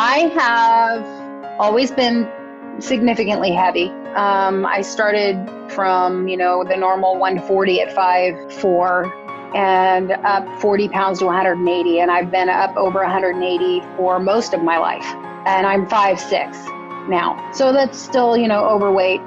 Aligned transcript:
I 0.00 0.30
have 0.32 1.58
always 1.58 1.90
been 1.90 2.30
significantly 2.78 3.50
heavy. 3.50 3.88
Um, 4.14 4.64
I 4.64 4.80
started 4.80 5.44
from, 5.72 6.28
you 6.28 6.36
know, 6.36 6.62
the 6.62 6.76
normal 6.76 7.18
140 7.18 7.80
at 7.80 7.96
5'4 7.96 9.56
and 9.56 10.12
up 10.12 10.60
40 10.60 10.88
pounds 10.90 11.18
to 11.18 11.24
180. 11.24 11.98
And 11.98 12.12
I've 12.12 12.30
been 12.30 12.48
up 12.48 12.76
over 12.76 13.00
180 13.00 13.80
for 13.96 14.20
most 14.20 14.54
of 14.54 14.62
my 14.62 14.78
life. 14.78 15.04
And 15.46 15.66
I'm 15.66 15.84
5'6 15.88 17.08
now. 17.08 17.50
So 17.52 17.72
that's 17.72 17.98
still, 17.98 18.36
you 18.36 18.46
know, 18.46 18.66
overweight. 18.66 19.20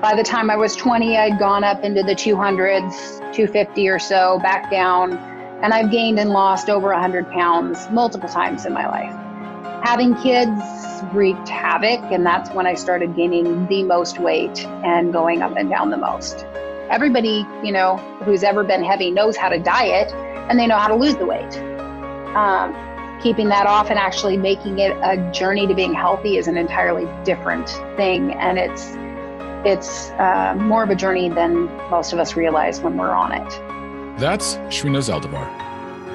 By 0.00 0.16
the 0.16 0.24
time 0.24 0.50
I 0.50 0.56
was 0.56 0.74
20, 0.74 1.18
I'd 1.18 1.38
gone 1.38 1.62
up 1.62 1.84
into 1.84 2.02
the 2.02 2.16
200s, 2.16 3.18
250 3.32 3.88
or 3.88 4.00
so, 4.00 4.40
back 4.42 4.72
down. 4.72 5.12
And 5.62 5.72
I've 5.72 5.92
gained 5.92 6.18
and 6.18 6.30
lost 6.30 6.68
over 6.68 6.88
100 6.88 7.30
pounds 7.30 7.88
multiple 7.92 8.28
times 8.28 8.66
in 8.66 8.72
my 8.72 8.88
life. 8.88 9.19
Having 9.90 10.14
kids 10.18 10.62
wreaked 11.12 11.48
havoc, 11.48 12.12
and 12.12 12.24
that's 12.24 12.48
when 12.50 12.64
I 12.64 12.74
started 12.74 13.16
gaining 13.16 13.66
the 13.66 13.82
most 13.82 14.20
weight 14.20 14.64
and 14.84 15.12
going 15.12 15.42
up 15.42 15.56
and 15.56 15.68
down 15.68 15.90
the 15.90 15.96
most. 15.96 16.46
Everybody, 16.88 17.44
you 17.64 17.72
know, 17.72 17.96
who's 18.24 18.44
ever 18.44 18.62
been 18.62 18.84
heavy 18.84 19.10
knows 19.10 19.36
how 19.36 19.48
to 19.48 19.58
diet 19.58 20.12
and 20.48 20.60
they 20.60 20.68
know 20.68 20.76
how 20.76 20.86
to 20.86 20.94
lose 20.94 21.16
the 21.16 21.26
weight. 21.26 21.56
Um, 22.36 22.72
keeping 23.20 23.48
that 23.48 23.66
off 23.66 23.90
and 23.90 23.98
actually 23.98 24.36
making 24.36 24.78
it 24.78 24.96
a 25.02 25.28
journey 25.32 25.66
to 25.66 25.74
being 25.74 25.92
healthy 25.92 26.36
is 26.36 26.46
an 26.46 26.56
entirely 26.56 27.08
different 27.24 27.68
thing, 27.96 28.32
and 28.34 28.60
it's 28.60 28.92
it's 29.68 30.10
uh, 30.20 30.54
more 30.56 30.84
of 30.84 30.90
a 30.90 30.94
journey 30.94 31.30
than 31.30 31.64
most 31.90 32.12
of 32.12 32.20
us 32.20 32.36
realize 32.36 32.80
when 32.80 32.96
we're 32.96 33.10
on 33.10 33.32
it. 33.32 34.20
That's 34.20 34.54
Shrina 34.68 35.02
Zaldivar, 35.02 35.52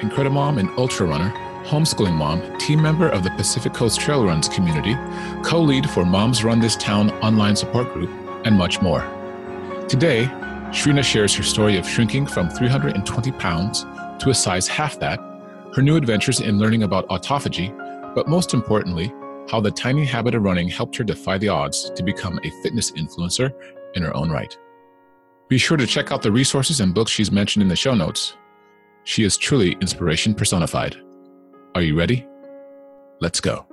Incredimom 0.00 0.58
and 0.58 0.70
ultra 0.78 1.06
runner 1.06 1.45
homeschooling 1.66 2.14
mom, 2.14 2.58
team 2.58 2.80
member 2.80 3.08
of 3.08 3.24
the 3.24 3.30
Pacific 3.30 3.74
Coast 3.74 4.00
Trail 4.00 4.24
Runs 4.24 4.48
community, 4.48 4.94
co 5.42 5.60
lead 5.60 5.88
for 5.90 6.04
Moms 6.04 6.44
Run 6.44 6.60
This 6.60 6.76
Town 6.76 7.10
online 7.22 7.56
support 7.56 7.92
group, 7.92 8.10
and 8.44 8.56
much 8.56 8.80
more. 8.80 9.00
Today, 9.88 10.26
Shrina 10.70 11.02
shares 11.02 11.34
her 11.34 11.42
story 11.42 11.76
of 11.76 11.88
shrinking 11.88 12.26
from 12.26 12.48
320 12.50 13.32
pounds 13.32 13.84
to 14.18 14.30
a 14.30 14.34
size 14.34 14.68
half 14.68 14.98
that, 15.00 15.18
her 15.74 15.82
new 15.82 15.96
adventures 15.96 16.40
in 16.40 16.58
learning 16.58 16.84
about 16.84 17.08
autophagy, 17.08 17.74
but 18.14 18.28
most 18.28 18.54
importantly, 18.54 19.12
how 19.50 19.60
the 19.60 19.70
tiny 19.70 20.04
habit 20.04 20.34
of 20.34 20.42
running 20.42 20.68
helped 20.68 20.96
her 20.96 21.04
defy 21.04 21.38
the 21.38 21.48
odds 21.48 21.90
to 21.90 22.02
become 22.02 22.40
a 22.42 22.50
fitness 22.62 22.90
influencer 22.92 23.52
in 23.94 24.02
her 24.02 24.16
own 24.16 24.30
right. 24.30 24.56
Be 25.48 25.58
sure 25.58 25.76
to 25.76 25.86
check 25.86 26.10
out 26.10 26.22
the 26.22 26.32
resources 26.32 26.80
and 26.80 26.94
books 26.94 27.12
she's 27.12 27.30
mentioned 27.30 27.62
in 27.62 27.68
the 27.68 27.76
show 27.76 27.94
notes. 27.94 28.36
She 29.04 29.22
is 29.22 29.36
truly 29.36 29.72
inspiration 29.80 30.34
personified. 30.34 30.96
Are 31.76 31.82
you 31.82 31.94
ready? 31.94 32.26
Let's 33.20 33.38
go. 33.38 33.66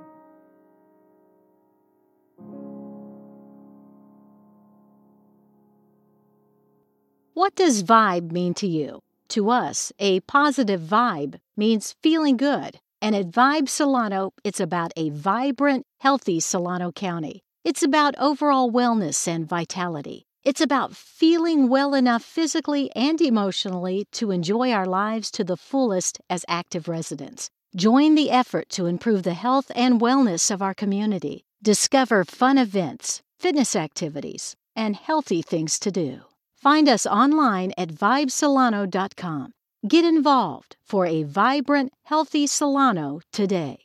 What 7.32 7.54
does 7.54 7.82
vibe 7.82 8.30
mean 8.30 8.52
to 8.60 8.66
you? 8.66 9.00
To 9.28 9.48
us, 9.48 9.90
a 9.98 10.20
positive 10.20 10.82
vibe 10.82 11.40
means 11.56 11.96
feeling 12.02 12.36
good. 12.36 12.78
And 13.00 13.16
at 13.16 13.30
Vibe 13.30 13.70
Solano, 13.70 14.34
it's 14.44 14.60
about 14.60 14.92
a 14.98 15.08
vibrant, 15.08 15.86
healthy 16.00 16.40
Solano 16.40 16.92
County. 16.92 17.42
It's 17.64 17.82
about 17.82 18.14
overall 18.18 18.70
wellness 18.70 19.26
and 19.26 19.48
vitality. 19.48 20.26
It's 20.44 20.60
about 20.60 20.94
feeling 20.94 21.70
well 21.70 21.94
enough 21.94 22.22
physically 22.22 22.90
and 22.94 23.18
emotionally 23.22 24.04
to 24.12 24.30
enjoy 24.30 24.72
our 24.72 24.84
lives 24.84 25.30
to 25.30 25.42
the 25.42 25.56
fullest 25.56 26.20
as 26.28 26.44
active 26.48 26.86
residents. 26.86 27.48
Join 27.76 28.14
the 28.14 28.30
effort 28.30 28.68
to 28.70 28.86
improve 28.86 29.24
the 29.24 29.34
health 29.34 29.72
and 29.74 30.00
wellness 30.00 30.48
of 30.52 30.62
our 30.62 30.74
community. 30.74 31.44
Discover 31.60 32.22
fun 32.22 32.56
events, 32.56 33.20
fitness 33.40 33.74
activities, 33.74 34.54
and 34.76 34.94
healthy 34.94 35.42
things 35.42 35.80
to 35.80 35.90
do. 35.90 36.20
Find 36.54 36.88
us 36.88 37.04
online 37.04 37.72
at 37.76 37.88
vibesolano.com. 37.88 39.54
Get 39.88 40.04
involved 40.04 40.76
for 40.84 41.06
a 41.06 41.24
vibrant, 41.24 41.92
healthy 42.04 42.46
Solano 42.46 43.20
today. 43.32 43.78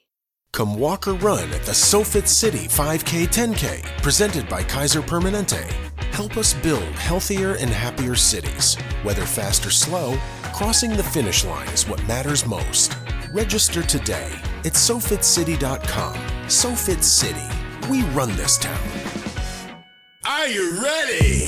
Come 0.53 0.77
walk 0.77 1.07
or 1.07 1.15
run 1.15 1.49
at 1.51 1.63
the 1.63 1.73
SoFit 1.73 2.27
City 2.27 2.67
5K 2.67 3.25
10K, 3.27 4.03
presented 4.03 4.47
by 4.47 4.61
Kaiser 4.61 5.01
Permanente. 5.01 5.65
Help 6.13 6.37
us 6.37 6.53
build 6.53 6.83
healthier 6.83 7.55
and 7.55 7.71
happier 7.71 8.15
cities. 8.15 8.75
Whether 9.01 9.25
fast 9.25 9.65
or 9.65 9.71
slow, 9.71 10.15
crossing 10.53 10.95
the 10.95 11.03
finish 11.03 11.43
line 11.43 11.67
is 11.69 11.87
what 11.87 12.07
matters 12.07 12.45
most. 12.45 12.95
Register 13.31 13.83
today 13.83 14.31
at 14.65 14.73
SoFitCity.com. 14.73 16.15
SoFit 16.47 17.03
City. 17.03 17.45
We 17.87 18.01
run 18.15 18.35
this 18.35 18.57
town. 18.57 18.81
Are 20.27 20.47
you 20.47 20.81
ready? 20.81 21.47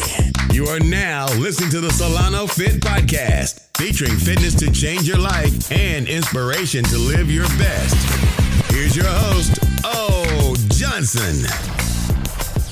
You 0.53 0.67
are 0.67 0.79
now 0.79 1.25
listening 1.39 1.71
to 1.71 1.79
the 1.79 1.89
Solano 1.91 2.45
Fit 2.45 2.81
Podcast, 2.81 3.75
featuring 3.77 4.15
fitness 4.15 4.53
to 4.55 4.71
change 4.71 5.07
your 5.07 5.17
life 5.17 5.71
and 5.71 6.07
inspiration 6.07 6.83
to 6.83 6.99
live 6.99 7.31
your 7.31 7.47
best. 7.57 8.71
Here's 8.71 8.95
your 8.95 9.07
host, 9.07 9.57
O 9.83 10.55
Johnson. 10.69 11.47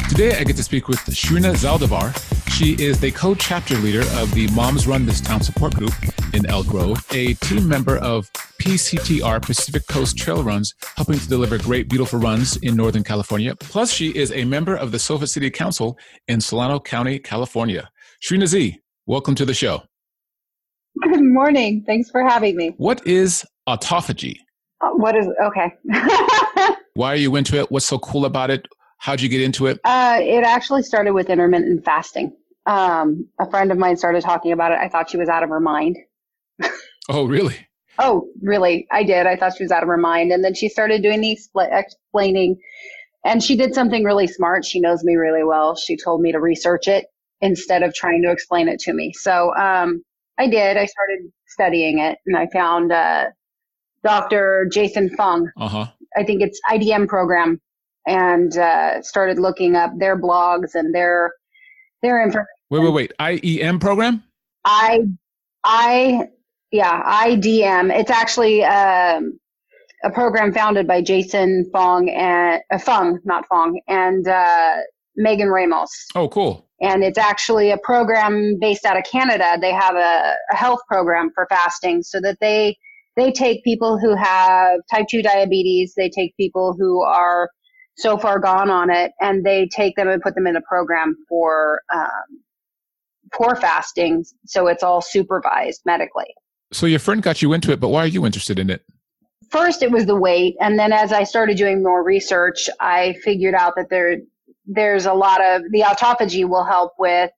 Today, 0.07 0.37
I 0.37 0.43
get 0.43 0.55
to 0.57 0.63
speak 0.63 0.87
with 0.87 0.99
Shrina 0.99 1.55
Zaldivar. 1.55 2.15
She 2.51 2.73
is 2.73 2.99
the 2.99 3.09
co 3.11 3.33
chapter 3.33 3.75
leader 3.77 4.03
of 4.19 4.31
the 4.35 4.47
Moms 4.53 4.85
Run 4.85 5.07
This 5.07 5.19
Town 5.19 5.41
support 5.41 5.73
group 5.73 5.93
in 6.33 6.45
Elk 6.45 6.67
Grove, 6.67 7.03
a 7.11 7.33
team 7.35 7.67
member 7.67 7.97
of 7.97 8.29
PCTR 8.59 9.41
Pacific 9.41 9.87
Coast 9.87 10.17
Trail 10.17 10.43
Runs, 10.43 10.75
helping 10.95 11.17
to 11.17 11.27
deliver 11.27 11.57
great, 11.57 11.89
beautiful 11.89 12.19
runs 12.19 12.57
in 12.57 12.75
Northern 12.75 13.03
California. 13.03 13.55
Plus, 13.55 13.91
she 13.91 14.09
is 14.15 14.31
a 14.33 14.45
member 14.45 14.75
of 14.75 14.91
the 14.91 14.97
SoFit 14.99 15.29
City 15.29 15.49
Council 15.49 15.97
in 16.27 16.41
Solano 16.41 16.79
County, 16.79 17.19
California. 17.19 17.89
Shrina 18.21 18.45
Z, 18.47 18.77
welcome 19.05 19.33
to 19.35 19.45
the 19.45 19.53
show. 19.53 19.81
Good 21.01 21.23
morning. 21.23 21.83
Thanks 21.87 22.11
for 22.11 22.21
having 22.21 22.57
me. 22.57 22.73
What 22.77 23.05
is 23.07 23.45
autophagy? 23.67 24.35
Uh, 24.81 24.89
what 24.89 25.15
is 25.15 25.27
okay? 25.41 25.73
Why 26.93 27.13
are 27.13 27.15
you 27.15 27.35
into 27.37 27.57
it? 27.57 27.71
What's 27.71 27.85
so 27.85 27.97
cool 27.99 28.25
about 28.25 28.49
it? 28.51 28.67
How'd 28.97 29.21
you 29.21 29.29
get 29.29 29.41
into 29.41 29.67
it? 29.67 29.79
Uh, 29.85 30.19
it 30.21 30.43
actually 30.43 30.83
started 30.83 31.13
with 31.13 31.29
intermittent 31.29 31.85
fasting. 31.85 32.35
Um, 32.65 33.27
a 33.39 33.49
friend 33.49 33.71
of 33.71 33.77
mine 33.77 33.95
started 33.95 34.21
talking 34.21 34.51
about 34.51 34.73
it. 34.73 34.79
I 34.79 34.89
thought 34.89 35.09
she 35.09 35.17
was 35.17 35.29
out 35.29 35.43
of 35.43 35.49
her 35.49 35.61
mind. 35.61 35.97
oh, 37.09 37.25
really? 37.25 37.55
Oh, 37.99 38.27
really? 38.41 38.87
I 38.91 39.03
did. 39.03 39.27
I 39.27 39.35
thought 39.35 39.57
she 39.57 39.63
was 39.63 39.71
out 39.71 39.83
of 39.83 39.89
her 39.89 39.97
mind. 39.97 40.31
And 40.31 40.43
then 40.43 40.55
she 40.55 40.69
started 40.69 41.03
doing 41.03 41.21
the 41.21 41.37
expl- 41.37 41.69
explaining. 41.71 42.57
And 43.25 43.43
she 43.43 43.57
did 43.57 43.73
something 43.73 44.03
really 44.03 44.27
smart. 44.27 44.63
She 44.65 44.79
knows 44.79 45.03
me 45.03 45.15
really 45.15 45.43
well. 45.43 45.75
She 45.75 45.97
told 45.97 46.21
me 46.21 46.31
to 46.31 46.39
research 46.39 46.87
it 46.87 47.05
instead 47.41 47.83
of 47.83 47.93
trying 47.93 48.21
to 48.23 48.31
explain 48.31 48.69
it 48.69 48.79
to 48.81 48.93
me. 48.93 49.11
So 49.13 49.53
um, 49.55 50.01
I 50.37 50.47
did. 50.47 50.77
I 50.77 50.85
started 50.85 51.31
studying 51.47 51.99
it 51.99 52.17
and 52.25 52.37
I 52.37 52.47
found 52.53 52.91
uh, 52.91 53.25
Dr. 54.03 54.69
Jason 54.71 55.09
Fung. 55.09 55.49
Uh-huh. 55.57 55.87
I 56.15 56.23
think 56.23 56.41
it's 56.41 56.59
IDM 56.69 57.07
program 57.07 57.59
and 58.07 58.57
uh, 58.57 59.01
started 59.01 59.39
looking 59.39 59.75
up 59.75 59.91
their 59.97 60.19
blogs 60.19 60.73
and 60.73 60.95
their 60.95 61.33
their 62.01 62.23
information. 62.23 62.47
Wait, 62.69 62.79
wait, 62.79 62.93
wait. 62.93 63.13
IEM 63.19 63.81
program? 63.81 64.23
I 64.63 65.01
I 65.63 66.29
yeah, 66.71 67.25
IDM. 67.25 67.91
It's 67.97 68.11
actually 68.11 68.63
um, 68.63 69.39
a 70.03 70.11
program 70.11 70.53
founded 70.53 70.87
by 70.87 71.01
Jason 71.01 71.69
Fong 71.71 72.09
and 72.09 72.61
uh, 72.71 72.77
Fung, 72.77 73.19
not 73.23 73.47
Fong, 73.47 73.79
and 73.87 74.27
uh, 74.27 74.75
Megan 75.15 75.49
Ramos. 75.49 75.89
Oh, 76.15 76.29
cool. 76.29 76.67
And 76.81 77.03
it's 77.03 77.17
actually 77.17 77.71
a 77.71 77.77
program 77.83 78.57
based 78.59 78.85
out 78.85 78.97
of 78.97 79.03
Canada. 79.03 79.57
They 79.59 79.73
have 79.73 79.95
a, 79.95 80.35
a 80.51 80.55
health 80.55 80.79
program 80.87 81.29
for 81.33 81.45
fasting 81.49 82.03
so 82.03 82.21
that 82.21 82.37
they 82.39 82.77
they 83.17 83.31
take 83.31 83.63
people 83.65 83.99
who 83.99 84.15
have 84.15 84.79
type 84.89 85.07
2 85.09 85.21
diabetes, 85.21 85.93
they 85.97 86.09
take 86.09 86.37
people 86.37 86.73
who 86.79 87.03
are 87.03 87.49
so 87.97 88.17
far 88.17 88.39
gone 88.39 88.69
on 88.69 88.89
it, 88.89 89.11
and 89.19 89.45
they 89.45 89.67
take 89.75 89.97
them 89.97 90.07
and 90.07 90.21
put 90.21 90.35
them 90.35 90.47
in 90.47 90.55
a 90.55 90.61
program 90.61 91.15
for 91.27 91.81
um, 91.93 92.43
for 93.35 93.57
fasting. 93.57 94.23
So 94.45 94.67
it's 94.67 94.83
all 94.83 95.01
supervised 95.01 95.81
medically. 95.85 96.33
So 96.71 96.85
your 96.85 96.99
friend 96.99 97.21
got 97.21 97.41
you 97.41 97.53
into 97.53 97.71
it, 97.71 97.79
but 97.79 97.89
why 97.89 98.03
are 98.03 98.07
you 98.07 98.25
interested 98.25 98.59
in 98.59 98.69
it? 98.69 98.83
First, 99.49 99.81
it 99.81 99.91
was 99.91 100.05
the 100.05 100.15
weight, 100.15 100.55
and 100.59 100.77
then 100.77 100.93
as 100.93 101.11
I 101.11 101.23
started 101.23 101.57
doing 101.57 101.81
more 101.81 102.03
research, 102.03 102.69
I 102.79 103.15
figured 103.23 103.55
out 103.55 103.73
that 103.77 103.89
there 103.89 104.17
there's 104.67 105.07
a 105.07 105.13
lot 105.13 105.43
of 105.43 105.63
the 105.71 105.81
autophagy 105.81 106.47
will 106.47 106.63
help 106.63 106.91
with 106.99 107.31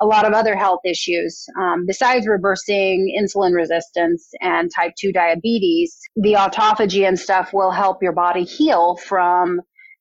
a 0.00 0.06
lot 0.06 0.26
of 0.26 0.32
other 0.32 0.56
health 0.56 0.80
issues. 0.84 1.44
Um, 1.60 1.84
besides 1.86 2.26
reversing 2.26 3.14
insulin 3.20 3.54
resistance 3.54 4.30
and 4.40 4.70
type 4.74 4.92
2 4.98 5.12
diabetes, 5.12 5.98
the 6.16 6.32
autophagy 6.32 7.06
and 7.06 7.18
stuff 7.18 7.50
will 7.52 7.70
help 7.70 8.02
your 8.02 8.12
body 8.12 8.44
heal 8.44 8.96
from 8.96 9.60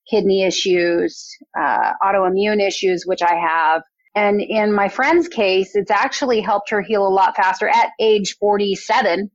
kidney 0.10 0.44
issues, 0.44 1.28
uh, 1.60 1.92
autoimmune 2.02 2.66
issues, 2.66 3.04
which 3.06 3.22
I 3.22 3.36
have. 3.36 3.84
And 4.16 4.42
in 4.42 4.74
my 4.74 4.90
friend's 4.90 5.28
case, 5.28 5.76
it's 5.76 5.92
actually 5.92 6.42
helped 6.42 6.70
her 6.72 6.82
heal 6.82 7.08
a 7.08 7.10
lot 7.10 7.36
faster 7.36 7.68
at 7.68 7.92
age 8.00 8.36
47. 8.40 9.30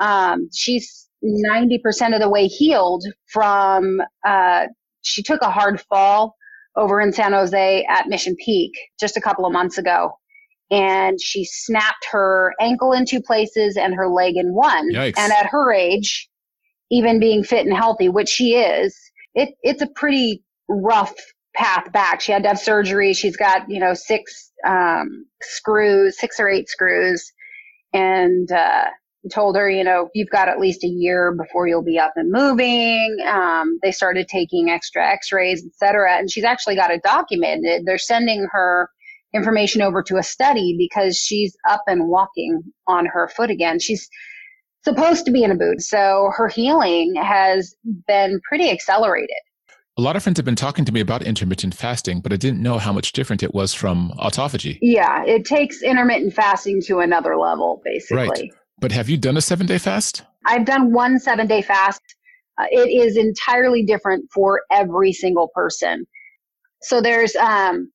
Um, 0.00 0.48
she's 0.52 1.08
90% 1.24 2.14
of 2.14 2.20
the 2.20 2.28
way 2.28 2.46
healed 2.46 3.04
from, 3.26 4.00
uh, 4.24 4.66
she 5.02 5.22
took 5.22 5.42
a 5.42 5.50
hard 5.50 5.80
fall 5.82 6.36
over 6.76 7.00
in 7.00 7.12
San 7.12 7.32
Jose 7.32 7.86
at 7.88 8.08
Mission 8.08 8.36
Peak 8.44 8.72
just 8.98 9.16
a 9.16 9.20
couple 9.20 9.44
of 9.44 9.52
months 9.52 9.78
ago. 9.78 10.12
And 10.70 11.20
she 11.20 11.44
snapped 11.44 12.06
her 12.12 12.54
ankle 12.60 12.92
in 12.92 13.04
two 13.06 13.22
places 13.22 13.76
and 13.76 13.94
her 13.94 14.08
leg 14.08 14.36
in 14.36 14.54
one. 14.54 14.92
Yikes. 14.92 15.18
And 15.18 15.32
at 15.32 15.46
her 15.46 15.72
age, 15.72 16.28
even 16.90 17.20
being 17.20 17.42
fit 17.42 17.66
and 17.66 17.76
healthy, 17.76 18.08
which 18.08 18.28
she 18.28 18.54
is, 18.54 18.96
it, 19.34 19.50
it's 19.62 19.82
a 19.82 19.88
pretty 19.88 20.42
rough 20.68 21.14
path 21.58 21.92
back. 21.92 22.20
She 22.20 22.32
had 22.32 22.44
to 22.44 22.48
have 22.48 22.58
surgery. 22.58 23.12
She's 23.12 23.36
got, 23.36 23.68
you 23.68 23.80
know, 23.80 23.92
six 23.92 24.52
um, 24.66 25.26
screws, 25.42 26.18
six 26.18 26.38
or 26.40 26.48
eight 26.48 26.68
screws. 26.68 27.32
And 27.92 28.50
uh, 28.52 28.84
told 29.32 29.56
her, 29.56 29.68
you 29.68 29.82
know, 29.82 30.08
you've 30.14 30.30
got 30.30 30.48
at 30.48 30.60
least 30.60 30.84
a 30.84 30.88
year 30.88 31.34
before 31.36 31.66
you'll 31.66 31.82
be 31.82 31.98
up 31.98 32.12
and 32.16 32.30
moving. 32.30 33.16
Um, 33.26 33.78
they 33.82 33.92
started 33.92 34.28
taking 34.28 34.70
extra 34.70 35.04
x-rays, 35.04 35.64
et 35.66 35.72
cetera. 35.74 36.16
And 36.16 36.30
she's 36.30 36.44
actually 36.44 36.76
got 36.76 36.90
it 36.90 37.02
documented. 37.02 37.84
They're 37.84 37.98
sending 37.98 38.46
her 38.52 38.88
information 39.34 39.82
over 39.82 40.02
to 40.04 40.16
a 40.16 40.22
study 40.22 40.76
because 40.78 41.18
she's 41.18 41.56
up 41.68 41.82
and 41.86 42.08
walking 42.08 42.62
on 42.86 43.06
her 43.06 43.28
foot 43.28 43.50
again. 43.50 43.78
She's 43.78 44.08
supposed 44.84 45.26
to 45.26 45.32
be 45.32 45.42
in 45.42 45.50
a 45.50 45.56
boot. 45.56 45.80
So 45.80 46.30
her 46.36 46.48
healing 46.48 47.14
has 47.20 47.74
been 48.06 48.40
pretty 48.48 48.70
accelerated. 48.70 49.36
A 49.98 50.00
lot 50.00 50.14
of 50.14 50.22
friends 50.22 50.38
have 50.38 50.44
been 50.44 50.54
talking 50.54 50.84
to 50.84 50.92
me 50.92 51.00
about 51.00 51.24
intermittent 51.24 51.74
fasting, 51.74 52.20
but 52.20 52.32
I 52.32 52.36
didn't 52.36 52.62
know 52.62 52.78
how 52.78 52.92
much 52.92 53.12
different 53.12 53.42
it 53.42 53.52
was 53.52 53.74
from 53.74 54.12
autophagy. 54.16 54.78
Yeah, 54.80 55.24
it 55.24 55.44
takes 55.44 55.82
intermittent 55.82 56.34
fasting 56.34 56.80
to 56.82 57.00
another 57.00 57.36
level, 57.36 57.82
basically. 57.84 58.28
Right. 58.28 58.52
But 58.80 58.92
have 58.92 59.08
you 59.08 59.16
done 59.16 59.36
a 59.36 59.40
seven 59.40 59.66
day 59.66 59.78
fast? 59.78 60.22
I've 60.46 60.64
done 60.64 60.92
one 60.92 61.18
seven 61.18 61.48
day 61.48 61.62
fast. 61.62 62.00
Uh, 62.60 62.66
it 62.70 62.88
is 62.88 63.16
entirely 63.16 63.84
different 63.84 64.26
for 64.32 64.62
every 64.70 65.12
single 65.12 65.50
person. 65.52 66.06
So 66.82 67.00
there's 67.00 67.34
um, 67.34 67.90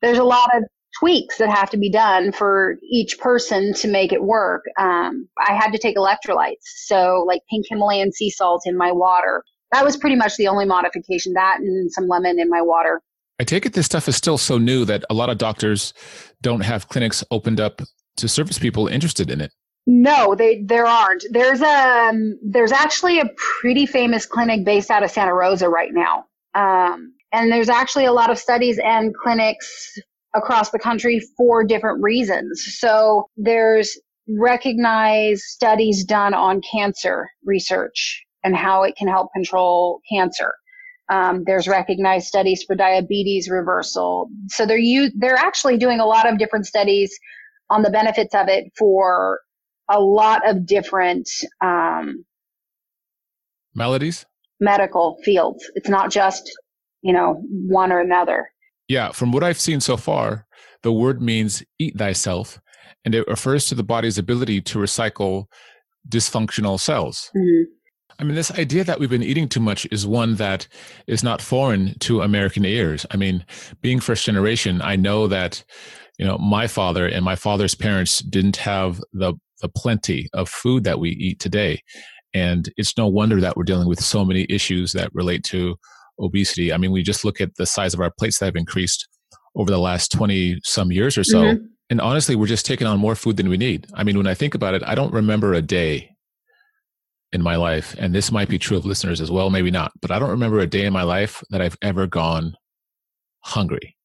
there's 0.00 0.18
a 0.18 0.24
lot 0.24 0.56
of 0.56 0.62
tweaks 1.00 1.38
that 1.38 1.50
have 1.50 1.70
to 1.70 1.76
be 1.76 1.90
done 1.90 2.30
for 2.30 2.76
each 2.88 3.18
person 3.18 3.74
to 3.74 3.88
make 3.88 4.12
it 4.12 4.22
work. 4.22 4.62
Um, 4.78 5.28
I 5.44 5.54
had 5.54 5.72
to 5.72 5.78
take 5.78 5.96
electrolytes, 5.96 6.62
so 6.84 7.24
like 7.26 7.40
pink 7.50 7.66
Himalayan 7.68 8.12
sea 8.12 8.30
salt 8.30 8.62
in 8.64 8.76
my 8.76 8.92
water. 8.92 9.42
That 9.72 9.84
was 9.84 9.96
pretty 9.96 10.16
much 10.16 10.36
the 10.36 10.48
only 10.48 10.66
modification. 10.66 11.32
That 11.32 11.58
and 11.60 11.90
some 11.90 12.06
lemon 12.06 12.38
in 12.38 12.48
my 12.48 12.62
water. 12.62 13.00
I 13.40 13.44
take 13.44 13.66
it 13.66 13.72
this 13.72 13.86
stuff 13.86 14.08
is 14.08 14.16
still 14.16 14.38
so 14.38 14.58
new 14.58 14.84
that 14.84 15.04
a 15.10 15.14
lot 15.14 15.30
of 15.30 15.38
doctors 15.38 15.94
don't 16.42 16.60
have 16.60 16.88
clinics 16.88 17.24
opened 17.30 17.60
up 17.60 17.82
to 18.18 18.28
service 18.28 18.58
people 18.58 18.86
interested 18.86 19.30
in 19.30 19.40
it. 19.40 19.52
No, 19.86 20.34
they 20.36 20.62
there 20.64 20.86
aren't. 20.86 21.24
There's 21.30 21.60
a 21.60 22.08
um, 22.10 22.38
there's 22.42 22.70
actually 22.70 23.18
a 23.18 23.28
pretty 23.60 23.86
famous 23.86 24.26
clinic 24.26 24.64
based 24.64 24.90
out 24.90 25.02
of 25.02 25.10
Santa 25.10 25.34
Rosa 25.34 25.68
right 25.68 25.90
now, 25.92 26.26
um, 26.54 27.14
and 27.32 27.50
there's 27.50 27.68
actually 27.68 28.04
a 28.04 28.12
lot 28.12 28.30
of 28.30 28.38
studies 28.38 28.78
and 28.78 29.12
clinics 29.14 29.98
across 30.34 30.70
the 30.70 30.78
country 30.78 31.20
for 31.36 31.64
different 31.64 32.00
reasons. 32.00 32.64
So 32.78 33.26
there's 33.36 33.98
recognized 34.28 35.42
studies 35.42 36.04
done 36.04 36.32
on 36.32 36.60
cancer 36.60 37.28
research 37.44 38.24
and 38.44 38.56
how 38.56 38.82
it 38.82 38.96
can 38.96 39.08
help 39.08 39.32
control 39.34 40.00
cancer. 40.10 40.54
Um, 41.08 41.44
there's 41.44 41.68
recognized 41.68 42.26
studies 42.26 42.62
for 42.62 42.74
diabetes 42.74 43.48
reversal. 43.50 44.28
So 44.48 44.66
they're 44.66 45.10
they're 45.16 45.36
actually 45.36 45.76
doing 45.76 46.00
a 46.00 46.06
lot 46.06 46.28
of 46.28 46.38
different 46.38 46.66
studies 46.66 47.14
on 47.70 47.82
the 47.82 47.90
benefits 47.90 48.34
of 48.34 48.48
it 48.48 48.72
for 48.78 49.40
a 49.90 50.00
lot 50.00 50.48
of 50.48 50.66
different 50.66 51.28
um, 51.60 52.24
maladies, 53.74 54.24
medical 54.60 55.18
fields. 55.24 55.70
It's 55.74 55.88
not 55.88 56.10
just 56.10 56.50
you 57.02 57.12
know 57.12 57.42
one 57.68 57.92
or 57.92 58.00
another. 58.00 58.48
Yeah, 58.88 59.12
from 59.12 59.32
what 59.32 59.42
I've 59.42 59.60
seen 59.60 59.80
so 59.80 59.96
far, 59.96 60.46
the 60.82 60.92
word 60.92 61.20
means 61.20 61.62
eat 61.78 61.98
thyself, 61.98 62.60
and 63.04 63.14
it 63.14 63.26
refers 63.26 63.66
to 63.66 63.74
the 63.74 63.84
body's 63.84 64.18
ability 64.18 64.60
to 64.62 64.78
recycle 64.78 65.46
dysfunctional 66.08 66.80
cells. 66.80 67.30
Mm-hmm. 67.36 67.70
I 68.22 68.24
mean, 68.24 68.36
this 68.36 68.52
idea 68.52 68.84
that 68.84 69.00
we've 69.00 69.10
been 69.10 69.24
eating 69.24 69.48
too 69.48 69.58
much 69.58 69.84
is 69.90 70.06
one 70.06 70.36
that 70.36 70.68
is 71.08 71.24
not 71.24 71.42
foreign 71.42 71.98
to 71.98 72.22
American 72.22 72.64
ears. 72.64 73.04
I 73.10 73.16
mean, 73.16 73.44
being 73.80 73.98
first 73.98 74.24
generation, 74.24 74.80
I 74.80 74.94
know 74.94 75.26
that, 75.26 75.64
you 76.20 76.24
know, 76.24 76.38
my 76.38 76.68
father 76.68 77.08
and 77.08 77.24
my 77.24 77.34
father's 77.34 77.74
parents 77.74 78.20
didn't 78.20 78.58
have 78.58 79.02
the 79.12 79.34
the 79.60 79.68
plenty 79.68 80.28
of 80.34 80.48
food 80.48 80.84
that 80.84 81.00
we 81.00 81.10
eat 81.10 81.40
today. 81.40 81.82
And 82.32 82.72
it's 82.76 82.96
no 82.96 83.08
wonder 83.08 83.40
that 83.40 83.56
we're 83.56 83.64
dealing 83.64 83.88
with 83.88 84.00
so 84.00 84.24
many 84.24 84.46
issues 84.48 84.92
that 84.92 85.12
relate 85.12 85.42
to 85.46 85.74
obesity. 86.20 86.72
I 86.72 86.76
mean, 86.76 86.92
we 86.92 87.02
just 87.02 87.24
look 87.24 87.40
at 87.40 87.56
the 87.56 87.66
size 87.66 87.92
of 87.92 87.98
our 87.98 88.12
plates 88.16 88.38
that 88.38 88.46
have 88.46 88.56
increased 88.56 89.08
over 89.56 89.68
the 89.68 89.78
last 89.78 90.12
20 90.12 90.60
some 90.62 90.92
years 90.92 91.18
or 91.18 91.24
so. 91.24 91.42
Mm-hmm. 91.42 91.64
And 91.90 92.00
honestly, 92.00 92.36
we're 92.36 92.46
just 92.46 92.66
taking 92.66 92.86
on 92.86 93.00
more 93.00 93.16
food 93.16 93.36
than 93.36 93.48
we 93.48 93.56
need. 93.56 93.88
I 93.94 94.04
mean, 94.04 94.16
when 94.16 94.28
I 94.28 94.34
think 94.34 94.54
about 94.54 94.74
it, 94.74 94.84
I 94.86 94.94
don't 94.94 95.12
remember 95.12 95.54
a 95.54 95.62
day 95.62 96.11
in 97.32 97.42
my 97.42 97.56
life, 97.56 97.94
and 97.98 98.14
this 98.14 98.30
might 98.30 98.48
be 98.48 98.58
true 98.58 98.76
of 98.76 98.84
listeners 98.84 99.20
as 99.20 99.30
well, 99.30 99.50
maybe 99.50 99.70
not, 99.70 99.92
but 100.00 100.10
I 100.10 100.18
don't 100.18 100.30
remember 100.30 100.60
a 100.60 100.66
day 100.66 100.84
in 100.84 100.92
my 100.92 101.02
life 101.02 101.42
that 101.50 101.60
I've 101.60 101.78
ever 101.82 102.06
gone 102.06 102.56
hungry. 103.40 103.96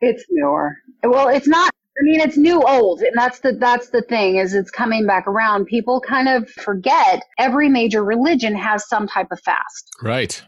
It's 0.00 0.24
newer. 0.30 0.76
Well, 1.02 1.28
it's 1.28 1.46
not 1.48 1.70
I 1.98 2.02
mean, 2.02 2.20
it's 2.20 2.36
new 2.36 2.62
old, 2.62 3.00
and 3.00 3.16
that's 3.16 3.40
the 3.40 3.52
that's 3.52 3.88
the 3.88 4.02
thing 4.02 4.36
is 4.36 4.52
it's 4.52 4.70
coming 4.70 5.06
back 5.06 5.26
around. 5.26 5.64
People 5.64 6.02
kind 6.06 6.28
of 6.28 6.48
forget 6.50 7.22
every 7.38 7.70
major 7.70 8.04
religion 8.04 8.54
has 8.54 8.86
some 8.86 9.06
type 9.06 9.28
of 9.32 9.40
fast. 9.40 9.88
Right. 10.02 10.42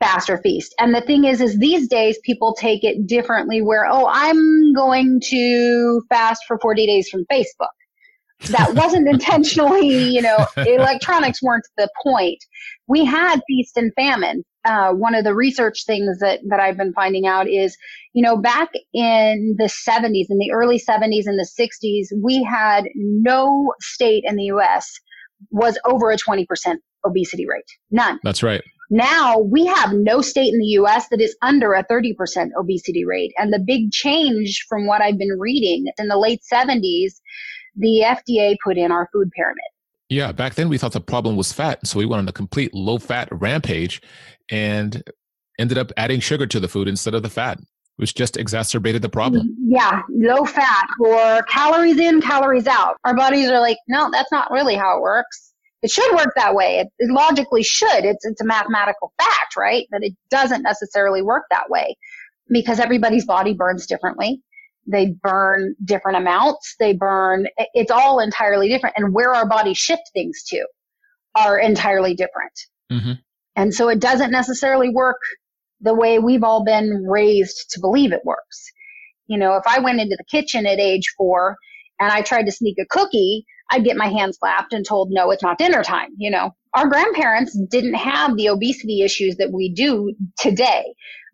Fast 0.00 0.28
or 0.28 0.38
feast. 0.38 0.74
And 0.80 0.92
the 0.92 1.02
thing 1.02 1.24
is, 1.24 1.40
is 1.40 1.58
these 1.58 1.86
days 1.86 2.18
people 2.24 2.56
take 2.58 2.82
it 2.82 3.06
differently 3.06 3.62
where, 3.62 3.86
oh, 3.86 4.08
I'm 4.10 4.72
going 4.72 5.20
to 5.26 6.02
fast 6.08 6.42
for 6.48 6.58
40 6.58 6.86
days 6.86 7.08
from 7.08 7.24
Facebook. 7.30 7.68
That 8.48 8.74
wasn't 8.74 9.08
intentionally, 9.08 9.86
you 9.86 10.22
know, 10.22 10.46
electronics 10.56 11.42
weren't 11.42 11.66
the 11.76 11.90
point. 12.02 12.38
We 12.86 13.04
had 13.04 13.40
feast 13.46 13.76
and 13.76 13.92
famine 13.94 14.44
uh, 14.64 14.92
one 14.92 15.14
of 15.14 15.24
the 15.24 15.34
research 15.34 15.84
things 15.86 16.18
that, 16.18 16.40
that 16.48 16.60
I've 16.60 16.76
been 16.76 16.92
finding 16.92 17.26
out 17.26 17.48
is, 17.48 17.76
you 18.12 18.22
know, 18.22 18.36
back 18.36 18.68
in 18.92 19.56
the 19.58 19.64
70s, 19.64 20.26
in 20.28 20.38
the 20.38 20.52
early 20.52 20.78
70s 20.78 21.24
and 21.26 21.38
the 21.38 21.48
60s, 21.58 22.08
we 22.22 22.42
had 22.42 22.84
no 22.94 23.72
state 23.80 24.24
in 24.26 24.36
the 24.36 24.44
US 24.44 24.90
was 25.50 25.78
over 25.86 26.10
a 26.10 26.16
20% 26.16 26.46
obesity 27.06 27.46
rate. 27.46 27.64
None. 27.90 28.20
That's 28.22 28.42
right. 28.42 28.62
Now 28.90 29.38
we 29.38 29.66
have 29.66 29.92
no 29.92 30.20
state 30.20 30.52
in 30.52 30.58
the 30.58 30.80
US 30.80 31.08
that 31.10 31.20
is 31.20 31.36
under 31.40 31.72
a 31.72 31.84
30% 31.84 32.50
obesity 32.58 33.04
rate. 33.06 33.32
And 33.38 33.52
the 33.52 33.64
big 33.64 33.92
change 33.92 34.66
from 34.68 34.86
what 34.86 35.00
I've 35.00 35.18
been 35.18 35.38
reading 35.38 35.86
in 35.96 36.08
the 36.08 36.18
late 36.18 36.40
70s, 36.52 37.12
the 37.80 38.04
FDA 38.06 38.56
put 38.62 38.76
in 38.76 38.92
our 38.92 39.08
food 39.12 39.30
pyramid. 39.32 39.58
Yeah, 40.08 40.32
back 40.32 40.54
then 40.54 40.68
we 40.68 40.76
thought 40.76 40.92
the 40.92 41.00
problem 41.00 41.36
was 41.36 41.52
fat. 41.52 41.86
So 41.86 41.98
we 41.98 42.06
went 42.06 42.20
on 42.20 42.28
a 42.28 42.32
complete 42.32 42.74
low 42.74 42.98
fat 42.98 43.28
rampage 43.30 44.02
and 44.50 45.02
ended 45.58 45.78
up 45.78 45.92
adding 45.96 46.20
sugar 46.20 46.46
to 46.48 46.58
the 46.58 46.68
food 46.68 46.88
instead 46.88 47.14
of 47.14 47.22
the 47.22 47.30
fat, 47.30 47.58
which 47.96 48.14
just 48.14 48.36
exacerbated 48.36 49.02
the 49.02 49.08
problem. 49.08 49.46
Mm, 49.46 49.54
yeah, 49.68 50.02
low 50.10 50.44
fat 50.44 50.86
or 51.00 51.42
calories 51.44 51.98
in, 51.98 52.20
calories 52.20 52.66
out. 52.66 52.96
Our 53.04 53.14
bodies 53.14 53.48
are 53.50 53.60
like, 53.60 53.78
no, 53.86 54.10
that's 54.10 54.32
not 54.32 54.50
really 54.50 54.74
how 54.74 54.96
it 54.98 55.00
works. 55.00 55.52
It 55.82 55.90
should 55.90 56.12
work 56.14 56.32
that 56.36 56.54
way. 56.54 56.80
It, 56.80 56.88
it 56.98 57.10
logically 57.10 57.62
should. 57.62 58.04
It's, 58.04 58.24
it's 58.26 58.40
a 58.40 58.44
mathematical 58.44 59.12
fact, 59.16 59.56
right? 59.56 59.86
But 59.92 60.02
it 60.02 60.14
doesn't 60.28 60.62
necessarily 60.62 61.22
work 61.22 61.44
that 61.50 61.70
way 61.70 61.96
because 62.48 62.80
everybody's 62.80 63.24
body 63.24 63.54
burns 63.54 63.86
differently. 63.86 64.42
They 64.90 65.14
burn 65.22 65.74
different 65.84 66.18
amounts. 66.18 66.74
They 66.78 66.92
burn, 66.92 67.46
it's 67.74 67.90
all 67.90 68.20
entirely 68.20 68.68
different. 68.68 68.96
And 68.96 69.14
where 69.14 69.34
our 69.34 69.48
bodies 69.48 69.78
shift 69.78 70.10
things 70.12 70.42
to 70.48 70.66
are 71.34 71.58
entirely 71.58 72.14
different. 72.14 72.52
Mm-hmm. 72.90 73.12
And 73.56 73.74
so 73.74 73.88
it 73.88 74.00
doesn't 74.00 74.30
necessarily 74.30 74.88
work 74.88 75.18
the 75.80 75.94
way 75.94 76.18
we've 76.18 76.44
all 76.44 76.64
been 76.64 77.04
raised 77.08 77.70
to 77.70 77.80
believe 77.80 78.12
it 78.12 78.22
works. 78.24 78.70
You 79.26 79.38
know, 79.38 79.56
if 79.56 79.62
I 79.66 79.80
went 79.80 80.00
into 80.00 80.16
the 80.16 80.24
kitchen 80.24 80.66
at 80.66 80.78
age 80.78 81.14
four 81.16 81.56
and 81.98 82.10
I 82.10 82.22
tried 82.22 82.46
to 82.46 82.52
sneak 82.52 82.76
a 82.80 82.86
cookie, 82.90 83.44
I'd 83.70 83.84
get 83.84 83.96
my 83.96 84.08
hand 84.08 84.34
slapped 84.34 84.72
and 84.72 84.84
told, 84.84 85.10
no, 85.10 85.30
it's 85.30 85.42
not 85.42 85.58
dinner 85.58 85.84
time. 85.84 86.10
You 86.18 86.30
know, 86.30 86.50
our 86.74 86.88
grandparents 86.88 87.56
didn't 87.70 87.94
have 87.94 88.36
the 88.36 88.48
obesity 88.48 89.02
issues 89.02 89.36
that 89.36 89.52
we 89.52 89.72
do 89.72 90.14
today. 90.38 90.84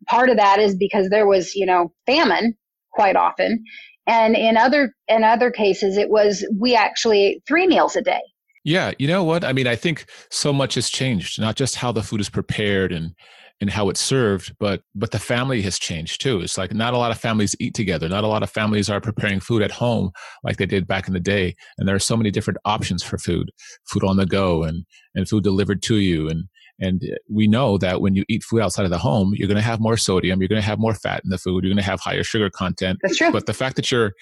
Part 0.07 0.29
of 0.29 0.37
that 0.37 0.59
is 0.59 0.77
because 0.77 1.09
there 1.09 1.27
was, 1.27 1.55
you 1.55 1.65
know, 1.65 1.93
famine 2.05 2.55
quite 2.97 3.15
often. 3.15 3.63
And 4.09 4.35
in 4.37 4.57
other, 4.57 4.93
in 5.07 5.23
other 5.23 5.51
cases, 5.51 5.97
it 5.97 6.11
was, 6.11 6.45
we 6.59 6.75
actually 6.75 7.25
ate 7.25 7.43
three 7.47 7.67
meals 7.67 7.95
a 7.97 8.03
day. 8.03 8.21
Yeah, 8.65 8.93
you 8.99 9.07
know 9.07 9.23
what? 9.23 9.45
I 9.45 9.53
mean, 9.53 9.69
I 9.69 9.77
think 9.77 10.07
so 10.31 10.53
much 10.53 10.75
has 10.75 10.91
changed, 10.91 11.41
not 11.41 11.55
just 11.55 11.77
how 11.77 11.93
the 11.93 12.03
food 12.03 12.21
is 12.21 12.29
prepared 12.29 12.91
and 12.93 13.15
and 13.61 13.71
how 13.71 13.89
it's 13.89 14.01
served, 14.01 14.55
but 14.59 14.83
but 14.95 15.13
the 15.13 15.19
family 15.19 15.63
has 15.63 15.79
changed 15.79 16.21
too. 16.21 16.41
It's 16.41 16.59
like 16.59 16.75
not 16.75 16.93
a 16.93 16.99
lot 16.99 17.11
of 17.11 17.19
families 17.19 17.57
eat 17.59 17.75
together. 17.75 18.09
Not 18.09 18.25
a 18.25 18.27
lot 18.27 18.43
of 18.43 18.51
families 18.51 18.91
are 18.91 19.01
preparing 19.01 19.41
food 19.41 19.63
at 19.63 19.71
home 19.71 20.11
like 20.43 20.59
they 20.59 20.67
did 20.67 20.87
back 20.87 21.07
in 21.09 21.15
the 21.15 21.21
day. 21.21 21.55
And 21.79 21.89
there 21.89 21.95
are 21.95 22.01
so 22.01 22.17
many 22.17 22.31
different 22.31 22.59
options 22.65 23.03
for 23.03 23.19
food, 23.19 23.51
food 23.89 24.05
on 24.05 24.17
the 24.17 24.27
go 24.27 24.63
and 24.63 24.85
and 25.15 25.29
food 25.29 25.45
delivered 25.45 25.83
to 25.85 25.97
you 25.97 26.29
and 26.29 26.45
and 26.79 27.03
we 27.29 27.47
know 27.47 27.79
that 27.79 28.01
when 28.01 28.15
you 28.15 28.25
eat 28.29 28.45
food 28.45 28.61
outside 28.61 28.85
of 28.85 28.91
the 28.91 28.99
home, 28.99 29.33
you're 29.35 29.49
going 29.49 29.57
to 29.57 29.63
have 29.63 29.81
more 29.81 29.97
sodium, 29.97 30.41
you're 30.41 30.49
going 30.49 30.61
to 30.61 30.67
have 30.67 30.79
more 30.79 30.95
fat 30.95 31.23
in 31.25 31.31
the 31.31 31.39
food, 31.39 31.65
you're 31.65 31.73
going 31.73 31.83
to 31.83 31.91
have 31.91 32.01
higher 32.01 32.23
sugar 32.23 32.51
content. 32.51 32.99
That's 33.03 33.17
true. 33.17 33.33
But 33.33 33.47
the 33.47 33.55
fact 33.55 33.77
that 33.77 33.91
you're 33.91 34.13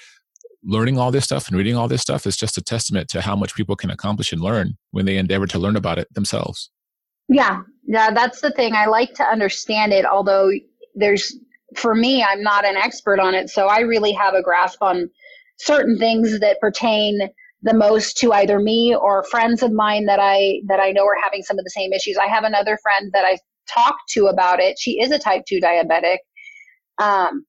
learning 0.63 0.99
all 0.99 1.11
this 1.11 1.25
stuff 1.25 1.49
and 1.49 1.57
reading 1.57 1.77
all 1.77 1.89
this 1.89 2.01
stuff 2.01 2.27
is 2.27 2.37
just 2.37 2.57
a 2.57 2.63
testament 2.63 3.09
to 3.09 3.21
how 3.21 3.37
much 3.37 3.55
people 3.55 3.77
can 3.77 3.91
accomplish 3.91 4.33
and 4.33 4.41
learn 4.41 4.75
when 4.93 5.05
they 5.05 5.17
endeavor 5.17 5.47
to 5.47 5.59
learn 5.59 5.77
about 5.77 5.99
it 5.99 6.13
themselves. 6.15 6.71
Yeah, 7.29 7.61
yeah, 7.87 8.13
that's 8.13 8.41
the 8.41 8.51
thing. 8.51 8.75
I 8.75 8.87
like 8.87 9.15
to 9.15 9.25
understand 9.25 9.93
it, 9.93 10.05
although 10.05 10.51
there's, 10.95 11.37
for 11.77 11.95
me, 11.95 12.23
I'm 12.23 12.43
not 12.43 12.65
an 12.65 12.77
expert 12.77 13.19
on 13.19 13.35
it. 13.35 13.51
So 13.51 13.67
I 13.67 13.81
really 13.81 14.13
have 14.13 14.35
a 14.35 14.43
grasp 14.43 14.81
on 14.81 15.11
certain 15.59 15.99
things 15.99 16.41
that 16.41 16.61
pertain 16.61 17.29
the 17.65 17.75
most 17.75 18.19
to 18.19 18.33
either 18.33 18.61
me 18.61 18.95
or 18.95 19.25
friends 19.25 19.63
of 19.63 19.73
mine 19.73 20.07
that 20.07 20.21
I, 20.21 20.61
that 20.69 20.81
I 20.81 20.93
know 20.93 21.07
are 21.07 21.21
having 21.23 21.43
some 21.43 21.59
of 21.59 21.65
the 21.65 21.71
same 21.71 21.93
issues. 21.93 22.17
I 22.19 22.27
have 22.27 22.45
another 22.45 22.79
friend 22.83 23.11
that 23.15 23.25
I 23.25 23.39
talked 23.69 24.03
to 24.11 24.27
about 24.27 24.61
it. 24.61 24.77
She 24.79 25.01
is 25.01 25.11
a 25.11 25.19
type 25.19 25.45
2 25.49 25.61
diabetic. 25.61 26.19
Um, 27.03 27.47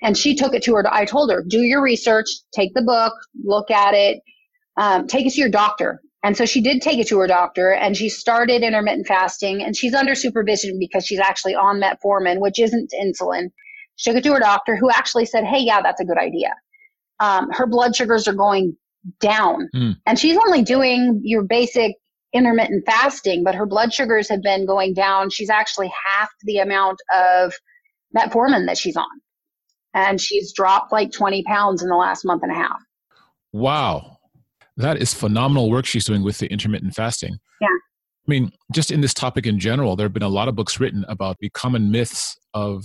and 0.00 0.16
she 0.16 0.36
took 0.36 0.54
it 0.54 0.62
to 0.64 0.74
her. 0.76 0.84
I 0.92 1.04
told 1.04 1.30
her, 1.32 1.44
do 1.46 1.58
your 1.58 1.82
research, 1.82 2.26
take 2.54 2.72
the 2.74 2.82
book, 2.82 3.14
look 3.44 3.70
at 3.70 3.94
it, 3.94 4.20
um, 4.76 5.08
take 5.08 5.26
it 5.26 5.32
to 5.34 5.40
your 5.40 5.50
doctor. 5.50 6.00
And 6.24 6.36
so 6.36 6.46
she 6.46 6.60
did 6.60 6.80
take 6.80 7.00
it 7.00 7.08
to 7.08 7.18
her 7.18 7.26
doctor 7.26 7.72
and 7.72 7.96
she 7.96 8.08
started 8.08 8.62
intermittent 8.62 9.08
fasting 9.08 9.62
and 9.62 9.76
she's 9.76 9.94
under 9.94 10.14
supervision 10.14 10.78
because 10.78 11.04
she's 11.04 11.18
actually 11.18 11.56
on 11.56 11.80
metformin, 11.80 12.40
which 12.40 12.60
isn't 12.60 12.92
insulin. 12.92 13.50
She 13.96 14.10
took 14.10 14.18
it 14.18 14.24
to 14.24 14.34
her 14.34 14.40
doctor 14.40 14.76
who 14.76 14.88
actually 14.88 15.26
said, 15.26 15.44
Hey, 15.44 15.60
yeah, 15.60 15.82
that's 15.82 16.00
a 16.00 16.04
good 16.04 16.18
idea. 16.18 16.54
Um, 17.18 17.50
her 17.50 17.66
blood 17.66 17.96
sugars 17.96 18.28
are 18.28 18.34
going 18.34 18.76
down 19.20 19.68
mm. 19.74 19.96
and 20.06 20.18
she's 20.18 20.36
only 20.36 20.62
doing 20.62 21.20
your 21.24 21.42
basic 21.42 21.96
intermittent 22.32 22.84
fasting, 22.86 23.44
but 23.44 23.54
her 23.54 23.66
blood 23.66 23.92
sugars 23.92 24.28
have 24.28 24.42
been 24.42 24.66
going 24.66 24.94
down. 24.94 25.30
She's 25.30 25.50
actually 25.50 25.92
half 26.06 26.30
the 26.42 26.58
amount 26.58 27.00
of 27.14 27.52
metformin 28.16 28.66
that 28.66 28.78
she's 28.78 28.96
on 28.96 29.06
and 29.94 30.20
she's 30.20 30.52
dropped 30.52 30.92
like 30.92 31.12
20 31.12 31.42
pounds 31.44 31.82
in 31.82 31.88
the 31.88 31.96
last 31.96 32.24
month 32.24 32.42
and 32.42 32.52
a 32.52 32.54
half. 32.54 32.80
Wow. 33.52 34.18
That 34.76 34.96
is 34.96 35.12
phenomenal 35.12 35.70
work 35.70 35.84
she's 35.84 36.06
doing 36.06 36.22
with 36.22 36.38
the 36.38 36.46
intermittent 36.50 36.94
fasting. 36.94 37.36
Yeah. 37.60 37.68
I 37.68 38.30
mean, 38.30 38.52
just 38.72 38.90
in 38.90 39.00
this 39.00 39.12
topic 39.12 39.46
in 39.46 39.58
general, 39.58 39.96
there 39.96 40.06
have 40.06 40.14
been 40.14 40.22
a 40.22 40.28
lot 40.28 40.48
of 40.48 40.54
books 40.54 40.80
written 40.80 41.04
about 41.08 41.36
the 41.40 41.50
common 41.50 41.90
myths 41.90 42.38
of 42.54 42.84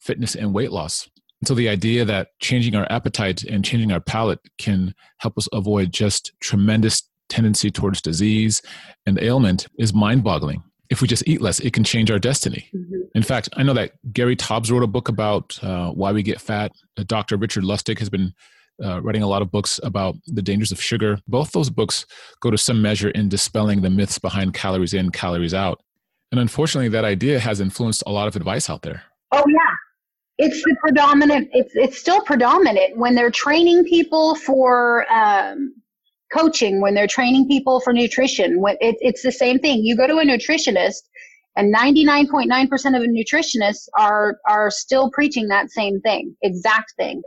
fitness 0.00 0.34
and 0.34 0.54
weight 0.54 0.72
loss. 0.72 1.08
And 1.40 1.48
so 1.48 1.54
the 1.54 1.68
idea 1.68 2.04
that 2.04 2.28
changing 2.40 2.74
our 2.74 2.86
appetite 2.90 3.44
and 3.44 3.64
changing 3.64 3.92
our 3.92 4.00
palate 4.00 4.40
can 4.58 4.94
help 5.18 5.36
us 5.36 5.48
avoid 5.52 5.92
just 5.92 6.32
tremendous 6.40 7.02
tendency 7.28 7.70
towards 7.70 8.00
disease 8.00 8.62
and 9.04 9.20
ailment 9.20 9.66
is 9.78 9.92
mind 9.92 10.24
boggling 10.24 10.62
if 10.90 11.02
we 11.02 11.08
just 11.08 11.26
eat 11.26 11.40
less, 11.40 11.60
it 11.60 11.72
can 11.72 11.84
change 11.84 12.10
our 12.10 12.18
destiny. 12.18 12.68
Mm-hmm. 12.74 13.00
In 13.14 13.22
fact, 13.22 13.48
I 13.56 13.62
know 13.62 13.74
that 13.74 13.92
Gary 14.12 14.36
Taubes 14.36 14.70
wrote 14.70 14.82
a 14.82 14.86
book 14.86 15.08
about 15.08 15.58
uh, 15.62 15.90
why 15.90 16.12
we 16.12 16.22
get 16.22 16.40
fat. 16.40 16.72
Uh, 16.96 17.04
Dr. 17.06 17.36
Richard 17.36 17.64
Lustig 17.64 17.98
has 17.98 18.10
been 18.10 18.32
uh, 18.84 19.00
writing 19.02 19.22
a 19.22 19.26
lot 19.26 19.42
of 19.42 19.50
books 19.50 19.80
about 19.82 20.16
the 20.26 20.42
dangers 20.42 20.70
of 20.70 20.80
sugar. 20.80 21.18
Both 21.26 21.52
those 21.52 21.70
books 21.70 22.04
go 22.40 22.50
to 22.50 22.58
some 22.58 22.82
measure 22.82 23.10
in 23.10 23.28
dispelling 23.28 23.80
the 23.80 23.90
myths 23.90 24.18
behind 24.18 24.54
calories 24.54 24.94
in, 24.94 25.10
calories 25.10 25.54
out. 25.54 25.82
And 26.30 26.40
unfortunately, 26.40 26.88
that 26.90 27.04
idea 27.04 27.38
has 27.38 27.60
influenced 27.60 28.02
a 28.06 28.12
lot 28.12 28.28
of 28.28 28.36
advice 28.36 28.68
out 28.68 28.82
there. 28.82 29.02
Oh, 29.32 29.44
yeah. 29.48 29.74
It's 30.38 30.62
the 30.62 30.76
predominant, 30.80 31.48
it's, 31.52 31.74
it's 31.74 31.98
still 31.98 32.20
predominant 32.20 32.96
when 32.96 33.14
they're 33.14 33.30
training 33.30 33.84
people 33.84 34.34
for 34.34 35.10
um, 35.10 35.74
coaching, 36.32 36.80
when 36.80 36.94
they're 36.94 37.06
training 37.06 37.48
people 37.48 37.80
for 37.80 37.92
nutrition. 37.92 38.60
When 38.60 38.76
it, 38.80 38.96
it's 39.00 39.22
the 39.22 39.32
same 39.32 39.58
thing. 39.58 39.84
You 39.84 39.96
go 39.96 40.06
to 40.06 40.18
a 40.18 40.24
nutritionist, 40.24 41.02
and 41.56 41.74
99.9% 41.74 42.52
of 42.72 43.02
nutritionists 43.08 43.88
are 43.98 44.38
are 44.46 44.70
still 44.70 45.10
preaching 45.10 45.48
that 45.48 45.70
same 45.70 46.00
thing, 46.02 46.36
exact 46.42 46.92
thing. 46.98 47.22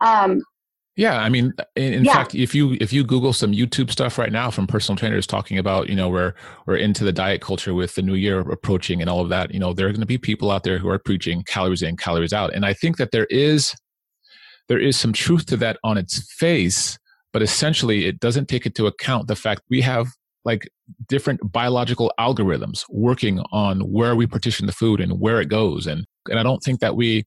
Um, 0.00 0.42
yeah, 0.96 1.18
I 1.18 1.28
mean, 1.28 1.52
in, 1.76 1.92
in 1.92 2.04
yeah. 2.04 2.14
fact, 2.14 2.34
if 2.34 2.54
you 2.54 2.76
if 2.80 2.92
you 2.92 3.04
Google 3.04 3.32
some 3.32 3.52
YouTube 3.52 3.90
stuff 3.90 4.18
right 4.18 4.32
now 4.32 4.50
from 4.50 4.66
personal 4.66 4.96
trainers 4.96 5.26
talking 5.26 5.58
about, 5.58 5.88
you 5.88 5.94
know, 5.94 6.08
we're 6.08 6.34
we're 6.66 6.76
into 6.76 7.04
the 7.04 7.12
diet 7.12 7.40
culture 7.40 7.74
with 7.74 7.94
the 7.94 8.02
new 8.02 8.14
year 8.14 8.40
approaching 8.40 9.00
and 9.00 9.08
all 9.08 9.20
of 9.20 9.28
that, 9.28 9.52
you 9.52 9.60
know, 9.60 9.72
there 9.72 9.86
are 9.86 9.92
going 9.92 10.00
to 10.00 10.06
be 10.06 10.18
people 10.18 10.50
out 10.50 10.64
there 10.64 10.78
who 10.78 10.88
are 10.88 10.98
preaching 10.98 11.42
calories 11.44 11.82
in, 11.82 11.96
calories 11.96 12.32
out, 12.32 12.52
and 12.54 12.66
I 12.66 12.74
think 12.74 12.96
that 12.98 13.12
there 13.12 13.26
is 13.30 13.74
there 14.68 14.78
is 14.78 14.96
some 14.96 15.12
truth 15.12 15.46
to 15.46 15.56
that 15.56 15.78
on 15.82 15.98
its 15.98 16.32
face 16.34 16.98
but 17.32 17.42
essentially 17.42 18.06
it 18.06 18.20
doesn't 18.20 18.48
take 18.48 18.66
into 18.66 18.86
account 18.86 19.28
the 19.28 19.36
fact 19.36 19.62
we 19.68 19.80
have 19.80 20.08
like 20.44 20.68
different 21.08 21.40
biological 21.52 22.12
algorithms 22.18 22.84
working 22.88 23.40
on 23.52 23.80
where 23.80 24.16
we 24.16 24.26
partition 24.26 24.66
the 24.66 24.72
food 24.72 25.00
and 25.00 25.20
where 25.20 25.40
it 25.40 25.48
goes 25.48 25.86
and 25.86 26.06
and 26.28 26.38
I 26.38 26.42
don't 26.42 26.62
think 26.62 26.80
that 26.80 26.96
we 26.96 27.24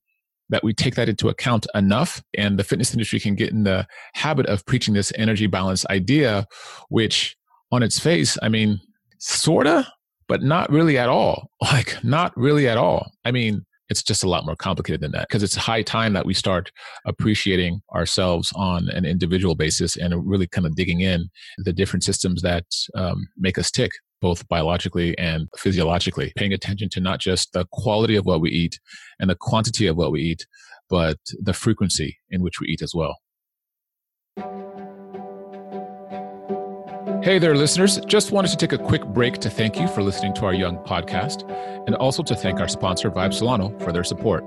that 0.53 0.63
we 0.63 0.71
take 0.71 0.93
that 0.93 1.09
into 1.09 1.29
account 1.29 1.65
enough 1.73 2.21
and 2.37 2.59
the 2.59 2.63
fitness 2.63 2.93
industry 2.93 3.19
can 3.19 3.33
get 3.33 3.51
in 3.51 3.63
the 3.63 3.87
habit 4.13 4.45
of 4.45 4.63
preaching 4.67 4.93
this 4.93 5.11
energy 5.15 5.47
balance 5.47 5.83
idea 5.87 6.45
which 6.89 7.35
on 7.71 7.81
its 7.81 7.99
face 7.99 8.37
I 8.41 8.49
mean 8.49 8.79
sorta 9.17 9.87
but 10.27 10.41
not 10.41 10.69
really 10.71 10.97
at 10.97 11.09
all. 11.09 11.49
Like 11.61 12.03
not 12.03 12.37
really 12.37 12.67
at 12.67 12.77
all. 12.77 13.11
I 13.25 13.31
mean 13.31 13.65
it's 13.89 14.03
just 14.03 14.23
a 14.23 14.29
lot 14.29 14.45
more 14.45 14.55
complicated 14.55 15.01
than 15.01 15.11
that 15.13 15.27
because 15.27 15.41
it's 15.41 15.55
high 15.55 15.81
time 15.81 16.13
that 16.13 16.25
we 16.25 16.35
start 16.35 16.71
appreciating 17.05 17.81
ourselves 17.93 18.51
on 18.55 18.89
an 18.89 19.05
individual 19.05 19.55
basis 19.55 19.97
and 19.97 20.13
really 20.27 20.47
kind 20.47 20.67
of 20.67 20.75
digging 20.75 21.01
in 21.01 21.29
the 21.57 21.73
different 21.73 22.03
systems 22.03 22.43
that 22.43 22.65
um, 22.95 23.27
make 23.37 23.57
us 23.57 23.71
tick 23.71 23.91
both 24.23 24.47
biologically 24.47 25.15
and 25.17 25.49
physiologically 25.57 26.31
paying 26.37 26.53
attention 26.53 26.87
to 26.87 27.01
not 27.01 27.19
just 27.19 27.51
the 27.51 27.65
quality 27.73 28.15
of 28.15 28.25
what 28.25 28.39
we 28.39 28.49
eat 28.49 28.79
and 29.19 29.29
the 29.29 29.35
quantity 29.35 29.85
of 29.85 29.97
what 29.97 30.13
we 30.13 30.21
eat 30.21 30.47
but 30.89 31.17
the 31.41 31.53
frequency 31.53 32.17
in 32.29 32.41
which 32.41 32.61
we 32.61 32.67
eat 32.67 32.81
as 32.81 32.95
well 32.95 33.17
Hey 37.21 37.39
there, 37.39 37.55
listeners. 37.55 38.01
Just 38.05 38.31
wanted 38.31 38.49
to 38.49 38.57
take 38.57 38.73
a 38.73 38.77
quick 38.77 39.05
break 39.05 39.37
to 39.37 39.49
thank 39.49 39.79
you 39.79 39.87
for 39.87 40.03
listening 40.03 40.33
to 40.33 40.45
our 40.45 40.53
Young 40.53 40.77
podcast 40.79 41.49
and 41.87 41.95
also 41.95 42.21
to 42.21 42.35
thank 42.35 42.59
our 42.59 42.67
sponsor, 42.67 43.09
Vibe 43.09 43.33
Solano, 43.33 43.77
for 43.79 43.93
their 43.93 44.03
support. 44.03 44.43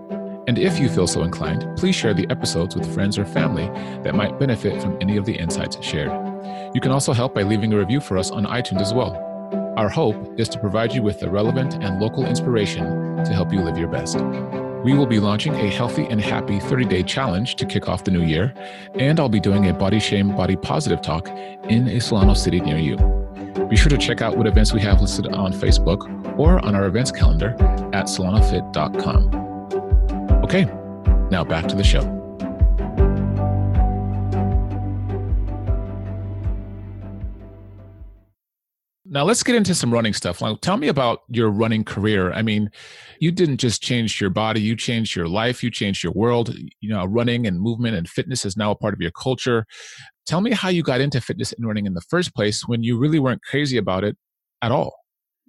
And 0.46 0.58
if 0.58 0.78
you 0.78 0.90
feel 0.90 1.06
so 1.06 1.22
inclined, 1.22 1.66
please 1.78 1.94
share 1.96 2.12
the 2.12 2.26
episodes 2.28 2.76
with 2.76 2.92
friends 2.92 3.16
or 3.16 3.24
family 3.24 3.66
that 4.02 4.14
might 4.14 4.38
benefit 4.38 4.82
from 4.82 4.98
any 5.00 5.16
of 5.16 5.24
the 5.24 5.34
insights 5.34 5.82
shared. 5.82 6.12
You 6.74 6.80
can 6.82 6.92
also 6.92 7.14
help 7.14 7.34
by 7.34 7.44
leaving 7.44 7.72
a 7.72 7.78
review 7.78 8.00
for 8.00 8.18
us 8.18 8.30
on 8.30 8.44
iTunes 8.44 8.82
as 8.82 8.92
well. 8.92 9.25
Our 9.76 9.90
hope 9.90 10.40
is 10.40 10.48
to 10.50 10.58
provide 10.58 10.94
you 10.94 11.02
with 11.02 11.20
the 11.20 11.28
relevant 11.28 11.74
and 11.74 12.00
local 12.00 12.24
inspiration 12.24 13.22
to 13.24 13.32
help 13.34 13.52
you 13.52 13.60
live 13.60 13.76
your 13.76 13.88
best. 13.88 14.16
We 14.84 14.94
will 14.94 15.04
be 15.04 15.20
launching 15.20 15.54
a 15.54 15.68
healthy 15.68 16.06
and 16.06 16.18
happy 16.18 16.58
30 16.60 16.86
day 16.86 17.02
challenge 17.02 17.56
to 17.56 17.66
kick 17.66 17.86
off 17.86 18.04
the 18.04 18.10
new 18.10 18.22
year, 18.22 18.54
and 18.94 19.20
I'll 19.20 19.28
be 19.28 19.40
doing 19.40 19.68
a 19.68 19.74
body 19.74 20.00
shame, 20.00 20.34
body 20.34 20.56
positive 20.56 21.02
talk 21.02 21.28
in 21.68 21.88
a 21.88 22.00
Solano 22.00 22.32
city 22.32 22.60
near 22.60 22.78
you. 22.78 22.96
Be 23.68 23.76
sure 23.76 23.90
to 23.90 23.98
check 23.98 24.22
out 24.22 24.38
what 24.38 24.46
events 24.46 24.72
we 24.72 24.80
have 24.80 25.02
listed 25.02 25.26
on 25.26 25.52
Facebook 25.52 26.38
or 26.38 26.64
on 26.64 26.74
our 26.74 26.86
events 26.86 27.10
calendar 27.10 27.50
at 27.92 28.06
solanofit.com. 28.06 29.34
Okay, 30.42 30.64
now 31.30 31.44
back 31.44 31.66
to 31.68 31.76
the 31.76 31.84
show. 31.84 32.25
Now 39.16 39.24
let's 39.24 39.42
get 39.42 39.54
into 39.54 39.74
some 39.74 39.90
running 39.90 40.12
stuff. 40.12 40.42
Now, 40.42 40.56
tell 40.56 40.76
me 40.76 40.88
about 40.88 41.22
your 41.30 41.48
running 41.48 41.84
career. 41.84 42.34
I 42.34 42.42
mean, 42.42 42.70
you 43.18 43.30
didn't 43.30 43.56
just 43.56 43.82
change 43.82 44.20
your 44.20 44.28
body, 44.28 44.60
you 44.60 44.76
changed 44.76 45.16
your 45.16 45.26
life, 45.26 45.62
you 45.62 45.70
changed 45.70 46.04
your 46.04 46.12
world. 46.12 46.54
You 46.82 46.90
know, 46.90 47.06
running 47.06 47.46
and 47.46 47.58
movement 47.58 47.96
and 47.96 48.06
fitness 48.06 48.44
is 48.44 48.58
now 48.58 48.72
a 48.72 48.74
part 48.74 48.92
of 48.92 49.00
your 49.00 49.12
culture. 49.12 49.64
Tell 50.26 50.42
me 50.42 50.50
how 50.50 50.68
you 50.68 50.82
got 50.82 51.00
into 51.00 51.18
fitness 51.22 51.54
and 51.54 51.66
running 51.66 51.86
in 51.86 51.94
the 51.94 52.02
first 52.02 52.34
place 52.34 52.68
when 52.68 52.82
you 52.82 52.98
really 52.98 53.18
weren't 53.18 53.40
crazy 53.42 53.78
about 53.78 54.04
it 54.04 54.18
at 54.60 54.70
all. 54.70 54.94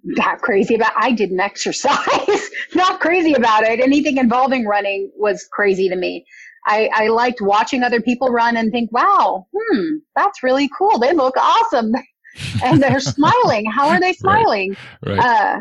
Not 0.02 0.40
crazy 0.40 0.74
about 0.74 0.92
I 0.96 1.12
didn't 1.12 1.40
exercise. 1.40 2.48
Not 2.74 3.00
crazy 3.00 3.34
about 3.34 3.64
it. 3.64 3.80
Anything 3.80 4.16
involving 4.16 4.64
running 4.64 5.12
was 5.14 5.46
crazy 5.52 5.90
to 5.90 5.96
me. 5.96 6.24
I, 6.66 6.88
I 6.94 7.08
liked 7.08 7.42
watching 7.42 7.82
other 7.82 8.00
people 8.00 8.30
run 8.30 8.56
and 8.56 8.72
think, 8.72 8.90
wow, 8.92 9.46
hmm, 9.54 9.96
that's 10.16 10.42
really 10.42 10.70
cool. 10.78 10.98
They 10.98 11.12
look 11.12 11.36
awesome 11.36 11.92
and 12.62 12.82
they're 12.82 13.00
smiling. 13.00 13.70
How 13.70 13.88
are 13.88 14.00
they 14.00 14.12
smiling? 14.14 14.76
Right. 15.04 15.18
right. 15.18 15.26
Uh, 15.26 15.60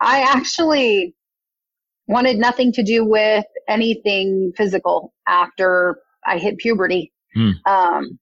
I 0.00 0.22
actually 0.22 1.14
wanted 2.06 2.38
nothing 2.38 2.72
to 2.72 2.82
do 2.82 3.04
with 3.04 3.44
anything 3.68 4.52
physical 4.56 5.12
after 5.28 6.00
I 6.26 6.38
hit 6.38 6.58
puberty. 6.58 7.12
Hmm. 7.34 7.50
Um, 7.66 8.18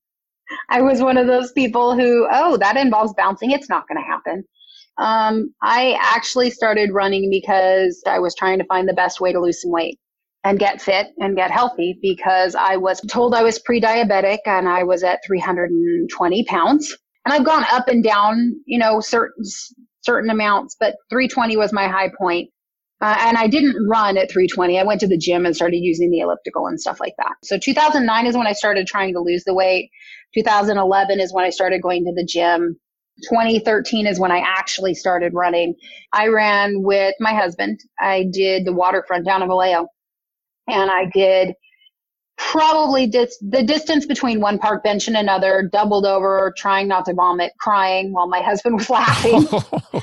I 0.68 0.83
was 0.83 1.00
one 1.00 1.16
of 1.16 1.26
those 1.26 1.52
people 1.52 1.95
who, 1.95 2.26
oh, 2.30 2.57
that 2.59 2.76
involves 2.76 3.14
bouncing. 3.16 3.50
It's 3.50 3.68
not 3.68 3.87
going 3.88 3.99
to 3.99 4.07
happen. 4.07 4.45
Um, 4.99 5.54
I 5.62 5.97
actually 6.00 6.50
started 6.50 6.92
running 6.92 7.30
because 7.30 8.02
I 8.07 8.18
was 8.18 8.35
trying 8.35 8.59
to 8.59 8.64
find 8.64 8.88
the 8.88 8.95
best 8.95 9.21
way 9.21 9.33
to 9.33 9.40
lose 9.40 9.62
some 9.62 9.71
weight 9.71 9.99
and 10.45 10.59
get 10.59 10.80
fit 10.80 11.09
and 11.18 11.37
get 11.37 11.50
healthy 11.50 11.99
because 12.02 12.54
I 12.54 12.76
was 12.76 13.00
told 13.02 13.35
I 13.35 13.42
was 13.42 13.59
pre 13.59 13.80
diabetic 13.80 14.38
and 14.47 14.68
I 14.68 14.83
was 14.85 15.02
at 15.02 15.21
320 15.26 16.45
pounds. 16.45 16.97
And 17.25 17.34
I've 17.34 17.44
gone 17.44 17.64
up 17.70 17.88
and 17.88 18.02
down, 18.02 18.60
you 18.66 18.78
know, 18.78 19.00
certain, 19.00 19.44
certain 20.02 20.30
amounts, 20.30 20.76
but 20.78 20.96
320 21.10 21.56
was 21.56 21.72
my 21.72 21.88
high 21.88 22.10
point. 22.16 22.50
Uh, 23.00 23.16
and 23.20 23.37
I 23.37 23.46
didn't 23.46 23.76
run 23.88 24.16
at 24.16 24.30
320. 24.30 24.78
I 24.78 24.82
went 24.82 25.00
to 25.00 25.06
the 25.06 25.18
gym 25.18 25.46
and 25.46 25.54
started 25.54 25.78
using 25.78 26.10
the 26.10 26.20
elliptical 26.20 26.66
and 26.66 26.80
stuff 26.80 26.98
like 26.98 27.14
that. 27.18 27.34
So 27.44 27.56
2009 27.58 28.26
is 28.26 28.37
when 28.37 28.46
I 28.46 28.52
started 28.52 28.87
trying 28.87 29.14
to 29.14 29.20
lose 29.20 29.44
the 29.44 29.54
weight. 29.54 29.90
2011 30.34 31.20
is 31.20 31.32
when 31.32 31.44
I 31.44 31.50
started 31.50 31.80
going 31.80 32.04
to 32.04 32.12
the 32.14 32.26
gym. 32.26 32.76
2013 33.30 34.06
is 34.06 34.18
when 34.18 34.32
I 34.32 34.38
actually 34.38 34.94
started 34.94 35.32
running. 35.34 35.75
I 36.12 36.28
ran 36.28 36.82
with 36.82 37.14
my 37.20 37.34
husband. 37.34 37.78
I 38.00 38.26
did 38.32 38.64
the 38.64 38.72
waterfront 38.72 39.26
down 39.26 39.42
in 39.42 39.48
Vallejo 39.48 39.87
and 40.68 40.90
I 40.90 41.06
did 41.12 41.54
probably 42.38 43.07
dis- 43.07 43.37
the 43.40 43.62
distance 43.62 44.07
between 44.07 44.40
one 44.40 44.59
park 44.59 44.83
bench 44.83 45.09
and 45.09 45.16
another, 45.16 45.68
doubled 45.71 46.07
over, 46.07 46.54
trying 46.57 46.88
not 46.88 47.04
to 47.04 47.12
vomit, 47.12 47.52
crying 47.59 48.12
while 48.12 48.28
my 48.28 48.40
husband 48.40 48.76
was 48.76 48.88
laughing. 48.88 49.47
uh, 49.52 50.00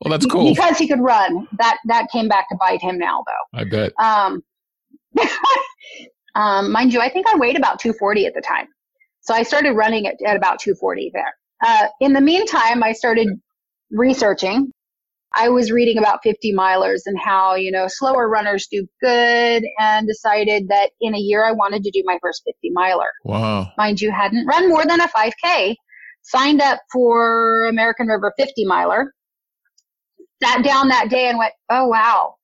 well, 0.00 0.10
that's 0.10 0.26
cool 0.26 0.54
because 0.54 0.78
he 0.78 0.88
could 0.88 1.00
run. 1.00 1.46
That 1.58 1.78
that 1.86 2.06
came 2.10 2.28
back 2.28 2.48
to 2.50 2.56
bite 2.56 2.80
him 2.80 2.98
now, 2.98 3.24
though. 3.26 3.58
I 3.60 3.64
bet. 3.64 3.92
Um, 4.00 4.42
um, 6.34 6.70
mind 6.70 6.92
you, 6.92 7.00
I 7.00 7.10
think 7.10 7.26
I 7.26 7.36
weighed 7.36 7.56
about 7.56 7.80
240 7.80 8.26
at 8.26 8.34
the 8.34 8.40
time, 8.40 8.68
so 9.20 9.34
I 9.34 9.42
started 9.42 9.72
running 9.72 10.06
at, 10.06 10.14
at 10.24 10.36
about 10.36 10.60
240 10.60 11.10
there. 11.12 11.34
Uh, 11.64 11.88
in 12.00 12.12
the 12.12 12.20
meantime, 12.20 12.82
I 12.82 12.92
started 12.92 13.28
researching 13.90 14.72
I 15.36 15.50
was 15.50 15.70
reading 15.70 15.98
about 15.98 16.20
50 16.22 16.54
milers 16.54 17.02
and 17.04 17.18
how, 17.18 17.54
you 17.54 17.70
know, 17.70 17.86
slower 17.88 18.26
runners 18.26 18.66
do 18.70 18.86
good 19.02 19.62
and 19.78 20.06
decided 20.08 20.68
that 20.68 20.92
in 21.00 21.14
a 21.14 21.18
year 21.18 21.44
I 21.44 21.52
wanted 21.52 21.82
to 21.82 21.90
do 21.90 22.02
my 22.06 22.18
first 22.22 22.42
50 22.46 22.70
miler. 22.72 23.10
Wow. 23.24 23.70
Mind 23.76 24.00
you, 24.00 24.10
hadn't 24.10 24.46
run 24.46 24.68
more 24.68 24.86
than 24.86 25.00
a 25.00 25.08
5K, 25.08 25.74
signed 26.22 26.62
up 26.62 26.80
for 26.90 27.66
American 27.66 28.06
River 28.06 28.32
50 28.38 28.64
miler, 28.64 29.12
sat 30.42 30.64
down 30.64 30.88
that 30.88 31.10
day 31.10 31.28
and 31.28 31.36
went, 31.36 31.52
oh, 31.70 31.86
wow, 31.86 32.36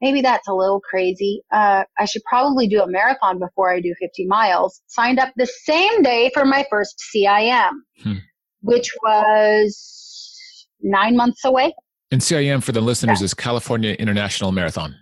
maybe 0.00 0.20
that's 0.20 0.48
a 0.48 0.52
little 0.52 0.80
crazy. 0.80 1.42
Uh, 1.52 1.84
I 1.96 2.06
should 2.06 2.22
probably 2.28 2.66
do 2.66 2.82
a 2.82 2.88
marathon 2.88 3.38
before 3.38 3.72
I 3.72 3.80
do 3.80 3.94
50 4.00 4.26
miles. 4.26 4.82
Signed 4.88 5.20
up 5.20 5.32
the 5.36 5.46
same 5.46 6.02
day 6.02 6.30
for 6.34 6.44
my 6.44 6.66
first 6.68 7.00
CIM, 7.14 7.70
hmm. 8.02 8.14
which 8.62 8.90
was 9.04 10.66
nine 10.82 11.16
months 11.16 11.44
away. 11.44 11.72
And 12.12 12.20
CIM 12.20 12.62
for 12.62 12.72
the 12.72 12.80
listeners 12.80 13.20
yeah. 13.20 13.24
is 13.24 13.34
California 13.34 13.94
International 13.94 14.52
Marathon. 14.52 14.94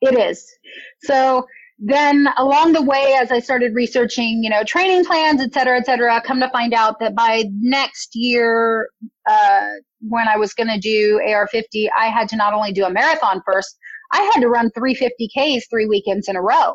It 0.00 0.18
is. 0.18 0.44
So 1.04 1.46
then 1.78 2.28
along 2.36 2.72
the 2.72 2.82
way, 2.82 3.14
as 3.16 3.30
I 3.30 3.38
started 3.38 3.74
researching, 3.74 4.42
you 4.42 4.50
know, 4.50 4.64
training 4.64 5.04
plans, 5.04 5.40
et 5.40 5.54
cetera, 5.54 5.78
et 5.78 5.86
cetera, 5.86 6.20
come 6.20 6.40
to 6.40 6.50
find 6.50 6.74
out 6.74 6.98
that 6.98 7.14
by 7.14 7.44
next 7.60 8.10
year, 8.14 8.90
uh, 9.30 9.66
when 10.00 10.26
I 10.26 10.36
was 10.36 10.52
going 10.52 10.66
to 10.68 10.80
do 10.80 11.20
AR50, 11.24 11.88
I 11.96 12.06
had 12.06 12.28
to 12.30 12.36
not 12.36 12.52
only 12.52 12.72
do 12.72 12.84
a 12.84 12.90
marathon 12.90 13.40
first, 13.46 13.78
I 14.10 14.22
had 14.34 14.40
to 14.40 14.48
run 14.48 14.70
350Ks 14.76 15.62
three 15.70 15.86
weekends 15.86 16.28
in 16.28 16.34
a 16.34 16.42
row. 16.42 16.74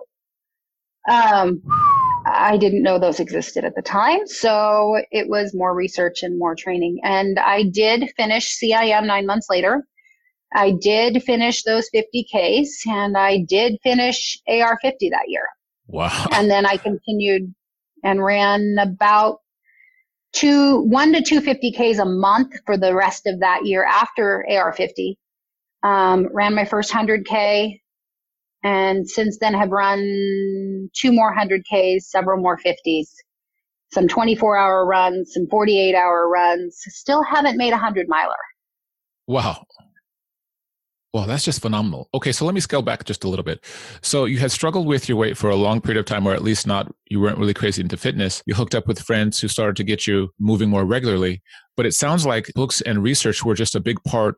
Um, 1.10 1.62
I 2.26 2.58
didn't 2.58 2.84
know 2.84 3.00
those 3.00 3.20
existed 3.20 3.66
at 3.66 3.76
the 3.76 3.82
time. 3.82 4.26
So 4.28 5.02
it 5.12 5.28
was 5.30 5.54
more 5.54 5.74
research 5.74 6.24
and 6.24 6.38
more 6.38 6.56
training. 6.56 7.00
And 7.04 7.40
I 7.40 7.64
did 7.64 8.12
finish 8.16 8.58
CIM 8.58 9.06
nine 9.06 9.26
months 9.26 9.48
later. 9.50 9.84
I 10.54 10.72
did 10.72 11.24
finish 11.24 11.64
those 11.64 11.90
50Ks 11.94 12.68
and 12.88 13.18
I 13.18 13.40
did 13.48 13.78
finish 13.84 14.38
AR50 14.48 15.10
that 15.12 15.26
year. 15.28 15.48
Wow. 15.88 16.28
And 16.32 16.50
then 16.50 16.66
I 16.66 16.78
continued 16.78 17.54
and 18.04 18.24
ran 18.24 18.78
about 18.80 19.40
two, 20.32 20.82
one 20.82 21.14
to 21.14 21.22
two 21.22 21.42
50Ks 21.42 22.00
a 22.00 22.06
month 22.06 22.54
for 22.66 22.78
the 22.78 22.94
rest 22.94 23.26
of 23.26 23.40
that 23.40 23.66
year 23.66 23.84
after 23.84 24.46
AR50. 24.50 25.16
Um, 25.84 26.30
ran 26.32 26.56
my 26.56 26.66
first 26.66 26.92
100K 26.92 27.82
and 28.64 29.10
since 29.10 29.38
then 29.40 29.54
have 29.54 29.70
run 29.70 30.90
two 30.96 31.12
more 31.12 31.36
100Ks, 31.36 32.04
several 32.04 32.42
more 32.42 32.58
50s, 32.58 33.08
some 33.92 34.08
24 34.08 34.58
hour 34.58 34.86
runs, 34.86 35.34
some 35.34 35.48
48 35.50 35.96
hour 35.96 36.30
runs. 36.30 36.78
Still 36.88 37.24
haven't 37.24 37.58
made 37.58 37.70
a 37.70 37.78
100 37.78 38.08
miler. 38.08 38.34
Wow. 39.28 39.66
Well, 41.14 41.28
that's 41.28 41.44
just 41.46 41.62
phenomenal. 41.62 42.10
Okay, 42.16 42.32
so 42.32 42.44
let 42.44 42.56
me 42.56 42.60
scale 42.60 42.82
back 42.82 43.06
just 43.06 43.24
a 43.24 43.30
little 43.30 43.44
bit. 43.44 43.64
So 44.02 44.26
you 44.26 44.40
had 44.40 44.52
struggled 44.52 44.88
with 44.88 45.08
your 45.08 45.16
weight 45.16 45.38
for 45.38 45.52
a 45.52 45.56
long 45.56 45.80
period 45.80 46.00
of 46.00 46.06
time, 46.06 46.26
or 46.26 46.34
at 46.34 46.42
least 46.42 46.66
not, 46.66 46.92
you 47.08 47.20
weren't 47.22 47.38
really 47.38 47.54
crazy 47.54 47.84
into 47.84 47.98
fitness. 47.98 48.42
You 48.48 48.56
hooked 48.56 48.74
up 48.74 48.88
with 48.88 49.00
friends 49.00 49.40
who 49.40 49.48
started 49.48 49.76
to 49.76 49.84
get 49.84 50.08
you 50.08 50.30
moving 50.40 50.70
more 50.70 50.86
regularly. 50.86 51.44
But 51.78 51.86
it 51.86 51.94
sounds 51.94 52.26
like 52.26 52.50
books 52.56 52.82
and 52.82 53.04
research 53.04 53.46
were 53.46 53.54
just 53.54 53.76
a 53.76 53.80
big 53.80 54.04
part 54.08 54.36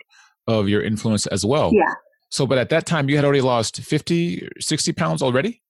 of 0.47 0.67
your 0.67 0.81
influence 0.81 1.25
as 1.27 1.45
well. 1.45 1.71
Yeah. 1.73 1.93
So, 2.29 2.45
but 2.45 2.57
at 2.57 2.69
that 2.69 2.85
time, 2.85 3.09
you 3.09 3.15
had 3.15 3.25
already 3.25 3.41
lost 3.41 3.77
50, 3.77 4.49
60 4.59 4.93
pounds 4.93 5.21
already? 5.21 5.61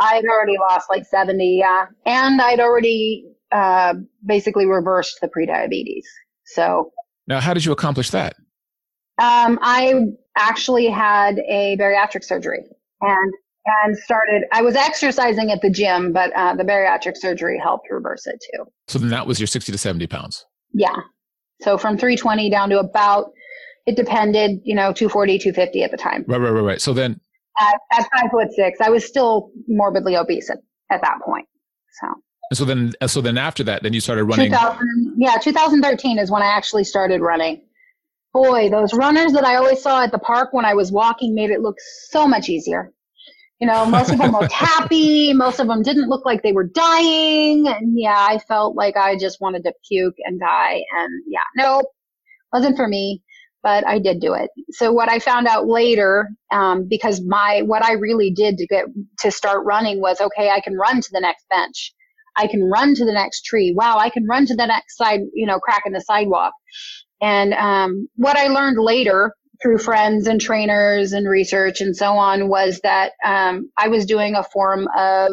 I'd 0.00 0.24
already 0.24 0.56
lost 0.58 0.88
like 0.90 1.04
70, 1.06 1.58
yeah. 1.58 1.86
And 2.06 2.40
I'd 2.40 2.60
already 2.60 3.24
uh, 3.50 3.94
basically 4.24 4.66
reversed 4.66 5.18
the 5.20 5.28
prediabetes. 5.28 6.04
So. 6.46 6.92
Now, 7.26 7.40
how 7.40 7.54
did 7.54 7.64
you 7.64 7.72
accomplish 7.72 8.10
that? 8.10 8.36
Um, 9.18 9.58
I 9.62 9.94
actually 10.36 10.88
had 10.88 11.38
a 11.48 11.76
bariatric 11.76 12.24
surgery 12.24 12.64
and 13.00 13.32
and 13.84 13.98
started. 13.98 14.44
I 14.52 14.62
was 14.62 14.76
exercising 14.76 15.50
at 15.50 15.60
the 15.60 15.70
gym, 15.70 16.12
but 16.12 16.32
uh, 16.34 16.54
the 16.54 16.64
bariatric 16.64 17.16
surgery 17.16 17.58
helped 17.62 17.88
reverse 17.90 18.26
it 18.26 18.42
too. 18.52 18.64
So 18.86 18.98
then 18.98 19.10
that 19.10 19.26
was 19.26 19.38
your 19.38 19.46
60 19.46 19.72
to 19.72 19.76
70 19.76 20.06
pounds. 20.06 20.46
Yeah. 20.72 20.96
So 21.60 21.76
from 21.76 21.98
320 21.98 22.48
down 22.50 22.70
to 22.70 22.78
about 22.78 23.32
it 23.88 23.96
depended, 23.96 24.60
you 24.64 24.74
know, 24.74 24.92
240, 24.92 25.38
250 25.38 25.82
at 25.82 25.90
the 25.90 25.96
time. 25.96 26.22
Right, 26.28 26.38
right, 26.38 26.50
right, 26.50 26.60
right. 26.60 26.80
So 26.80 26.92
then 26.92 27.18
at, 27.58 27.74
at 27.90 28.06
five 28.14 28.30
foot 28.30 28.48
six, 28.54 28.82
I 28.82 28.90
was 28.90 29.06
still 29.06 29.50
morbidly 29.66 30.14
obese 30.14 30.50
at, 30.50 30.58
at 30.90 31.00
that 31.00 31.20
point. 31.24 31.48
So. 32.02 32.08
And 32.50 32.58
so 32.58 32.64
then, 32.66 32.92
uh, 33.00 33.06
so 33.06 33.22
then 33.22 33.38
after 33.38 33.64
that, 33.64 33.82
then 33.82 33.94
you 33.94 34.00
started 34.00 34.24
running. 34.24 34.50
2000, 34.50 35.14
yeah, 35.16 35.38
2013 35.38 36.18
is 36.18 36.30
when 36.30 36.42
I 36.42 36.48
actually 36.48 36.84
started 36.84 37.22
running. 37.22 37.62
Boy, 38.34 38.68
those 38.68 38.92
runners 38.92 39.32
that 39.32 39.44
I 39.44 39.56
always 39.56 39.80
saw 39.80 40.04
at 40.04 40.12
the 40.12 40.18
park 40.18 40.50
when 40.52 40.66
I 40.66 40.74
was 40.74 40.92
walking 40.92 41.34
made 41.34 41.48
it 41.48 41.60
look 41.60 41.76
so 42.10 42.28
much 42.28 42.50
easier. 42.50 42.92
You 43.58 43.68
know, 43.68 43.86
most 43.86 44.12
of 44.12 44.18
them 44.18 44.32
looked 44.32 44.52
happy. 44.70 45.32
Most 45.32 45.60
of 45.60 45.66
them 45.66 45.82
didn't 45.82 46.10
look 46.10 46.26
like 46.26 46.42
they 46.42 46.52
were 46.52 46.68
dying. 46.68 47.68
And 47.68 47.98
yeah, 47.98 48.18
I 48.18 48.38
felt 48.46 48.76
like 48.76 48.98
I 48.98 49.16
just 49.16 49.40
wanted 49.40 49.64
to 49.64 49.72
puke 49.88 50.16
and 50.26 50.38
die. 50.38 50.82
And 50.98 51.22
yeah, 51.26 51.40
nope, 51.56 51.86
wasn't 52.52 52.76
for 52.76 52.86
me 52.86 53.22
but 53.62 53.86
I 53.86 53.98
did 53.98 54.20
do 54.20 54.34
it. 54.34 54.50
So 54.70 54.92
what 54.92 55.10
I 55.10 55.18
found 55.18 55.46
out 55.46 55.66
later, 55.66 56.28
um, 56.52 56.86
because 56.88 57.20
my 57.26 57.62
what 57.64 57.84
I 57.84 57.92
really 57.92 58.30
did 58.30 58.58
to 58.58 58.66
get 58.66 58.84
to 59.20 59.30
start 59.30 59.64
running 59.64 60.00
was 60.00 60.20
okay, 60.20 60.50
I 60.50 60.60
can 60.60 60.76
run 60.76 61.00
to 61.00 61.08
the 61.12 61.20
next 61.20 61.48
bench, 61.48 61.92
I 62.36 62.46
can 62.46 62.62
run 62.64 62.94
to 62.94 63.04
the 63.04 63.12
next 63.12 63.42
tree. 63.42 63.74
Wow, 63.76 63.98
I 63.98 64.10
can 64.10 64.26
run 64.26 64.46
to 64.46 64.54
the 64.54 64.66
next 64.66 64.96
side, 64.96 65.20
you 65.34 65.46
know, 65.46 65.58
crack 65.58 65.82
in 65.86 65.92
the 65.92 66.00
sidewalk. 66.00 66.52
And 67.20 67.52
um, 67.54 68.08
what 68.14 68.36
I 68.36 68.46
learned 68.46 68.78
later 68.78 69.34
through 69.60 69.78
friends 69.78 70.28
and 70.28 70.40
trainers 70.40 71.12
and 71.12 71.28
research 71.28 71.80
and 71.80 71.96
so 71.96 72.12
on 72.12 72.48
was 72.48 72.80
that 72.84 73.12
um, 73.24 73.70
I 73.76 73.88
was 73.88 74.06
doing 74.06 74.36
a 74.36 74.44
form 74.44 74.86
of 74.96 75.32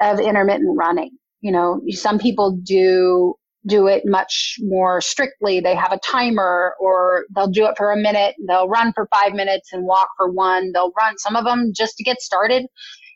of 0.00 0.20
intermittent 0.20 0.76
running. 0.78 1.10
You 1.40 1.52
know, 1.52 1.80
some 1.90 2.18
people 2.18 2.58
do 2.62 3.34
do 3.66 3.86
it 3.86 4.02
much 4.04 4.56
more 4.60 5.00
strictly. 5.00 5.60
They 5.60 5.74
have 5.74 5.92
a 5.92 5.98
timer 5.98 6.74
or 6.78 7.24
they'll 7.34 7.50
do 7.50 7.66
it 7.66 7.74
for 7.76 7.92
a 7.92 7.96
minute. 7.96 8.34
They'll 8.46 8.68
run 8.68 8.92
for 8.92 9.08
five 9.14 9.32
minutes 9.32 9.72
and 9.72 9.84
walk 9.84 10.08
for 10.16 10.30
one. 10.30 10.72
They'll 10.72 10.92
run 10.98 11.18
some 11.18 11.36
of 11.36 11.44
them 11.44 11.72
just 11.74 11.96
to 11.96 12.04
get 12.04 12.20
started. 12.20 12.66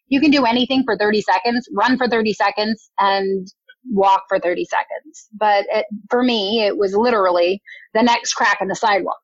You 0.09 0.21
can 0.21 0.31
do 0.31 0.47
anything 0.47 0.85
for 0.85 0.97
30 0.97 1.21
seconds, 1.23 1.69
run 1.73 1.99
for 1.99 2.09
30 2.09 2.33
seconds 2.33 2.91
and 2.99 3.47
walk 3.91 4.23
for 4.29 4.39
30 4.39 4.65
seconds. 4.65 5.29
But 5.39 5.67
it, 5.71 5.87
for 6.11 6.23
me, 6.23 6.65
it 6.65 6.79
was 6.79 6.95
literally 6.95 7.63
the 7.93 8.03
next 8.03 8.33
crack 8.35 8.59
in 8.61 8.69
the 8.69 8.75
sidewalk. 8.75 9.19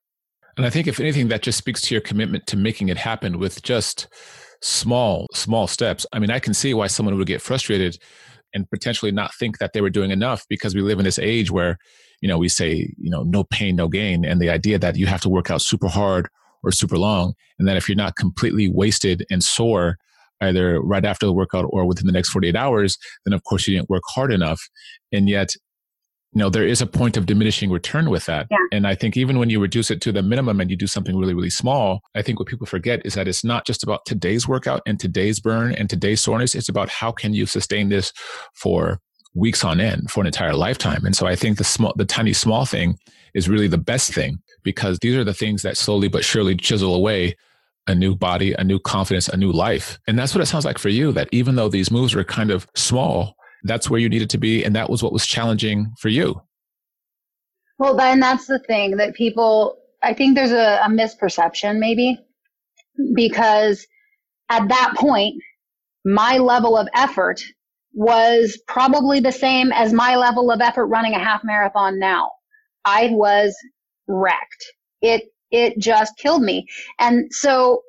And 0.57 0.67
I 0.67 0.71
think 0.71 0.87
if 0.87 1.01
anything, 1.01 1.29
that 1.29 1.43
just 1.43 1.59
speaks 1.59 1.81
to 1.83 1.95
your 1.95 2.03
commitment 2.03 2.47
to 2.49 2.57
making 2.57 2.89
it 2.89 2.99
happen 2.99 3.39
with 3.39 3.63
just 3.63 4.09
small, 4.61 5.27
small 5.33 5.67
steps. 5.67 6.07
I 6.13 6.19
mean, 6.19 6.31
I 6.31 6.39
can 6.39 6.55
see 6.55 6.75
why 6.75 6.87
someone 6.87 7.17
would 7.17 7.27
get 7.27 7.43
frustrated 7.43 7.99
and 8.55 8.71
potentially 8.71 9.13
not 9.13 9.35
think 9.35 9.59
that 9.59 9.73
they 9.73 9.81
were 9.81 9.91
doing 9.91 10.11
enough 10.11 10.45
because 10.49 10.75
we 10.75 10.81
live 10.81 10.99
in 10.99 11.05
this 11.05 11.19
age 11.19 11.51
where, 11.51 11.77
you 12.21 12.29
know, 12.29 12.39
we 12.39 12.49
say, 12.49 12.95
you 12.97 13.11
know, 13.11 13.25
no 13.25 13.45
pain, 13.45 13.77
no 13.77 13.89
gain. 13.89 14.25
And 14.25 14.41
the 14.41 14.51
idea 14.51 14.79
that 14.79 14.97
you 14.97 15.07
have 15.07 15.21
to 15.23 15.29
work 15.29 15.51
out 15.51 15.61
super 15.61 15.89
hard 15.89 16.29
or 16.63 16.73
super 16.73 16.97
long. 16.97 17.35
And 17.59 17.69
that 17.69 17.77
if 17.77 17.89
you're 17.89 17.97
not 17.97 18.17
completely 18.17 18.69
wasted 18.69 19.27
and 19.31 19.43
sore 19.43 19.99
either 20.41 20.81
right 20.81 21.05
after 21.05 21.27
the 21.27 21.33
workout 21.33 21.67
or 21.69 21.87
within 21.87 22.07
the 22.07 22.13
next 22.13 22.31
48 22.31 22.57
hours, 22.57 22.99
then 23.25 23.33
of 23.33 23.45
course 23.45 23.67
you 23.67 23.77
didn't 23.77 23.91
work 23.91 24.03
hard 24.07 24.33
enough. 24.33 24.61
And 25.13 25.29
yet, 25.29 25.51
you 26.35 26.41
know, 26.41 26.51
there 26.51 26.67
is 26.67 26.83
a 26.83 26.87
point 26.87 27.17
of 27.17 27.27
diminishing 27.27 27.71
return 27.71 28.11
with 28.11 28.27
that. 28.27 28.49
Yeah. 28.51 28.59
And 28.73 28.89
I 28.89 28.97
think 28.97 29.17
even 29.17 29.39
when 29.39 29.51
you 29.51 29.61
reduce 29.61 29.91
it 29.91 30.01
to 30.01 30.11
the 30.11 30.23
minimum 30.23 30.61
and 30.61 30.69
you 30.69 30.77
do 30.77 30.89
something 30.89 31.17
really, 31.17 31.33
really 31.33 31.51
small, 31.51 32.01
I 32.17 32.23
think 32.23 32.41
what 32.41 32.49
people 32.49 32.67
forget 32.67 33.07
is 33.07 33.15
that 33.15 33.29
it's 33.29 33.45
not 33.45 33.65
just 33.65 33.85
about 33.85 34.05
today's 34.05 34.49
workout 34.49 34.83
and 34.85 34.99
today's 34.99 35.39
burn 35.39 35.73
and 35.73 35.89
today's 35.89 36.21
soreness. 36.21 36.57
It's 36.57 36.69
about 36.69 36.89
how 36.89 37.13
can 37.13 37.35
you 37.35 37.47
sustain 37.47 37.89
this 37.89 38.13
for 38.53 38.99
weeks 39.35 39.63
on 39.65 39.81
end 39.81 40.11
for 40.11 40.23
an 40.23 40.27
entire 40.27 40.55
lifetime. 40.55 41.05
And 41.05 41.15
so 41.15 41.27
I 41.27 41.37
think 41.37 41.59
the 41.59 41.65
small, 41.65 41.93
the 41.97 42.05
tiny 42.05 42.33
small 42.33 42.67
thing 42.67 42.99
is 43.35 43.49
really 43.49 43.69
the 43.69 43.79
best 43.79 44.13
thing 44.13 44.39
because 44.65 44.99
these 44.99 45.15
are 45.15 45.25
the 45.25 45.35
things 45.35 45.63
that 45.63 45.77
slowly 45.77 46.09
but 46.09 46.25
surely 46.25 46.57
chisel 46.57 46.97
away 46.97 47.37
a 47.87 47.95
new 47.95 48.17
body, 48.17 48.55
a 48.55 48.65
new 48.65 48.81
confidence, 48.81 49.29
a 49.29 49.37
new 49.37 49.53
life. 49.53 49.99
And 50.09 50.19
that's 50.19 50.35
what 50.35 50.43
it 50.43 50.47
sounds 50.47 50.65
like 50.65 50.79
for 50.79 50.89
you 50.89 51.13
that 51.13 51.29
even 51.33 51.55
though 51.55 51.69
these 51.69 51.91
moves 51.91 52.15
are 52.15 52.25
kind 52.25 52.51
of 52.51 52.67
small, 52.75 53.37
that's 53.65 53.91
where 53.91 53.99
you 53.99 54.09
needed 54.09 54.31
to 54.31 54.39
be. 54.39 54.63
And 54.63 54.77
that 54.77 54.89
was 54.89 55.03
what 55.03 55.13
was 55.13 55.27
challenging 55.27 55.93
for 55.99 56.09
you. 56.09 56.41
Well, 57.79 57.97
then 57.97 58.21
that's 58.21 58.47
the 58.47 58.61
thing 58.61 58.99
that 58.99 59.15
people, 59.15 59.79
I 60.03 60.15
think 60.15 60.37
there's 60.37 60.53
a, 60.53 60.81
a 60.85 60.89
misperception 60.89 61.79
maybe 61.79 62.19
because 63.15 63.87
at 64.49 64.69
that 64.69 64.95
point, 64.97 65.35
my 66.05 66.39
level 66.39 66.77
of 66.77 66.87
effort 66.95 67.43
was 67.95 68.61
probably 68.69 69.21
the 69.21 69.33
same 69.33 69.73
as 69.73 69.93
my 69.93 70.17
level 70.17 70.51
of 70.51 70.61
effort 70.61 70.87
running 70.87 71.15
a 71.15 71.19
half 71.19 71.43
marathon 71.43 71.99
now. 71.99 72.31
I 72.85 73.09
was 73.13 73.57
wrecked. 74.07 74.65
It, 75.01 75.25
it 75.51 75.79
just 75.79 76.17
killed 76.19 76.43
me. 76.43 76.67
And 76.99 77.33
so 77.33 77.83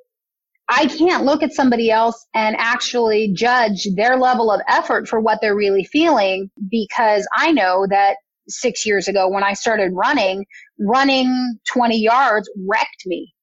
I 0.68 0.88
can't 0.88 1.26
look 1.26 1.44
at 1.44 1.54
somebody 1.54 1.92
else 1.92 2.26
and 2.34 2.56
actually 2.58 3.32
judge 3.36 3.88
their 3.96 4.18
level 4.18 4.52
of 4.52 4.62
effort 4.68 5.08
for 5.08 5.20
what 5.20 5.40
they're 5.42 5.56
really 5.56 5.84
feeling 5.84 6.50
because 6.72 7.28
I 7.36 7.52
know 7.52 7.86
that 7.90 8.18
six 8.48 8.86
years 8.86 9.08
ago 9.08 9.28
when 9.30 9.44
I 9.44 9.54
started 9.54 9.92
running, 9.94 10.46
running 10.80 11.58
20 11.72 11.98
yards 12.00 12.50
wrecked 12.68 13.04
me. 13.06 13.34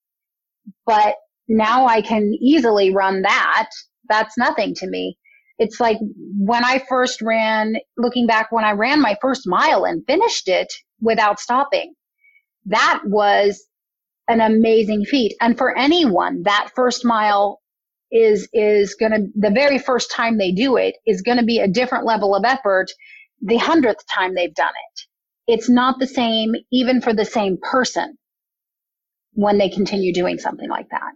But 0.87 1.17
now 1.49 1.87
I 1.87 2.03
can 2.03 2.35
easily 2.41 2.95
run 2.95 3.23
that. 3.23 3.69
That's 4.09 4.37
nothing 4.37 4.75
to 4.77 4.89
me. 4.89 5.17
It's 5.59 5.79
like 5.79 5.99
when 6.37 6.65
I 6.65 6.83
first 6.89 7.23
ran, 7.23 7.77
looking 7.97 8.27
back 8.27 8.51
when 8.51 8.65
I 8.65 8.73
ran 8.73 9.01
my 9.01 9.17
first 9.21 9.43
mile 9.47 9.85
and 9.85 10.05
finished 10.07 10.49
it 10.49 10.73
without 11.01 11.39
stopping. 11.39 11.95
That 12.67 13.03
was 13.05 13.65
an 14.33 14.41
amazing 14.41 15.05
feat. 15.05 15.35
And 15.41 15.57
for 15.57 15.77
anyone, 15.77 16.43
that 16.45 16.71
first 16.75 17.05
mile 17.05 17.61
is, 18.11 18.49
is 18.53 18.95
going 18.95 19.13
to, 19.13 19.27
the 19.37 19.51
very 19.51 19.79
first 19.79 20.11
time 20.11 20.39
they 20.39 20.53
do 20.53 20.77
it 20.77 20.97
is 21.07 21.23
going 21.23 21.39
to 21.39 21.45
be 21.45 21.61
a 21.61 21.69
different 21.69 22.05
level 22.05 22.35
of 22.35 22.45
effort 22.45 22.91
the 23.41 23.57
hundredth 23.57 24.05
time 24.13 24.35
they've 24.35 24.55
done 24.55 24.69
it. 24.69 25.55
It's 25.55 25.69
not 25.69 25.99
the 25.99 26.07
same 26.07 26.53
even 26.73 27.01
for 27.01 27.13
the 27.13 27.25
same 27.25 27.59
person 27.61 28.17
when 29.35 29.59
they 29.59 29.69
continue 29.69 30.13
doing 30.13 30.39
something 30.39 30.69
like 30.69 30.89
that. 30.91 31.13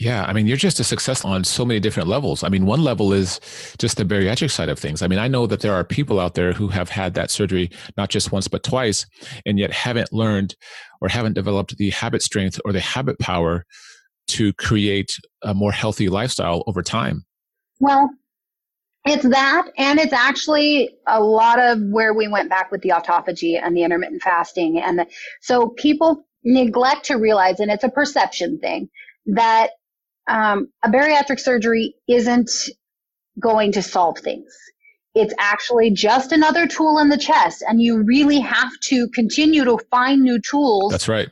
Yeah, 0.00 0.24
I 0.24 0.32
mean, 0.32 0.46
you're 0.46 0.56
just 0.56 0.80
a 0.80 0.84
success 0.84 1.26
on 1.26 1.44
so 1.44 1.62
many 1.62 1.78
different 1.78 2.08
levels. 2.08 2.42
I 2.42 2.48
mean, 2.48 2.64
one 2.64 2.82
level 2.82 3.12
is 3.12 3.38
just 3.76 3.98
the 3.98 4.04
bariatric 4.04 4.50
side 4.50 4.70
of 4.70 4.78
things. 4.78 5.02
I 5.02 5.08
mean, 5.08 5.18
I 5.18 5.28
know 5.28 5.46
that 5.46 5.60
there 5.60 5.74
are 5.74 5.84
people 5.84 6.18
out 6.18 6.32
there 6.32 6.54
who 6.54 6.68
have 6.68 6.88
had 6.88 7.12
that 7.14 7.30
surgery 7.30 7.70
not 7.98 8.08
just 8.08 8.32
once, 8.32 8.48
but 8.48 8.62
twice, 8.62 9.04
and 9.44 9.58
yet 9.58 9.70
haven't 9.70 10.10
learned 10.10 10.56
or 11.02 11.08
haven't 11.08 11.34
developed 11.34 11.76
the 11.76 11.90
habit 11.90 12.22
strength 12.22 12.58
or 12.64 12.72
the 12.72 12.80
habit 12.80 13.18
power 13.18 13.66
to 14.28 14.54
create 14.54 15.18
a 15.42 15.52
more 15.52 15.70
healthy 15.72 16.08
lifestyle 16.08 16.64
over 16.66 16.82
time. 16.82 17.26
Well, 17.78 18.08
it's 19.04 19.28
that, 19.28 19.68
and 19.76 20.00
it's 20.00 20.14
actually 20.14 20.96
a 21.08 21.22
lot 21.22 21.58
of 21.58 21.78
where 21.90 22.14
we 22.14 22.26
went 22.26 22.48
back 22.48 22.72
with 22.72 22.80
the 22.80 22.90
autophagy 22.90 23.62
and 23.62 23.76
the 23.76 23.82
intermittent 23.82 24.22
fasting. 24.22 24.80
And 24.80 25.00
the, 25.00 25.06
so 25.42 25.68
people 25.68 26.24
neglect 26.42 27.04
to 27.06 27.16
realize, 27.16 27.60
and 27.60 27.70
it's 27.70 27.84
a 27.84 27.90
perception 27.90 28.58
thing, 28.60 28.88
that 29.26 29.72
um, 30.30 30.68
a 30.84 30.88
bariatric 30.88 31.40
surgery 31.40 31.94
isn't 32.08 32.50
going 33.38 33.72
to 33.72 33.82
solve 33.82 34.18
things. 34.18 34.52
It's 35.14 35.34
actually 35.40 35.90
just 35.90 36.30
another 36.30 36.68
tool 36.68 36.98
in 36.98 37.08
the 37.08 37.18
chest, 37.18 37.64
and 37.66 37.82
you 37.82 38.04
really 38.04 38.38
have 38.38 38.70
to 38.84 39.08
continue 39.12 39.64
to 39.64 39.78
find 39.90 40.22
new 40.22 40.40
tools. 40.40 40.92
That's 40.92 41.08
right. 41.08 41.28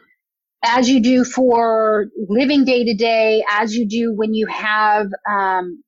As 0.65 0.91
you 0.91 1.01
do 1.01 1.25
for 1.25 2.07
living 2.29 2.65
day 2.65 2.85
to 2.85 2.95
day, 2.95 3.45
as 3.49 3.77
you 3.77 3.89
do 3.89 4.13
when 4.17 4.35
you 4.35 4.49
have 4.49 5.07
um, 5.31 5.81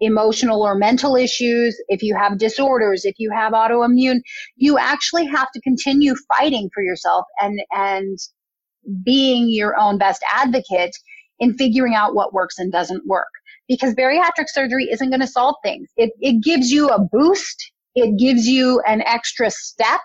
emotional 0.00 0.62
or 0.62 0.74
mental 0.74 1.16
issues, 1.16 1.78
if 1.88 2.02
you 2.02 2.16
have 2.16 2.38
disorders, 2.38 3.04
if 3.04 3.16
you 3.18 3.30
have 3.30 3.52
autoimmune, 3.52 4.20
you 4.56 4.78
actually 4.78 5.26
have 5.26 5.48
to 5.52 5.60
continue 5.60 6.14
fighting 6.34 6.70
for 6.72 6.82
yourself 6.82 7.26
and 7.38 7.60
and 7.72 8.18
being 9.04 9.50
your 9.50 9.78
own 9.78 9.98
best 9.98 10.24
advocate 10.32 10.96
in 11.40 11.54
figuring 11.54 11.94
out 11.94 12.14
what 12.14 12.32
works 12.32 12.58
and 12.58 12.72
doesn't 12.72 13.06
work. 13.06 13.28
Because 13.68 13.94
bariatric 13.94 14.48
surgery 14.48 14.88
isn't 14.90 15.10
going 15.10 15.20
to 15.20 15.26
solve 15.26 15.56
things. 15.62 15.88
It, 15.96 16.10
it 16.20 16.42
gives 16.42 16.70
you 16.70 16.88
a 16.88 16.98
boost. 17.00 17.72
It 17.94 18.18
gives 18.18 18.46
you 18.46 18.80
an 18.86 19.02
extra 19.02 19.50
step, 19.50 20.00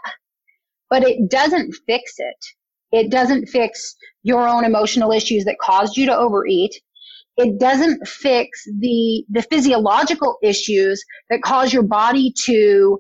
but 0.90 1.04
it 1.04 1.30
doesn't 1.30 1.74
fix 1.88 2.14
it. 2.18 2.46
It 2.92 3.12
doesn't 3.12 3.48
fix 3.48 3.96
your 4.24 4.48
own 4.48 4.66
emotional 4.66 5.12
issues 5.12 5.46
that 5.46 5.58
caused 5.62 5.98
you 5.98 6.06
to 6.06 6.16
overeat. 6.16 6.72
It 7.38 7.60
doesn't 7.60 8.08
fix 8.08 8.64
the, 8.80 9.24
the 9.30 9.42
physiological 9.44 10.38
issues 10.44 11.04
that 11.30 11.42
cause 11.42 11.74
your 11.74 11.84
body 11.84 12.34
to 12.46 13.00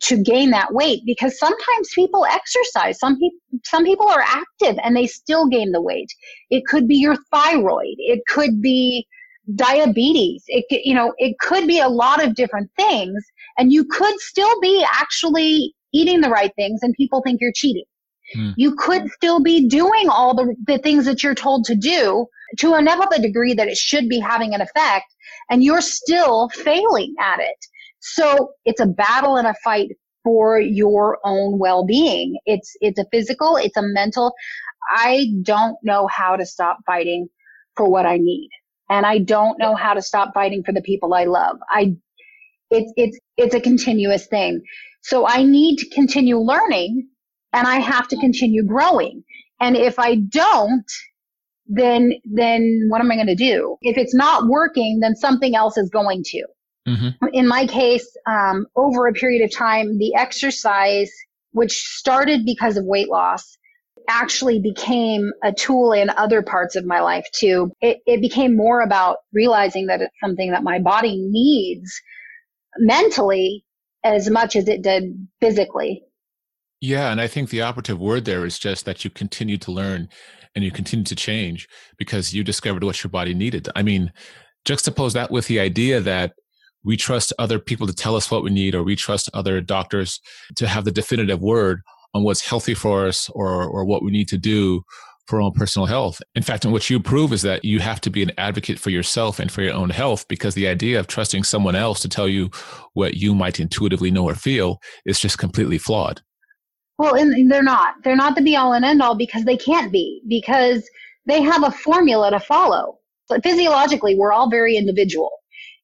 to 0.00 0.16
gain 0.16 0.50
that 0.50 0.72
weight 0.72 1.02
because 1.04 1.38
sometimes 1.38 1.90
people 1.94 2.24
exercise. 2.24 2.98
Some 2.98 3.18
people, 3.18 3.38
some 3.64 3.84
people 3.84 4.08
are 4.08 4.24
active 4.26 4.76
and 4.82 4.96
they 4.96 5.06
still 5.06 5.46
gain 5.48 5.72
the 5.72 5.82
weight. 5.82 6.08
It 6.50 6.64
could 6.66 6.88
be 6.88 6.96
your 6.96 7.16
thyroid. 7.30 7.96
It 7.98 8.20
could 8.28 8.62
be 8.62 9.06
diabetes. 9.54 10.44
It, 10.48 10.64
you 10.84 10.94
know, 10.94 11.12
it 11.18 11.36
could 11.40 11.66
be 11.66 11.80
a 11.80 11.88
lot 11.88 12.24
of 12.24 12.34
different 12.34 12.70
things 12.76 13.22
and 13.58 13.72
you 13.72 13.84
could 13.84 14.18
still 14.20 14.60
be 14.60 14.84
actually 14.90 15.74
eating 15.92 16.20
the 16.20 16.30
right 16.30 16.52
things 16.56 16.80
and 16.82 16.94
people 16.94 17.22
think 17.22 17.40
you're 17.40 17.52
cheating. 17.54 17.84
Hmm. 18.34 18.50
You 18.56 18.74
could 18.76 19.10
still 19.10 19.42
be 19.42 19.68
doing 19.68 20.08
all 20.08 20.34
the, 20.34 20.54
the 20.66 20.78
things 20.78 21.04
that 21.04 21.22
you're 21.22 21.34
told 21.34 21.64
to 21.66 21.74
do 21.74 22.26
to 22.58 22.76
enough 22.76 23.00
of 23.00 23.12
a 23.12 23.20
degree 23.20 23.54
that 23.54 23.68
it 23.68 23.76
should 23.76 24.08
be 24.08 24.20
having 24.20 24.54
an 24.54 24.60
effect 24.60 25.06
and 25.50 25.62
you're 25.62 25.80
still 25.80 26.48
failing 26.50 27.14
at 27.20 27.40
it. 27.40 27.66
So 28.02 28.50
it's 28.64 28.80
a 28.80 28.86
battle 28.86 29.36
and 29.36 29.46
a 29.46 29.54
fight 29.62 29.90
for 30.24 30.60
your 30.60 31.18
own 31.24 31.58
well-being. 31.58 32.38
It's, 32.46 32.76
it's 32.80 32.98
a 32.98 33.06
physical, 33.12 33.56
it's 33.56 33.76
a 33.76 33.82
mental. 33.82 34.34
I 34.90 35.28
don't 35.42 35.76
know 35.84 36.08
how 36.08 36.36
to 36.36 36.44
stop 36.44 36.78
fighting 36.84 37.28
for 37.76 37.88
what 37.88 38.04
I 38.04 38.18
need. 38.18 38.50
And 38.90 39.06
I 39.06 39.18
don't 39.18 39.58
know 39.58 39.76
how 39.76 39.94
to 39.94 40.02
stop 40.02 40.34
fighting 40.34 40.64
for 40.64 40.72
the 40.72 40.82
people 40.82 41.14
I 41.14 41.24
love. 41.24 41.56
I, 41.70 41.94
it's, 42.70 42.92
it's, 42.96 43.18
it's 43.36 43.54
a 43.54 43.60
continuous 43.60 44.26
thing. 44.26 44.62
So 45.02 45.26
I 45.26 45.44
need 45.44 45.78
to 45.78 45.88
continue 45.90 46.38
learning 46.38 47.08
and 47.52 47.66
I 47.66 47.76
have 47.76 48.08
to 48.08 48.16
continue 48.16 48.64
growing. 48.64 49.22
And 49.60 49.76
if 49.76 49.98
I 50.00 50.16
don't, 50.16 50.90
then, 51.68 52.12
then 52.24 52.86
what 52.88 53.00
am 53.00 53.10
I 53.12 53.14
going 53.14 53.28
to 53.28 53.36
do? 53.36 53.76
If 53.80 53.96
it's 53.96 54.14
not 54.14 54.48
working, 54.48 54.98
then 55.00 55.14
something 55.14 55.54
else 55.54 55.76
is 55.76 55.88
going 55.90 56.22
to. 56.24 56.44
Mm-hmm. 56.88 57.26
In 57.32 57.46
my 57.46 57.66
case, 57.66 58.06
um, 58.26 58.66
over 58.76 59.06
a 59.06 59.12
period 59.12 59.44
of 59.44 59.54
time, 59.54 59.98
the 59.98 60.14
exercise, 60.16 61.10
which 61.52 61.72
started 61.72 62.44
because 62.44 62.76
of 62.76 62.84
weight 62.84 63.08
loss, 63.08 63.56
actually 64.08 64.60
became 64.60 65.30
a 65.44 65.52
tool 65.52 65.92
in 65.92 66.10
other 66.10 66.42
parts 66.42 66.74
of 66.74 66.84
my 66.84 67.00
life 67.00 67.26
too. 67.32 67.70
It, 67.80 67.98
it 68.06 68.20
became 68.20 68.56
more 68.56 68.80
about 68.82 69.18
realizing 69.32 69.86
that 69.86 70.00
it's 70.00 70.14
something 70.22 70.50
that 70.50 70.64
my 70.64 70.80
body 70.80 71.16
needs 71.18 71.92
mentally 72.78 73.64
as 74.04 74.28
much 74.28 74.56
as 74.56 74.68
it 74.68 74.82
did 74.82 75.04
physically. 75.40 76.02
Yeah, 76.80 77.12
and 77.12 77.20
I 77.20 77.28
think 77.28 77.50
the 77.50 77.62
operative 77.62 78.00
word 78.00 78.24
there 78.24 78.44
is 78.44 78.58
just 78.58 78.84
that 78.86 79.04
you 79.04 79.10
continue 79.10 79.56
to 79.58 79.70
learn 79.70 80.08
and 80.54 80.64
you 80.64 80.72
continue 80.72 81.04
to 81.04 81.14
change 81.14 81.68
because 81.96 82.34
you 82.34 82.42
discovered 82.42 82.82
what 82.82 83.04
your 83.04 83.10
body 83.10 83.34
needed. 83.34 83.68
I 83.76 83.82
mean, 83.82 84.12
juxtapose 84.66 85.12
that 85.12 85.30
with 85.30 85.46
the 85.46 85.60
idea 85.60 86.00
that 86.00 86.32
we 86.84 86.96
trust 86.96 87.32
other 87.38 87.58
people 87.58 87.86
to 87.86 87.94
tell 87.94 88.16
us 88.16 88.30
what 88.30 88.42
we 88.42 88.50
need, 88.50 88.74
or 88.74 88.82
we 88.82 88.96
trust 88.96 89.30
other 89.34 89.60
doctors 89.60 90.20
to 90.56 90.66
have 90.66 90.84
the 90.84 90.92
definitive 90.92 91.40
word 91.40 91.82
on 92.14 92.24
what's 92.24 92.46
healthy 92.46 92.74
for 92.74 93.06
us 93.06 93.30
or, 93.30 93.64
or 93.64 93.84
what 93.84 94.02
we 94.02 94.10
need 94.10 94.28
to 94.28 94.38
do 94.38 94.82
for 95.26 95.36
our 95.36 95.42
own 95.42 95.52
personal 95.52 95.86
health. 95.86 96.20
In 96.34 96.42
fact, 96.42 96.66
what 96.66 96.90
you 96.90 97.00
prove 97.00 97.32
is 97.32 97.42
that 97.42 97.64
you 97.64 97.80
have 97.80 98.00
to 98.02 98.10
be 98.10 98.22
an 98.22 98.32
advocate 98.38 98.78
for 98.78 98.90
yourself 98.90 99.38
and 99.38 99.50
for 99.50 99.62
your 99.62 99.74
own 99.74 99.90
health 99.90 100.26
because 100.28 100.54
the 100.54 100.66
idea 100.66 100.98
of 100.98 101.06
trusting 101.06 101.44
someone 101.44 101.76
else 101.76 102.00
to 102.00 102.08
tell 102.08 102.28
you 102.28 102.50
what 102.94 103.14
you 103.14 103.34
might 103.34 103.60
intuitively 103.60 104.10
know 104.10 104.28
or 104.28 104.34
feel 104.34 104.80
is 105.06 105.20
just 105.20 105.38
completely 105.38 105.78
flawed. 105.78 106.20
Well, 106.98 107.14
and 107.14 107.50
they're 107.50 107.62
not. 107.62 107.94
They're 108.04 108.16
not 108.16 108.36
the 108.36 108.42
be 108.42 108.56
all 108.56 108.72
and 108.72 108.84
end 108.84 109.02
all 109.02 109.14
because 109.16 109.44
they 109.44 109.56
can't 109.56 109.90
be 109.90 110.22
because 110.28 110.88
they 111.26 111.40
have 111.40 111.62
a 111.62 111.70
formula 111.70 112.30
to 112.30 112.40
follow. 112.40 112.98
But 113.28 113.42
physiologically, 113.42 114.16
we're 114.16 114.32
all 114.32 114.50
very 114.50 114.76
individual. 114.76 115.30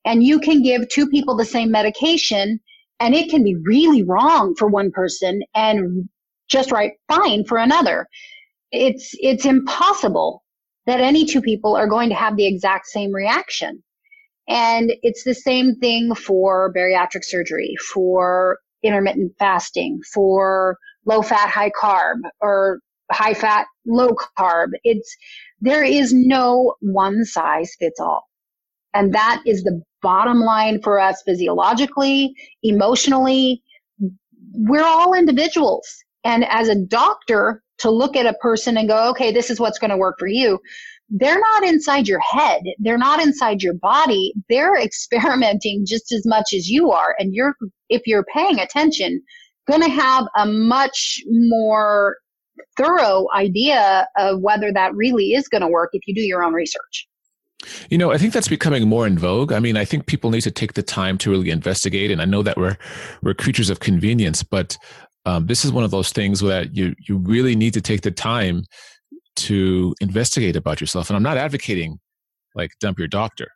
And 0.05 0.23
you 0.23 0.41
can 0.41 0.63
give 0.63 0.89
two 0.89 1.09
people 1.09 1.37
the 1.37 1.45
same 1.45 1.71
medication 1.71 2.61
and 3.01 3.15
it 3.15 3.31
can 3.31 3.45
be 3.45 3.57
really 3.65 4.03
wrong 4.03 4.55
for 4.57 4.69
one 4.69 4.91
person 4.91 5.43
and 5.55 6.09
just 6.49 6.73
right 6.73 6.93
fine 7.09 7.45
for 7.45 7.59
another. 7.59 8.09
It's, 8.73 9.11
it's 9.15 9.45
impossible 9.47 10.43
that 10.87 11.01
any 11.01 11.27
two 11.27 11.43
people 11.43 11.77
are 11.77 11.89
going 11.89 12.09
to 12.09 12.15
have 12.15 12.37
the 12.37 12.47
exact 12.47 12.87
same 12.87 13.13
reaction. 13.15 13.83
And 14.49 14.93
it's 15.03 15.25
the 15.25 15.35
same 15.35 15.77
thing 15.77 16.15
for 16.15 16.73
bariatric 16.75 17.25
surgery, 17.25 17.75
for 17.93 18.59
intermittent 18.83 19.33
fasting, 19.39 20.01
for 20.15 20.79
low 21.05 21.23
fat, 21.23 21.51
high 21.51 21.71
carb, 21.71 22.17
or 22.41 22.81
high 23.13 23.35
fat, 23.35 23.67
low 23.87 24.15
carb. 24.39 24.69
It's, 24.85 25.17
there 25.61 25.85
is 25.85 26.13
no 26.15 26.75
one 26.81 27.25
size 27.25 27.75
fits 27.79 28.01
all. 28.01 28.28
And 28.95 29.15
that 29.15 29.43
is 29.47 29.63
the 29.63 29.83
bottom 30.03 30.41
line 30.41 30.81
for 30.83 30.99
us 30.99 31.23
physiologically, 31.25 32.35
emotionally. 32.63 33.63
We're 34.53 34.85
all 34.85 35.15
individuals. 35.15 35.87
And 36.25 36.45
as 36.49 36.69
a 36.69 36.75
doctor, 36.75 37.63
to 37.79 37.91
look 37.91 38.17
at 38.17 38.27
a 38.27 38.35
person 38.35 38.77
and 38.77 38.89
go, 38.89 39.11
okay, 39.11 39.33
this 39.33 39.51
is 39.51 39.61
what's 39.61 39.79
going 39.79 39.91
to 39.91 39.97
work 39.97 40.17
for 40.19 40.27
you. 40.27 40.59
They're 41.09 41.39
not 41.39 41.65
inside 41.65 42.07
your 42.07 42.21
head. 42.21 42.63
They're 42.79 42.99
not 42.99 43.23
inside 43.23 43.63
your 43.63 43.75
body. 43.75 44.35
They're 44.49 44.77
experimenting 44.83 45.85
just 45.87 46.13
as 46.13 46.27
much 46.27 46.53
as 46.55 46.69
you 46.69 46.91
are. 46.91 47.15
And 47.19 47.35
you're, 47.35 47.55
if 47.89 48.03
you're 48.07 48.25
paying 48.35 48.59
attention, 48.59 49.23
going 49.69 49.83
to 49.83 49.91
have 49.91 50.27
a 50.37 50.47
much 50.47 51.21
more 51.27 52.17
thorough 52.77 53.27
idea 53.35 54.07
of 54.17 54.41
whether 54.41 54.73
that 54.73 54.95
really 54.95 55.33
is 55.33 55.47
going 55.49 55.61
to 55.61 55.69
work 55.69 55.91
if 55.93 56.03
you 56.07 56.15
do 56.15 56.23
your 56.23 56.43
own 56.43 56.53
research. 56.53 57.07
You 57.91 57.99
know, 57.99 58.13
I 58.13 58.19
think 58.19 58.33
that's 58.33 58.49
becoming 58.49 58.89
more 58.89 59.07
in 59.07 59.19
vogue. 59.19 59.53
I 59.53 59.59
mean, 59.59 59.77
I 59.77 59.85
think 59.85 60.07
people 60.07 60.31
need 60.31 60.43
to 60.43 60.51
take 60.51 60.75
the 60.75 60.83
time 60.83 61.19
to 61.19 61.31
really 61.31 61.51
investigate, 61.51 62.11
and 62.11 62.23
I 62.23 62.25
know 62.25 62.43
that 62.43 62.57
we're 62.57 62.77
we're 63.23 63.35
creatures 63.35 63.69
of 63.69 63.81
convenience, 63.81 64.43
but 64.43 64.77
um, 65.27 65.47
this 65.47 65.65
is 65.65 65.73
one 65.73 65.85
of 65.85 65.91
those 65.91 66.13
things 66.13 66.41
that 66.41 66.75
you 66.77 66.95
you 67.09 67.19
really 67.19 67.57
need 67.57 67.75
to 67.75 67.81
take 67.81 68.03
the 68.03 68.11
time 68.11 68.65
to 69.37 69.95
investigate 70.01 70.57
about 70.57 70.81
yourself. 70.81 71.11
And 71.11 71.17
I'm 71.17 71.23
not 71.23 71.37
advocating 71.37 71.99
like 72.55 72.73
dump 72.81 72.99
your 72.99 73.09
doctor. 73.09 73.49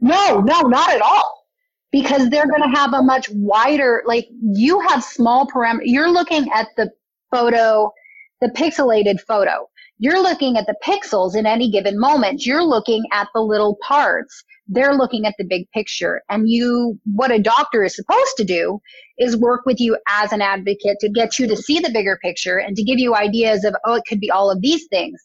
No, 0.00 0.40
no, 0.40 0.60
not 0.62 0.90
at 0.90 1.00
all. 1.00 1.44
Because 1.92 2.28
they're 2.28 2.48
going 2.48 2.62
to 2.62 2.76
have 2.76 2.92
a 2.92 3.02
much 3.02 3.28
wider, 3.30 4.02
like 4.04 4.26
you 4.42 4.80
have 4.80 5.04
small 5.04 5.46
parameter. 5.46 5.82
You're 5.84 6.10
looking 6.10 6.50
at 6.52 6.68
the 6.76 6.90
photo, 7.30 7.92
the 8.40 8.48
pixelated 8.48 9.20
photo. 9.20 9.68
You're 9.98 10.22
looking 10.22 10.56
at 10.56 10.66
the 10.66 10.74
pixels 10.84 11.36
in 11.36 11.46
any 11.46 11.70
given 11.70 11.98
moment. 11.98 12.44
You're 12.44 12.64
looking 12.64 13.04
at 13.12 13.28
the 13.34 13.40
little 13.40 13.76
parts. 13.86 14.42
They're 14.66 14.94
looking 14.94 15.24
at 15.26 15.34
the 15.38 15.44
big 15.44 15.70
picture. 15.72 16.22
And 16.28 16.48
you, 16.48 16.98
what 17.04 17.30
a 17.30 17.38
doctor 17.38 17.84
is 17.84 17.94
supposed 17.94 18.36
to 18.38 18.44
do 18.44 18.80
is 19.18 19.36
work 19.36 19.62
with 19.66 19.78
you 19.78 19.96
as 20.08 20.32
an 20.32 20.42
advocate 20.42 20.98
to 21.00 21.10
get 21.10 21.38
you 21.38 21.46
to 21.48 21.56
see 21.56 21.78
the 21.78 21.90
bigger 21.92 22.18
picture 22.22 22.58
and 22.58 22.76
to 22.76 22.82
give 22.82 22.98
you 22.98 23.14
ideas 23.14 23.64
of, 23.64 23.76
oh, 23.84 23.94
it 23.94 24.04
could 24.08 24.20
be 24.20 24.30
all 24.30 24.50
of 24.50 24.60
these 24.60 24.86
things. 24.90 25.20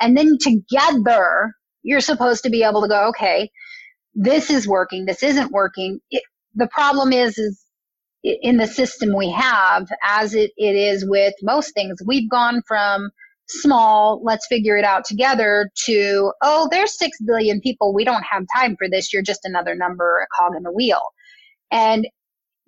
And 0.00 0.16
then 0.16 0.38
together, 0.40 1.52
you're 1.82 2.00
supposed 2.00 2.44
to 2.44 2.50
be 2.50 2.62
able 2.62 2.82
to 2.82 2.88
go, 2.88 3.08
okay, 3.08 3.50
this 4.14 4.48
is 4.50 4.66
working. 4.66 5.06
This 5.06 5.22
isn't 5.22 5.50
working. 5.52 6.00
It, 6.10 6.22
the 6.54 6.68
problem 6.68 7.12
is, 7.12 7.36
is 7.36 7.60
in 8.22 8.56
the 8.56 8.66
system 8.66 9.14
we 9.14 9.30
have, 9.30 9.88
as 10.02 10.34
it, 10.34 10.52
it 10.56 10.76
is 10.76 11.04
with 11.06 11.34
most 11.42 11.74
things, 11.74 11.98
we've 12.06 12.30
gone 12.30 12.62
from 12.66 13.10
small, 13.48 14.20
let's 14.24 14.46
figure 14.46 14.76
it 14.76 14.84
out 14.84 15.04
together 15.04 15.70
to, 15.86 16.32
oh, 16.42 16.68
there's 16.70 16.96
six 16.98 17.16
billion 17.26 17.60
people. 17.60 17.94
We 17.94 18.04
don't 18.04 18.22
have 18.22 18.44
time 18.56 18.76
for 18.78 18.88
this. 18.88 19.12
You're 19.12 19.22
just 19.22 19.40
another 19.44 19.74
number, 19.74 20.20
a 20.20 20.26
cog 20.40 20.56
in 20.56 20.62
the 20.62 20.72
wheel. 20.72 21.02
And 21.70 22.06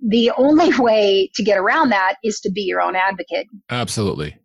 the 0.07 0.31
only 0.37 0.71
way 0.79 1.31
to 1.35 1.43
get 1.43 1.59
around 1.59 1.91
that 1.91 2.17
is 2.23 2.41
to 2.41 2.51
be 2.51 2.62
your 2.62 2.81
own 2.81 2.97
advocate. 2.97 3.47
Absolutely. 3.71 4.37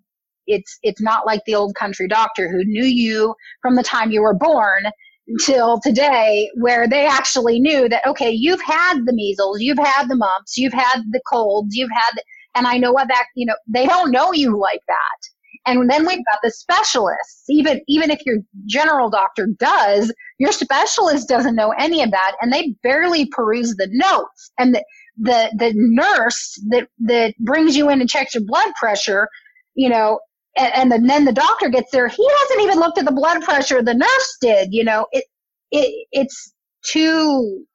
It's, 0.47 0.79
it's 0.83 1.01
not 1.01 1.25
like 1.25 1.41
the 1.45 1.55
old 1.55 1.75
country 1.75 2.07
doctor 2.07 2.49
who 2.49 2.63
knew 2.65 2.85
you 2.85 3.35
from 3.61 3.75
the 3.75 3.83
time 3.83 4.11
you 4.11 4.21
were 4.21 4.33
born 4.33 4.85
until 5.27 5.79
today 5.81 6.49
where 6.55 6.87
they 6.87 7.05
actually 7.05 7.59
knew 7.59 7.87
that 7.87 8.05
okay 8.07 8.31
you've 8.31 8.61
had 8.61 9.05
the 9.05 9.13
measles 9.13 9.61
you've 9.61 9.77
had 9.77 10.07
the 10.07 10.15
mumps 10.15 10.57
you've 10.57 10.73
had 10.73 11.01
the 11.11 11.21
colds 11.31 11.75
you've 11.75 11.91
had 11.91 12.11
the, 12.15 12.23
and 12.55 12.65
i 12.65 12.75
know 12.77 12.91
what 12.91 13.07
that 13.07 13.25
you 13.35 13.45
know 13.45 13.55
they 13.67 13.85
don't 13.85 14.11
know 14.11 14.33
you 14.33 14.59
like 14.59 14.81
that 14.87 15.19
and 15.65 15.89
then 15.89 16.07
we've 16.07 16.25
got 16.25 16.39
the 16.43 16.51
specialists. 16.51 17.43
Even, 17.49 17.81
even 17.87 18.09
if 18.09 18.19
your 18.25 18.37
general 18.65 19.09
doctor 19.09 19.47
does, 19.57 20.13
your 20.39 20.51
specialist 20.51 21.27
doesn't 21.27 21.55
know 21.55 21.73
any 21.77 22.01
of 22.01 22.11
that 22.11 22.35
and 22.41 22.51
they 22.51 22.75
barely 22.81 23.27
peruse 23.27 23.75
the 23.75 23.87
notes. 23.91 24.51
And 24.57 24.75
the, 24.75 24.83
the, 25.17 25.51
the 25.57 25.73
nurse 25.75 26.59
that, 26.69 26.87
that 26.99 27.35
brings 27.39 27.75
you 27.75 27.89
in 27.89 28.01
and 28.01 28.09
checks 28.09 28.33
your 28.33 28.43
blood 28.45 28.71
pressure, 28.79 29.27
you 29.75 29.89
know, 29.89 30.19
and, 30.57 30.73
and 30.73 30.91
the, 30.91 31.07
then 31.07 31.25
the 31.25 31.31
doctor 31.31 31.69
gets 31.69 31.91
there. 31.91 32.07
He 32.07 32.27
hasn't 32.39 32.61
even 32.61 32.79
looked 32.79 32.97
at 32.97 33.05
the 33.05 33.11
blood 33.11 33.41
pressure. 33.41 33.81
The 33.81 33.93
nurse 33.93 34.37
did, 34.41 34.69
you 34.71 34.83
know, 34.83 35.07
it, 35.11 35.25
it, 35.71 36.07
it's 36.11 36.53
too. 36.85 37.65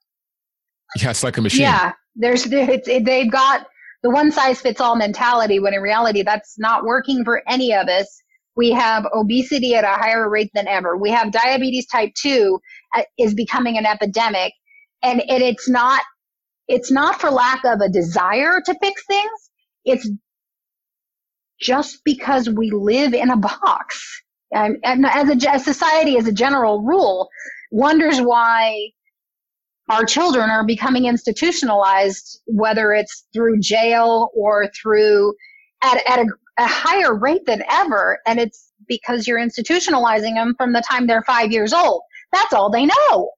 Yeah, 1.00 1.10
it's 1.10 1.22
like 1.22 1.36
a 1.36 1.42
machine. 1.42 1.62
Yeah. 1.62 1.92
There's, 2.16 2.46
it's, 2.46 2.88
it, 2.88 3.04
they've 3.04 3.30
got, 3.30 3.66
the 4.06 4.12
one 4.12 4.30
size 4.30 4.60
fits 4.60 4.80
all 4.80 4.94
mentality 4.94 5.58
when 5.58 5.74
in 5.74 5.82
reality 5.82 6.22
that's 6.22 6.60
not 6.60 6.84
working 6.84 7.24
for 7.24 7.42
any 7.48 7.74
of 7.74 7.88
us. 7.88 8.22
We 8.56 8.70
have 8.70 9.04
obesity 9.12 9.74
at 9.74 9.82
a 9.84 9.88
higher 9.88 10.30
rate 10.30 10.52
than 10.54 10.68
ever. 10.68 10.96
We 10.96 11.10
have 11.10 11.32
diabetes 11.32 11.88
type 11.88 12.12
2 12.14 12.60
uh, 12.94 13.02
is 13.18 13.34
becoming 13.34 13.78
an 13.78 13.84
epidemic 13.84 14.52
and 15.02 15.22
it, 15.22 15.42
it's 15.42 15.68
not 15.68 16.02
it's 16.68 16.92
not 16.92 17.20
for 17.20 17.30
lack 17.30 17.64
of 17.64 17.80
a 17.80 17.88
desire 17.90 18.60
to 18.64 18.76
fix 18.80 19.04
things. 19.06 19.50
It's 19.84 20.08
just 21.60 22.00
because 22.04 22.48
we 22.50 22.70
live 22.70 23.14
in 23.14 23.30
a 23.30 23.36
box. 23.36 24.22
And, 24.52 24.78
as 24.84 25.30
a 25.30 25.50
as 25.50 25.64
society, 25.64 26.18
as 26.18 26.28
a 26.28 26.32
general 26.32 26.82
rule, 26.82 27.28
wonders 27.72 28.20
why 28.20 28.90
our 29.88 30.04
children 30.04 30.50
are 30.50 30.64
becoming 30.64 31.06
institutionalized, 31.06 32.40
whether 32.46 32.92
it's 32.92 33.26
through 33.32 33.60
jail 33.60 34.30
or 34.34 34.70
through 34.80 35.34
at, 35.82 35.98
at 36.08 36.18
a, 36.20 36.26
a 36.58 36.66
higher 36.66 37.14
rate 37.14 37.46
than 37.46 37.62
ever. 37.70 38.18
And 38.26 38.40
it's 38.40 38.72
because 38.88 39.26
you're 39.26 39.38
institutionalizing 39.38 40.34
them 40.34 40.54
from 40.56 40.72
the 40.72 40.82
time 40.88 41.06
they're 41.06 41.22
five 41.22 41.52
years 41.52 41.72
old. 41.72 42.02
That's 42.32 42.52
all 42.52 42.70
they 42.70 42.86
know. 42.86 43.30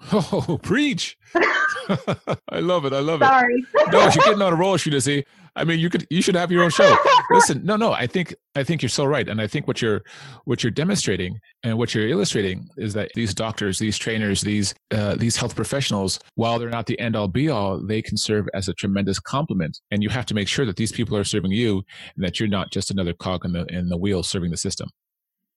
Oh, 0.12 0.58
preach. 0.62 1.16
I 1.34 2.60
love 2.60 2.84
it. 2.84 2.92
I 2.92 3.00
love 3.00 3.20
Sorry. 3.20 3.54
it. 3.54 3.66
Sorry. 3.72 3.90
no, 3.92 4.00
you're 4.02 4.24
getting 4.24 4.42
on 4.42 4.52
a 4.52 4.56
roll, 4.56 4.76
Should 4.76 5.00
see. 5.02 5.24
I 5.56 5.64
mean, 5.64 5.80
you 5.80 5.90
could 5.90 6.06
you 6.10 6.22
should 6.22 6.36
have 6.36 6.52
your 6.52 6.62
own 6.62 6.70
show. 6.70 6.96
Listen, 7.30 7.64
no, 7.64 7.76
no, 7.76 7.92
I 7.92 8.06
think 8.06 8.34
I 8.54 8.62
think 8.62 8.82
you're 8.82 8.88
so 8.88 9.04
right, 9.04 9.28
and 9.28 9.40
I 9.40 9.46
think 9.46 9.66
what 9.66 9.82
you're 9.82 10.02
what 10.44 10.62
you're 10.62 10.70
demonstrating 10.70 11.38
and 11.64 11.76
what 11.76 11.94
you're 11.94 12.08
illustrating 12.08 12.68
is 12.76 12.94
that 12.94 13.10
these 13.14 13.34
doctors, 13.34 13.78
these 13.78 13.98
trainers, 13.98 14.42
these 14.42 14.74
uh, 14.92 15.16
these 15.16 15.36
health 15.36 15.56
professionals, 15.56 16.20
while 16.36 16.58
they're 16.58 16.70
not 16.70 16.86
the 16.86 16.98
end 17.00 17.16
all 17.16 17.28
be 17.28 17.48
all, 17.48 17.78
they 17.84 18.00
can 18.00 18.16
serve 18.16 18.48
as 18.54 18.68
a 18.68 18.74
tremendous 18.74 19.18
complement. 19.18 19.80
And 19.90 20.02
you 20.02 20.08
have 20.08 20.26
to 20.26 20.34
make 20.34 20.48
sure 20.48 20.64
that 20.66 20.76
these 20.76 20.92
people 20.92 21.16
are 21.16 21.24
serving 21.24 21.50
you, 21.50 21.82
and 22.14 22.24
that 22.24 22.38
you're 22.38 22.48
not 22.48 22.70
just 22.70 22.90
another 22.90 23.12
cog 23.12 23.44
in 23.44 23.52
the 23.52 23.66
in 23.66 23.88
the 23.88 23.98
wheel 23.98 24.22
serving 24.22 24.50
the 24.52 24.56
system. 24.56 24.88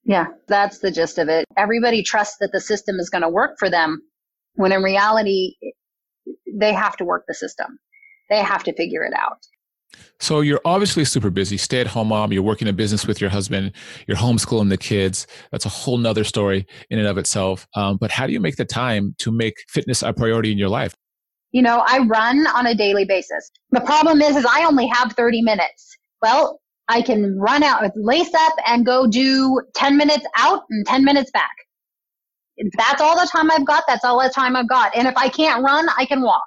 Yeah, 0.06 0.26
that's 0.48 0.80
the 0.80 0.92
gist 0.92 1.18
of 1.18 1.30
it. 1.30 1.46
Everybody 1.56 2.04
trusts 2.04 2.38
that 2.42 2.52
the 2.52 2.60
system 2.60 2.98
is 3.00 3.10
going 3.10 3.22
to 3.22 3.30
work 3.30 3.56
for 3.58 3.70
them, 3.70 4.02
when 4.56 4.72
in 4.72 4.84
reality, 4.84 5.56
they 6.54 6.74
have 6.74 6.96
to 6.98 7.06
work 7.06 7.26
the 7.28 7.34
system. 7.34 7.80
They 8.30 8.40
have 8.40 8.64
to 8.64 8.74
figure 8.74 9.04
it 9.04 9.14
out. 9.14 9.40
So 10.20 10.42
you're 10.42 10.62
obviously 10.66 11.06
super 11.06 11.30
busy, 11.30 11.58
stay 11.58 11.82
at 11.82 11.88
home 11.88 12.08
mom, 12.08 12.32
you're 12.32 12.44
working 12.44 12.68
a 12.68 12.74
business 12.74 13.06
with 13.06 13.22
your 13.22 13.30
husband, 13.30 13.74
you're 14.08 14.18
homeschooling 14.18 14.70
the 14.70 14.78
kids. 14.78 15.28
That's 15.52 15.66
a 15.66 15.70
whole 15.70 15.98
nother 15.98 16.24
story 16.24 16.66
in 16.90 16.98
and 16.98 17.08
of 17.08 17.18
itself. 17.18 17.68
Um, 17.76 17.98
but 17.98 18.10
how 18.10 18.26
do 18.26 18.34
you 18.34 18.40
make 18.40 18.56
the 18.56 18.66
time 18.66 19.16
to 19.20 19.32
make 19.32 19.58
fitness 19.70 20.02
a 20.02 20.14
priority 20.14 20.52
in 20.52 20.58
your 20.58 20.70
life? 20.70 20.96
You 21.52 21.62
know, 21.62 21.84
I 21.86 22.00
run 22.00 22.48
on 22.48 22.66
a 22.66 22.74
daily 22.74 23.06
basis. 23.06 23.52
The 23.72 23.82
problem 23.82 24.22
is, 24.22 24.36
is 24.36 24.46
I 24.46 24.66
only 24.66 24.88
have 24.88 25.14
30 25.14 25.44
minutes. 25.44 25.98
Well, 26.22 26.60
I 26.88 27.02
can 27.02 27.38
run 27.40 27.64
out, 27.64 27.84
lace 27.96 28.34
up 28.34 28.54
and 28.66 28.86
go 28.86 29.08
do 29.08 29.62
10 29.76 29.98
minutes 29.98 30.26
out 30.38 30.64
and 30.70 30.86
10 30.86 31.04
minutes 31.04 31.32
back. 31.32 31.52
That's 32.78 33.02
all 33.02 33.20
the 33.20 33.30
time 33.32 33.52
I've 33.52 33.66
got. 33.66 33.84
That's 33.88 34.06
all 34.06 34.22
the 34.22 34.30
time 34.30 34.56
I've 34.56 34.70
got. 34.70 34.96
And 34.96 35.08
if 35.08 35.16
I 35.18 35.30
can't 35.30 35.64
run, 35.64 35.88
I 35.98 36.06
can 36.06 36.22
walk. 36.22 36.44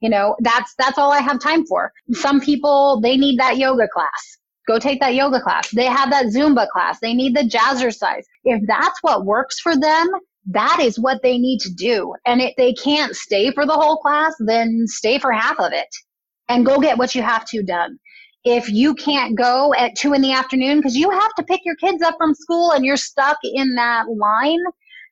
You 0.00 0.10
know, 0.10 0.36
that's, 0.40 0.74
that's 0.78 0.98
all 0.98 1.12
I 1.12 1.20
have 1.20 1.40
time 1.40 1.66
for. 1.66 1.92
Some 2.12 2.40
people, 2.40 3.00
they 3.00 3.16
need 3.16 3.38
that 3.40 3.56
yoga 3.58 3.88
class. 3.92 4.38
Go 4.68 4.78
take 4.78 5.00
that 5.00 5.14
yoga 5.14 5.40
class. 5.40 5.70
They 5.70 5.86
have 5.86 6.10
that 6.10 6.26
Zumba 6.26 6.68
class. 6.68 7.00
They 7.00 7.14
need 7.14 7.34
the 7.34 7.42
jazzercise. 7.42 8.24
If 8.44 8.62
that's 8.66 9.02
what 9.02 9.24
works 9.24 9.58
for 9.60 9.74
them, 9.76 10.08
that 10.50 10.78
is 10.80 10.98
what 10.98 11.22
they 11.22 11.38
need 11.38 11.60
to 11.60 11.70
do. 11.72 12.14
And 12.26 12.40
if 12.40 12.54
they 12.56 12.74
can't 12.74 13.16
stay 13.16 13.50
for 13.52 13.66
the 13.66 13.74
whole 13.74 13.96
class, 13.96 14.34
then 14.38 14.84
stay 14.86 15.18
for 15.18 15.32
half 15.32 15.58
of 15.58 15.72
it 15.72 15.88
and 16.48 16.66
go 16.66 16.78
get 16.80 16.98
what 16.98 17.14
you 17.14 17.22
have 17.22 17.46
to 17.46 17.62
done. 17.62 17.98
If 18.44 18.70
you 18.70 18.94
can't 18.94 19.36
go 19.36 19.74
at 19.74 19.96
two 19.96 20.12
in 20.12 20.22
the 20.22 20.32
afternoon 20.32 20.78
because 20.78 20.96
you 20.96 21.10
have 21.10 21.34
to 21.34 21.42
pick 21.42 21.60
your 21.64 21.76
kids 21.76 22.02
up 22.02 22.14
from 22.18 22.34
school 22.34 22.72
and 22.72 22.84
you're 22.84 22.96
stuck 22.96 23.38
in 23.42 23.74
that 23.74 24.06
line, 24.08 24.60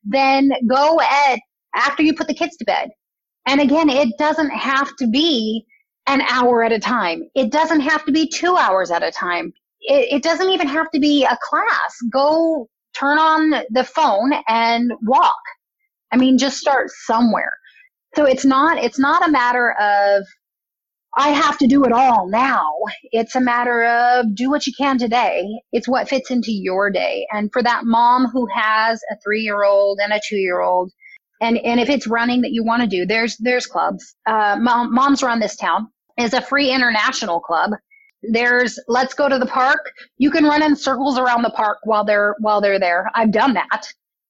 then 0.07 0.53
go 0.69 1.01
at 1.01 1.41
after 1.75 2.03
you 2.03 2.15
put 2.15 2.27
the 2.27 2.35
kids 2.35 2.57
to 2.57 2.65
bed. 2.65 2.89
And 3.47 3.61
again, 3.61 3.89
it 3.89 4.09
doesn't 4.19 4.51
have 4.51 4.95
to 4.97 5.07
be 5.07 5.65
an 6.07 6.23
hour 6.23 6.63
at 6.63 6.73
a 6.73 6.79
time. 6.79 7.23
It 7.35 7.51
doesn't 7.51 7.81
have 7.81 8.05
to 8.07 8.13
be 8.13 8.29
two 8.29 8.57
hours 8.57 8.91
at 8.91 9.03
a 9.03 9.11
time. 9.11 9.53
It, 9.81 10.15
it 10.15 10.23
doesn't 10.23 10.51
even 10.51 10.69
have 10.69 10.91
to 10.93 11.01
be 11.01 11.25
a 11.25 11.39
class. 11.43 11.97
Go 12.11 12.69
turn 12.99 13.19
on 13.19 13.63
the 13.71 13.85
phone 13.85 14.33
and 14.49 14.93
walk. 15.03 15.37
I 16.13 16.17
mean, 16.17 16.39
just 16.39 16.59
start 16.59 16.91
somewhere. 16.91 17.53
So 18.15 18.25
it's 18.25 18.45
not, 18.45 18.79
it's 18.79 18.99
not 18.99 19.29
a 19.29 19.31
matter 19.31 19.73
of, 19.81 20.25
I 21.17 21.31
have 21.31 21.59
to 21.59 21.69
do 21.69 21.85
it 21.85 21.93
all 21.93 22.29
now. 22.29 22.71
It's 23.13 23.37
a 23.37 23.41
matter 23.41 23.85
of 23.87 24.35
do 24.35 24.51
what 24.51 24.67
you 24.67 24.75
can 24.79 24.99
today. 24.99 25.45
It's 25.73 25.89
what 25.89 26.09
fits 26.09 26.31
into 26.31 26.53
your 26.53 26.91
day. 26.91 27.27
And 27.33 27.51
for 27.53 27.63
that 27.63 27.83
mom 27.85 28.27
who 28.33 28.49
has 28.55 29.01
a 29.13 29.17
three 29.25 29.43
year 29.43 29.65
old 29.65 30.01
and 30.03 30.13
a 30.13 30.21
two 30.29 30.37
year 30.39 30.61
old, 30.63 30.93
and, 31.41 31.59
and 31.59 31.81
if 31.81 31.91
it's 31.91 32.07
running 32.09 32.43
that 32.43 32.53
you 32.53 32.65
want 32.65 32.83
to 32.83 32.89
do, 32.89 33.07
there's, 33.07 33.37
there's 33.39 33.67
clubs. 33.67 34.17
Uh, 34.27 34.57
Mom, 34.61 34.95
Moms 34.95 35.23
Run 35.23 35.41
This 35.41 35.57
Town 35.57 35.89
is 36.19 36.35
a 36.35 36.43
free 36.43 36.71
international 36.73 37.41
club. 37.41 37.73
There's 38.23 38.79
Let's 38.89 39.15
Go 39.15 39.29
to 39.29 39.39
the 39.39 39.47
Park. 39.47 39.81
You 40.19 40.31
can 40.33 40.45
run 40.45 40.63
in 40.63 40.77
circles 40.77 41.19
around 41.19 41.43
the 41.43 41.51
park 41.51 41.79
while 41.85 42.05
they're, 42.05 42.37
while 42.41 42.61
they're 42.63 42.81
there. 42.81 43.11
I've 43.15 43.33
done 43.33 43.55
that 43.55 43.89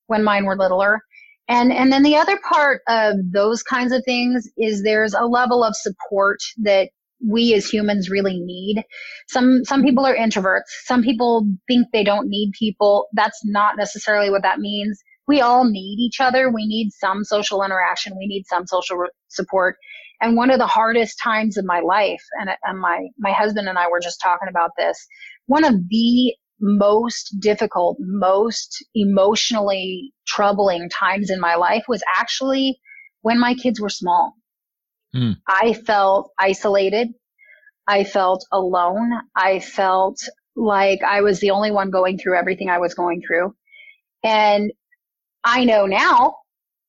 when 0.08 0.24
mine 0.24 0.46
were 0.46 0.56
littler. 0.58 1.00
And, 1.48 1.72
and 1.72 1.92
then 1.92 2.02
the 2.02 2.16
other 2.16 2.38
part 2.38 2.82
of 2.88 3.16
those 3.32 3.62
kinds 3.62 3.92
of 3.92 4.02
things 4.04 4.48
is 4.56 4.82
there's 4.82 5.14
a 5.14 5.24
level 5.24 5.62
of 5.62 5.76
support 5.76 6.38
that 6.62 6.90
we 7.26 7.54
as 7.54 7.68
humans 7.68 8.10
really 8.10 8.40
need. 8.40 8.82
Some, 9.28 9.64
some 9.64 9.82
people 9.82 10.04
are 10.06 10.16
introverts. 10.16 10.64
Some 10.84 11.02
people 11.02 11.46
think 11.68 11.86
they 11.92 12.04
don't 12.04 12.28
need 12.28 12.52
people. 12.58 13.06
That's 13.12 13.40
not 13.44 13.76
necessarily 13.76 14.30
what 14.30 14.42
that 14.42 14.58
means 14.58 15.00
we 15.26 15.40
all 15.40 15.64
need 15.64 15.98
each 15.98 16.20
other. 16.20 16.50
We 16.50 16.66
need 16.66 16.90
some 16.92 17.24
social 17.24 17.62
interaction. 17.62 18.16
We 18.16 18.26
need 18.26 18.44
some 18.46 18.66
social 18.66 18.96
re- 18.96 19.10
support. 19.28 19.76
And 20.20 20.36
one 20.36 20.50
of 20.50 20.58
the 20.58 20.66
hardest 20.66 21.18
times 21.22 21.56
in 21.56 21.66
my 21.66 21.80
life, 21.80 22.22
and, 22.40 22.50
and 22.62 22.80
my, 22.80 23.08
my 23.18 23.32
husband 23.32 23.68
and 23.68 23.78
I 23.78 23.88
were 23.88 24.00
just 24.00 24.20
talking 24.22 24.48
about 24.48 24.70
this, 24.78 25.06
one 25.46 25.64
of 25.64 25.74
the 25.88 26.34
most 26.60 27.36
difficult, 27.40 27.98
most 28.00 28.84
emotionally 28.94 30.12
troubling 30.26 30.88
times 30.88 31.30
in 31.30 31.40
my 31.40 31.54
life 31.54 31.84
was 31.88 32.02
actually 32.16 32.78
when 33.22 33.38
my 33.38 33.54
kids 33.54 33.80
were 33.80 33.88
small. 33.88 34.34
Mm. 35.14 35.36
I 35.48 35.72
felt 35.72 36.30
isolated. 36.38 37.08
I 37.88 38.04
felt 38.04 38.44
alone. 38.52 39.12
I 39.34 39.60
felt 39.60 40.18
like 40.56 41.00
I 41.02 41.20
was 41.20 41.40
the 41.40 41.50
only 41.50 41.70
one 41.70 41.90
going 41.90 42.18
through 42.18 42.38
everything 42.38 42.68
I 42.68 42.78
was 42.78 42.94
going 42.94 43.22
through. 43.26 43.54
And 44.24 44.72
I 45.44 45.64
know 45.64 45.86
now 45.86 46.36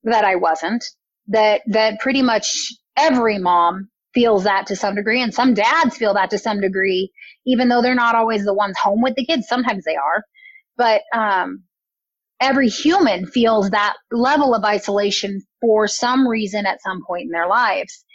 that 0.04 0.24
I 0.24 0.36
wasn't, 0.36 0.84
that, 1.28 1.62
that 1.68 2.00
pretty 2.00 2.22
much 2.22 2.74
every 2.96 3.38
mom 3.38 3.90
feels 4.18 4.44
that 4.46 4.66
to 4.68 4.76
some 4.76 4.96
degree 4.96 5.22
and 5.22 5.34
some 5.34 5.54
dads 5.54 5.96
feel 5.98 6.14
that 6.16 6.32
to 6.32 6.40
some 6.40 6.60
degree, 6.60 7.12
even 7.46 7.70
though 7.70 7.84
they're 7.84 8.04
not 8.06 8.16
always 8.16 8.44
the 8.46 8.54
ones 8.64 8.78
home 8.86 9.02
with 9.04 9.16
the 9.16 9.26
kids. 9.26 9.48
Sometimes 9.48 9.84
they 9.86 9.96
are, 9.96 10.24
but, 10.76 11.02
um, 11.14 11.64
every 12.42 12.70
human 12.70 13.26
feels 13.28 13.70
that 13.72 13.96
level 14.12 14.56
of 14.56 14.64
isolation 14.64 15.42
for 15.62 15.88
some 15.88 16.28
reason 16.28 16.66
at 16.66 16.82
some 16.82 17.02
point 17.08 17.26
in 17.26 17.32
their 17.32 17.48
lives. 17.48 18.06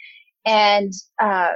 And, 0.45 0.91
uh, 1.21 1.53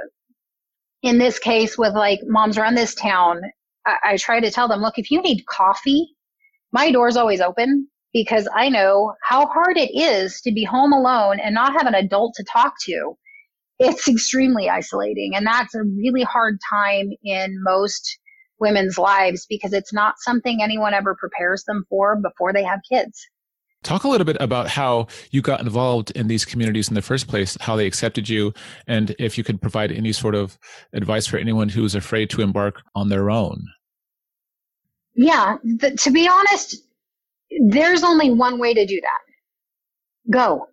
in 1.02 1.18
this 1.18 1.38
case 1.38 1.78
with 1.78 1.94
like 1.94 2.20
moms 2.24 2.58
around 2.58 2.76
this 2.76 2.94
town, 2.94 3.42
I, 3.86 3.96
I 4.12 4.16
try 4.16 4.40
to 4.40 4.50
tell 4.50 4.68
them, 4.68 4.80
look, 4.82 4.98
if 4.98 5.10
you 5.10 5.22
need 5.22 5.46
coffee, 5.46 6.08
my 6.72 6.90
door's 6.92 7.16
always 7.16 7.40
open 7.40 7.88
because 8.12 8.48
I 8.54 8.68
know 8.70 9.14
how 9.22 9.46
hard 9.46 9.76
it 9.78 9.90
is 9.94 10.40
to 10.42 10.52
be 10.52 10.64
home 10.64 10.92
alone 10.92 11.38
and 11.40 11.54
not 11.54 11.74
have 11.74 11.86
an 11.86 11.94
adult 11.94 12.34
to 12.36 12.44
talk 12.44 12.74
to. 12.86 13.16
It's 13.78 14.08
extremely 14.08 14.68
isolating. 14.68 15.34
And 15.34 15.46
that's 15.46 15.74
a 15.74 15.82
really 15.82 16.22
hard 16.22 16.58
time 16.70 17.10
in 17.22 17.62
most 17.62 18.18
women's 18.60 18.98
lives 18.98 19.46
because 19.48 19.72
it's 19.72 19.92
not 19.92 20.14
something 20.18 20.62
anyone 20.62 20.94
ever 20.94 21.14
prepares 21.14 21.64
them 21.64 21.84
for 21.88 22.16
before 22.16 22.52
they 22.52 22.64
have 22.64 22.80
kids. 22.90 23.26
Talk 23.84 24.02
a 24.02 24.08
little 24.08 24.24
bit 24.24 24.36
about 24.40 24.68
how 24.68 25.06
you 25.30 25.40
got 25.40 25.60
involved 25.60 26.10
in 26.12 26.26
these 26.26 26.44
communities 26.44 26.88
in 26.88 26.94
the 26.94 27.02
first 27.02 27.28
place, 27.28 27.56
how 27.60 27.76
they 27.76 27.86
accepted 27.86 28.28
you, 28.28 28.52
and 28.88 29.14
if 29.20 29.38
you 29.38 29.44
could 29.44 29.62
provide 29.62 29.92
any 29.92 30.12
sort 30.12 30.34
of 30.34 30.58
advice 30.92 31.28
for 31.28 31.36
anyone 31.36 31.68
who 31.68 31.84
is 31.84 31.94
afraid 31.94 32.28
to 32.30 32.42
embark 32.42 32.82
on 32.96 33.08
their 33.08 33.30
own. 33.30 33.64
Yeah, 35.14 35.58
the, 35.62 35.92
to 35.92 36.10
be 36.10 36.28
honest, 36.28 36.76
there's 37.68 38.02
only 38.02 38.30
one 38.30 38.58
way 38.58 38.74
to 38.74 38.84
do 38.84 39.00
that. 39.00 40.32
Go. 40.32 40.66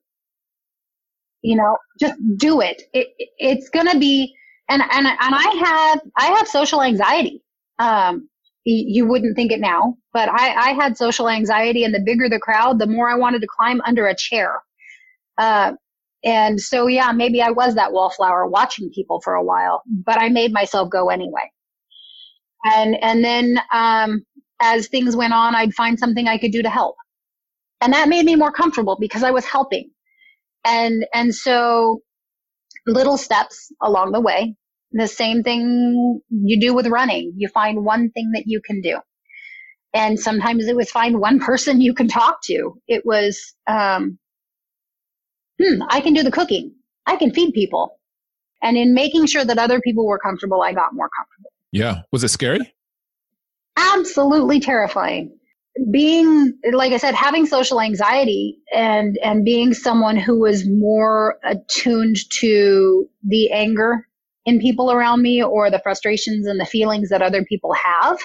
You 1.46 1.58
know, 1.58 1.78
just 2.00 2.16
do 2.38 2.62
it. 2.62 2.84
it 2.94 3.08
it's 3.38 3.70
to 3.92 4.00
be, 4.00 4.34
and, 4.70 4.82
and, 4.82 5.08
and 5.08 5.18
I 5.22 5.64
have, 5.66 6.02
I 6.18 6.26
have 6.38 6.48
social 6.48 6.82
anxiety. 6.82 7.44
Um, 7.80 8.30
you 8.66 9.06
wouldn't 9.08 9.36
think 9.36 9.52
it 9.52 9.60
now, 9.60 9.96
but 10.12 10.28
I, 10.30 10.72
I 10.72 10.74
had 10.74 10.98
social 10.98 11.30
anxiety 11.30 11.84
and 11.84 11.94
the 11.94 12.02
bigger 12.04 12.30
the 12.30 12.40
crowd, 12.40 12.80
the 12.80 12.88
more 12.88 13.10
I 13.10 13.16
wanted 13.16 13.42
to 13.42 13.48
climb 13.58 13.80
under 13.86 14.08
a 14.08 14.16
chair. 14.16 14.62
Uh, 15.38 15.74
and 16.24 16.60
so, 16.60 16.88
yeah, 16.88 17.12
maybe 17.12 17.42
I 17.42 17.52
was 17.52 17.76
that 17.76 17.94
wallflower 17.94 18.48
watching 18.48 18.90
people 18.96 19.22
for 19.22 19.36
a 19.36 19.44
while, 19.44 19.84
but 19.88 20.20
I 20.20 20.30
made 20.30 20.52
myself 20.54 20.90
go 20.90 21.10
anyway. 21.10 21.52
And, 22.66 22.98
and 23.04 23.24
then, 23.24 23.60
um, 23.74 24.26
as 24.62 24.88
things 24.88 25.16
went 25.16 25.34
on, 25.34 25.56
I'd 25.56 25.74
find 25.76 26.00
something 26.00 26.28
I 26.28 26.40
could 26.40 26.52
do 26.52 26.64
to 26.64 26.70
help. 26.70 26.96
And 27.82 27.94
that 27.94 28.10
made 28.10 28.26
me 28.26 28.36
more 28.36 28.52
comfortable 28.52 28.98
because 29.00 29.24
I 29.24 29.32
was 29.32 29.46
helping. 29.46 29.92
And, 30.66 31.06
and 31.14 31.34
so 31.34 32.02
little 32.88 33.18
steps 33.18 33.72
along 33.82 34.12
the 34.12 34.22
way. 34.22 34.56
The 34.92 35.08
same 35.08 35.44
thing 35.44 36.22
you 36.30 36.60
do 36.60 36.74
with 36.74 36.88
running. 36.88 37.34
You 37.36 37.48
find 37.50 37.84
one 37.84 38.10
thing 38.12 38.32
that 38.34 38.44
you 38.46 38.62
can 38.66 38.82
do. 38.82 39.00
And 39.94 40.20
sometimes 40.20 40.68
it 40.68 40.76
was 40.76 40.90
find 40.90 41.20
one 41.20 41.40
person 41.50 41.82
you 41.82 41.94
can 41.94 42.08
talk 42.08 42.42
to. 42.46 42.74
It 42.88 43.04
was, 43.06 43.54
um, 43.68 44.18
hmm, 45.62 45.84
I 45.90 46.02
can 46.02 46.14
do 46.14 46.24
the 46.24 46.32
cooking. 46.32 46.74
I 47.06 47.16
can 47.16 47.32
feed 47.32 47.54
people. 47.54 48.00
And 48.62 48.78
in 48.78 48.94
making 48.94 49.28
sure 49.28 49.46
that 49.46 49.58
other 49.58 49.80
people 49.80 50.08
were 50.08 50.18
comfortable, 50.18 50.62
I 50.62 50.74
got 50.74 50.94
more 50.94 51.10
comfortable. 51.16 51.52
Yeah. 51.72 52.02
Was 52.12 52.24
it 52.24 52.30
scary? 52.30 52.76
absolutely 53.96 54.60
terrifying. 54.60 55.38
Being, 55.92 56.54
like 56.72 56.94
I 56.94 56.98
said, 56.98 57.16
having 57.16 57.46
social 57.46 57.82
anxiety 57.82 58.60
and, 58.74 59.18
and 59.24 59.44
being 59.44 59.74
someone 59.74 60.18
who 60.18 60.40
was 60.40 60.68
more 60.70 61.38
attuned 61.44 62.18
to 62.40 63.10
the 63.28 63.52
anger 63.52 64.08
in 64.46 64.60
people 64.60 64.92
around 64.92 65.22
me 65.22 65.44
or 65.44 65.70
the 65.70 65.80
frustrations 65.80 66.48
and 66.48 66.60
the 66.60 66.66
feelings 66.66 67.10
that 67.10 67.22
other 67.22 67.44
people 67.44 67.74
have, 67.74 68.20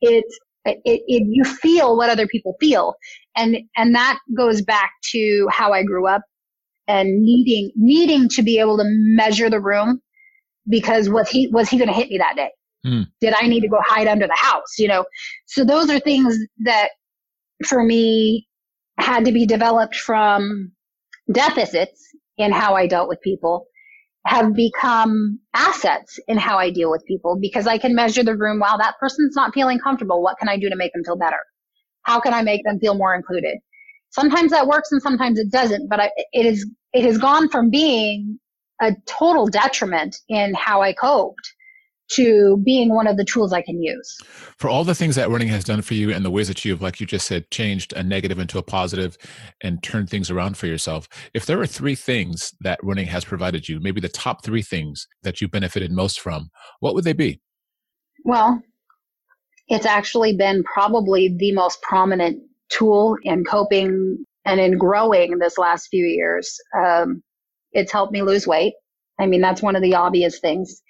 it, 0.00 0.24
it, 0.64 0.80
it, 0.84 1.24
you 1.28 1.44
feel 1.44 1.96
what 1.96 2.10
other 2.10 2.26
people 2.26 2.56
feel. 2.60 2.94
And, 3.36 3.58
and 3.76 3.94
that 3.94 4.18
goes 4.36 4.62
back 4.62 4.92
to 5.12 5.48
how 5.50 5.72
I 5.72 5.82
grew 5.84 6.08
up 6.08 6.22
and 6.88 7.22
needing, 7.22 7.72
needing 7.76 8.28
to 8.30 8.42
be 8.42 8.60
able 8.60 8.78
to 8.78 8.84
measure 8.86 9.50
the 9.50 9.60
room 9.60 10.00
because 10.68 11.08
was 11.10 11.28
he, 11.30 11.48
was 11.48 11.68
he 11.68 11.78
going 11.78 11.88
to 11.88 11.94
hit 11.94 12.10
me 12.10 12.18
that 12.18 12.36
day? 12.36 12.50
Mm. 12.86 13.06
Did 13.20 13.34
I 13.36 13.48
need 13.48 13.60
to 13.60 13.68
go 13.68 13.78
hide 13.84 14.06
under 14.06 14.26
the 14.26 14.36
house? 14.36 14.78
You 14.78 14.88
know, 14.88 15.04
so 15.46 15.64
those 15.64 15.90
are 15.90 15.98
things 15.98 16.36
that 16.64 16.90
for 17.66 17.82
me 17.82 18.46
had 18.98 19.24
to 19.24 19.32
be 19.32 19.46
developed 19.46 19.96
from 19.96 20.72
deficits 21.32 22.00
in 22.38 22.52
how 22.52 22.74
I 22.74 22.86
dealt 22.86 23.08
with 23.08 23.20
people 23.22 23.66
have 24.26 24.54
become 24.54 25.38
assets 25.54 26.18
in 26.26 26.36
how 26.36 26.58
I 26.58 26.70
deal 26.70 26.90
with 26.90 27.04
people 27.06 27.38
because 27.40 27.66
I 27.66 27.78
can 27.78 27.94
measure 27.94 28.24
the 28.24 28.36
room. 28.36 28.58
Wow, 28.58 28.76
that 28.76 28.96
person's 28.98 29.36
not 29.36 29.54
feeling 29.54 29.78
comfortable. 29.78 30.22
What 30.22 30.38
can 30.38 30.48
I 30.48 30.58
do 30.58 30.68
to 30.68 30.76
make 30.76 30.92
them 30.92 31.04
feel 31.04 31.16
better? 31.16 31.38
How 32.02 32.18
can 32.20 32.34
I 32.34 32.42
make 32.42 32.64
them 32.64 32.78
feel 32.80 32.94
more 32.94 33.14
included? 33.14 33.58
Sometimes 34.10 34.50
that 34.50 34.66
works 34.66 34.90
and 34.90 35.00
sometimes 35.00 35.38
it 35.38 35.50
doesn't, 35.50 35.88
but 35.88 36.00
I, 36.00 36.10
it 36.32 36.46
is, 36.46 36.68
it 36.92 37.04
has 37.04 37.18
gone 37.18 37.48
from 37.48 37.70
being 37.70 38.38
a 38.80 38.94
total 39.06 39.46
detriment 39.46 40.16
in 40.28 40.54
how 40.54 40.82
I 40.82 40.92
coped 40.92 41.54
to 42.08 42.60
being 42.64 42.94
one 42.94 43.06
of 43.06 43.16
the 43.16 43.24
tools 43.24 43.52
I 43.52 43.62
can 43.62 43.82
use. 43.82 44.16
For 44.58 44.68
all 44.68 44.84
the 44.84 44.94
things 44.94 45.16
that 45.16 45.28
running 45.28 45.48
has 45.48 45.64
done 45.64 45.82
for 45.82 45.94
you 45.94 46.12
and 46.12 46.24
the 46.24 46.30
ways 46.30 46.48
that 46.48 46.64
you've, 46.64 46.82
like 46.82 47.00
you 47.00 47.06
just 47.06 47.26
said, 47.26 47.50
changed 47.50 47.92
a 47.94 48.02
negative 48.02 48.38
into 48.38 48.58
a 48.58 48.62
positive 48.62 49.16
and 49.62 49.82
turned 49.82 50.08
things 50.08 50.30
around 50.30 50.56
for 50.56 50.66
yourself, 50.66 51.08
if 51.34 51.46
there 51.46 51.60
are 51.60 51.66
three 51.66 51.94
things 51.94 52.54
that 52.60 52.78
running 52.82 53.06
has 53.06 53.24
provided 53.24 53.68
you, 53.68 53.80
maybe 53.80 54.00
the 54.00 54.08
top 54.08 54.44
three 54.44 54.62
things 54.62 55.08
that 55.22 55.40
you 55.40 55.48
benefited 55.48 55.90
most 55.90 56.20
from, 56.20 56.50
what 56.80 56.94
would 56.94 57.04
they 57.04 57.12
be? 57.12 57.40
Well, 58.24 58.62
it's 59.68 59.86
actually 59.86 60.36
been 60.36 60.62
probably 60.62 61.34
the 61.36 61.52
most 61.52 61.82
prominent 61.82 62.40
tool 62.68 63.16
in 63.22 63.44
coping 63.44 64.24
and 64.44 64.60
in 64.60 64.78
growing 64.78 65.38
this 65.38 65.58
last 65.58 65.88
few 65.88 66.04
years. 66.04 66.56
Um, 66.76 67.22
it's 67.72 67.92
helped 67.92 68.12
me 68.12 68.22
lose 68.22 68.46
weight. 68.46 68.74
I 69.18 69.26
mean, 69.26 69.40
that's 69.40 69.62
one 69.62 69.76
of 69.76 69.82
the 69.82 69.94
obvious 69.94 70.38
things 70.38 70.82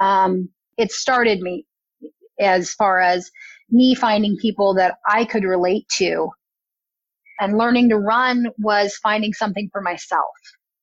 um, 0.00 0.50
it 0.78 0.92
started 0.92 1.40
me 1.40 1.66
as 2.40 2.72
far 2.72 3.00
as 3.00 3.30
me 3.70 3.94
finding 3.94 4.36
people 4.40 4.74
that 4.74 4.96
I 5.08 5.24
could 5.26 5.44
relate 5.44 5.88
to 5.98 6.28
And 7.40 7.58
learning 7.58 7.90
to 7.90 7.98
run 7.98 8.48
was 8.58 8.96
finding 9.02 9.34
something 9.34 9.68
for 9.72 9.82
myself. 9.82 10.24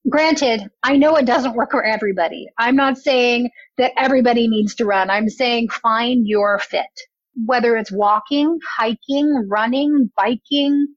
Granted, 0.09 0.70
I 0.84 0.97
know 0.97 1.16
it 1.18 1.26
doesn't 1.26 1.55
work 1.55 1.72
for 1.72 1.84
everybody. 1.84 2.47
I'm 2.59 2.76
not 2.76 2.97
saying 2.97 3.49
that 3.78 3.93
everybody 3.97 4.47
needs 4.49 4.76
to 4.76 4.86
run. 4.86 5.09
I'm 5.09 5.30
saying 5.30 5.70
find 5.70 6.28
your 6.28 6.59
fit, 6.59 6.86
whether 7.45 7.78
it's 7.78 7.91
walking, 7.91 8.59
hiking, 8.78 9.47
running, 9.49 10.11
biking. 10.18 10.88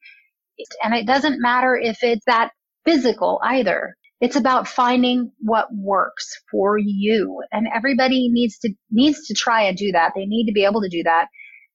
And 0.84 0.94
it 0.94 1.06
doesn't 1.06 1.42
matter 1.42 1.76
if 1.76 2.02
it's 2.02 2.24
that 2.26 2.52
physical 2.86 3.40
either. 3.44 3.96
It's 4.20 4.36
about 4.36 4.66
finding 4.66 5.30
what 5.40 5.68
works 5.74 6.26
for 6.50 6.78
you. 6.78 7.42
And 7.52 7.68
everybody 7.74 8.28
needs 8.30 8.58
to, 8.60 8.72
needs 8.90 9.26
to 9.26 9.34
try 9.34 9.62
and 9.62 9.76
do 9.76 9.92
that. 9.92 10.12
They 10.14 10.24
need 10.24 10.46
to 10.46 10.52
be 10.52 10.64
able 10.64 10.80
to 10.80 10.88
do 10.88 11.02
that 11.02 11.26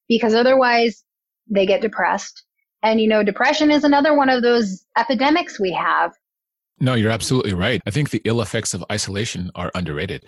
because 0.10 0.34
otherwise 0.34 1.04
they 1.50 1.66
get 1.66 1.82
depressed. 1.82 2.44
And 2.84 3.00
you 3.00 3.08
know, 3.08 3.24
depression 3.24 3.70
is 3.70 3.84
another 3.84 4.16
one 4.16 4.30
of 4.30 4.42
those 4.42 4.84
epidemics 4.98 5.60
we 5.60 5.72
have. 5.72 6.14
No, 6.80 6.96
you're 6.96 7.12
absolutely 7.12 7.54
right. 7.54 7.80
I 7.86 7.92
think 7.92 8.10
the 8.10 8.24
ill 8.26 8.42
effects 8.42 8.74
of 8.74 8.84
isolation 8.92 9.52
are 9.54 9.70
underrated. 9.76 10.26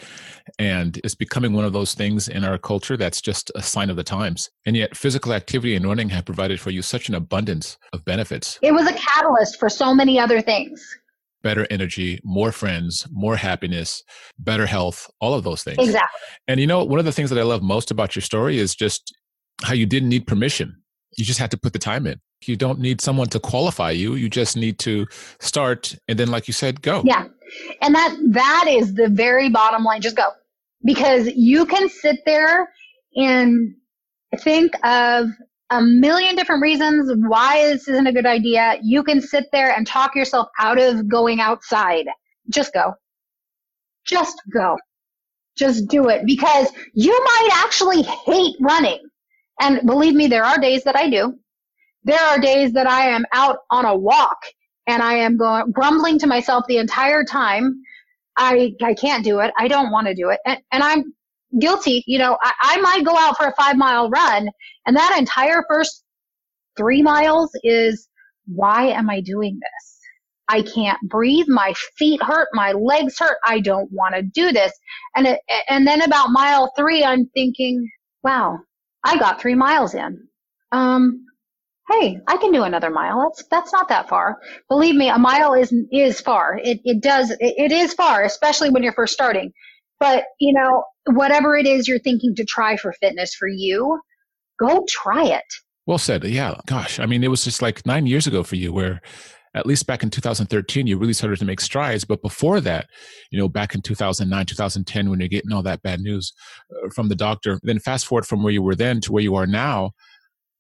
And 0.60 1.02
it's 1.04 1.16
becoming 1.16 1.54
one 1.54 1.66
of 1.66 1.74
those 1.74 1.96
things 1.96 2.28
in 2.28 2.44
our 2.44 2.60
culture 2.60 2.96
that's 2.96 3.22
just 3.22 3.52
a 3.56 3.64
sign 3.64 3.90
of 3.90 3.96
the 3.96 4.04
times. 4.04 4.52
And 4.64 4.78
yet, 4.78 4.96
physical 4.96 5.34
activity 5.34 5.76
and 5.76 5.84
running 5.84 6.10
have 6.10 6.26
provided 6.26 6.60
for 6.60 6.70
you 6.70 6.84
such 6.84 7.10
an 7.10 7.16
abundance 7.16 7.80
of 7.92 8.06
benefits. 8.06 8.60
It 8.62 8.72
was 8.72 8.86
a 8.86 8.94
catalyst 8.94 9.60
for 9.60 9.68
so 9.68 9.96
many 9.96 10.20
other 10.20 10.42
things 10.42 10.86
better 11.44 11.68
energy, 11.70 12.20
more 12.24 12.52
friends, 12.52 13.08
more 13.12 13.36
happiness, 13.36 14.04
better 14.40 14.66
health, 14.66 15.10
all 15.20 15.34
of 15.34 15.44
those 15.44 15.64
things. 15.64 15.78
Exactly. 15.80 16.20
And 16.48 16.60
you 16.60 16.68
know, 16.68 16.84
one 16.84 17.00
of 17.00 17.06
the 17.06 17.12
things 17.12 17.30
that 17.30 17.40
I 17.40 17.44
love 17.44 17.62
most 17.62 17.92
about 17.92 18.16
your 18.16 18.24
story 18.24 18.58
is 18.58 18.76
just 18.76 19.16
how 19.64 19.74
you 19.74 19.86
didn't 19.86 20.10
need 20.10 20.26
permission. 20.26 20.82
You 21.18 21.26
just 21.26 21.40
had 21.40 21.52
to 21.52 21.58
put 21.58 21.74
the 21.74 21.80
time 21.80 22.08
in. 22.08 22.20
You 22.46 22.56
don't 22.56 22.80
need 22.80 23.00
someone 23.00 23.28
to 23.28 23.40
qualify 23.40 23.92
you. 23.92 24.16
You 24.16 24.30
just 24.30 24.58
need 24.58 24.80
to 24.80 25.06
start 25.40 25.96
and 26.08 26.18
then 26.18 26.30
like 26.30 26.48
you 26.48 26.54
said, 26.54 26.82
go. 26.82 27.04
Yeah. 27.06 27.28
And 27.82 27.94
that 27.94 28.18
that 28.32 28.66
is 28.68 28.96
the 28.96 29.10
very 29.10 29.50
bottom 29.50 29.84
line. 29.84 30.02
Just 30.02 30.16
go. 30.16 30.28
Because 30.84 31.28
you 31.36 31.66
can 31.66 31.88
sit 31.88 32.20
there 32.26 32.70
and 33.16 33.74
think 34.40 34.74
of 34.84 35.30
a 35.70 35.82
million 35.82 36.36
different 36.36 36.62
reasons 36.62 37.12
why 37.28 37.66
this 37.68 37.88
isn't 37.88 38.08
a 38.08 38.14
good 38.14 38.26
idea. 38.26 38.78
You 38.84 39.04
can 39.04 39.22
sit 39.22 39.46
there 39.52 39.72
and 39.72 39.88
talk 39.88 40.16
yourself 40.16 40.48
out 40.60 40.80
of 40.80 41.08
going 41.08 41.40
outside. 41.40 42.06
Just 42.50 42.74
go. 42.74 42.94
Just 44.06 44.42
go. 44.54 44.78
Just 45.58 45.88
do 45.88 46.10
it 46.10 46.26
because 46.26 46.70
you 46.94 47.12
might 47.12 47.50
actually 47.66 48.02
hate 48.04 48.56
running. 48.62 49.00
And 49.62 49.86
believe 49.86 50.16
me, 50.16 50.28
there 50.28 50.44
are 50.44 50.58
days 50.58 50.84
that 50.84 50.96
I 50.96 51.10
do. 51.10 51.36
There 52.04 52.20
are 52.20 52.40
days 52.40 52.74
that 52.74 52.88
I 52.88 53.10
am 53.10 53.26
out 53.34 53.58
on 53.70 53.86
a 53.86 53.96
walk 53.96 54.38
and 54.88 55.02
I 55.02 55.14
am 55.16 55.38
going, 55.38 55.72
grumbling 55.72 56.20
to 56.20 56.28
myself 56.28 56.66
the 56.68 56.78
entire 56.78 57.24
time. 57.24 57.82
I, 58.36 58.74
I 58.82 58.94
can't 58.96 59.24
do 59.24 59.40
it. 59.40 59.54
I 59.58 59.68
don't 59.68 59.92
want 59.92 60.08
to 60.08 60.16
do 60.16 60.30
it. 60.30 60.40
And, 60.46 60.60
and 60.72 60.84
I'm 60.84 61.14
guilty. 61.60 62.04
You 62.08 62.20
know, 62.20 62.38
I, 62.42 62.54
I 62.62 62.82
might 62.82 63.06
go 63.06 63.16
out 63.18 63.38
for 63.38 63.48
a 63.48 63.54
five 63.56 63.78
mile 63.78 64.10
run 64.10 64.50
and 64.86 64.96
that 64.96 65.18
entire 65.18 65.64
first 65.70 66.04
three 66.78 67.02
miles 67.02 67.52
is 67.64 68.08
why 68.48 68.88
am 68.88 69.10
I 69.10 69.22
doing 69.22 69.60
this? 69.62 70.00
I 70.50 70.62
can't 70.62 71.00
breathe. 71.10 71.48
My 71.48 71.74
feet 71.98 72.22
hurt. 72.22 72.50
My 72.54 72.74
legs 72.74 73.18
hurt. 73.18 73.38
I 73.46 73.60
don't 73.60 73.90
want 73.92 74.16
to 74.16 74.22
do 74.22 74.52
this. 74.52 74.74
And 75.16 75.28
it, 75.28 75.40
and 75.70 75.88
then 75.88 76.02
about 76.02 76.32
mile 76.32 76.72
three, 76.78 77.04
I'm 77.04 77.28
thinking, 77.34 77.90
wow, 78.24 78.60
I 79.04 79.18
got 79.18 79.40
three 79.42 79.56
miles 79.56 79.94
in. 79.94 80.28
Um, 80.72 81.26
hey, 81.90 82.20
I 82.28 82.38
can 82.38 82.52
do 82.52 82.64
another 82.64 82.90
mile. 82.90 83.22
That's 83.22 83.48
that's 83.50 83.74
not 83.74 83.90
that 83.90 84.10
far. 84.10 84.40
Believe 84.70 84.96
me, 84.96 85.10
a 85.10 85.18
mile 85.18 85.54
is 85.54 85.74
is 85.92 86.20
far. 86.20 86.60
It 86.62 86.80
it 86.84 87.02
does 87.02 87.32
it, 87.32 87.38
it 87.40 87.72
is 87.72 87.94
far, 87.94 88.24
especially 88.24 88.70
when 88.70 88.84
you're 88.84 88.94
first 88.94 89.14
starting. 89.14 89.52
But 90.00 90.26
you 90.40 90.54
know, 90.54 90.84
whatever 91.06 91.56
it 91.56 91.66
is 91.66 91.88
you're 91.88 92.00
thinking 92.00 92.36
to 92.36 92.46
try 92.46 92.76
for 92.78 92.94
fitness 92.94 93.34
for 93.34 93.48
you, 93.48 94.00
go 94.68 94.86
try 94.88 95.26
it. 95.26 95.44
Well 95.86 95.98
said. 95.98 96.24
Yeah. 96.24 96.56
Gosh, 96.66 97.00
I 97.00 97.06
mean, 97.06 97.24
it 97.24 97.30
was 97.30 97.44
just 97.44 97.62
like 97.62 97.86
nine 97.86 98.06
years 98.06 98.28
ago 98.28 98.44
for 98.44 98.56
you, 98.56 98.72
where 98.72 99.02
at 99.56 99.66
least 99.66 99.86
back 99.86 100.02
in 100.02 100.10
2013, 100.10 100.88
you 100.88 100.98
really 100.98 101.14
started 101.14 101.40
to 101.40 101.46
make 101.46 101.62
strides. 101.62 102.06
But 102.06 102.22
before 102.22 102.60
that, 102.62 102.88
you 103.32 103.38
know, 103.38 103.48
back 103.48 103.76
in 103.76 103.82
2009, 103.82 104.46
2010, 104.46 105.10
when 105.10 105.20
you're 105.20 105.30
getting 105.30 105.52
all 105.52 105.62
that 105.64 105.82
bad 105.84 106.00
news 106.00 106.34
uh, 106.72 106.90
from 106.96 107.10
the 107.10 107.16
doctor, 107.16 107.60
then 107.64 107.80
fast 107.80 108.08
forward 108.08 108.26
from 108.26 108.44
where 108.44 108.54
you 108.54 108.64
were 108.64 108.76
then 108.76 109.02
to 109.02 109.12
where 109.12 109.22
you 109.22 109.36
are 109.36 109.46
now, 109.46 109.92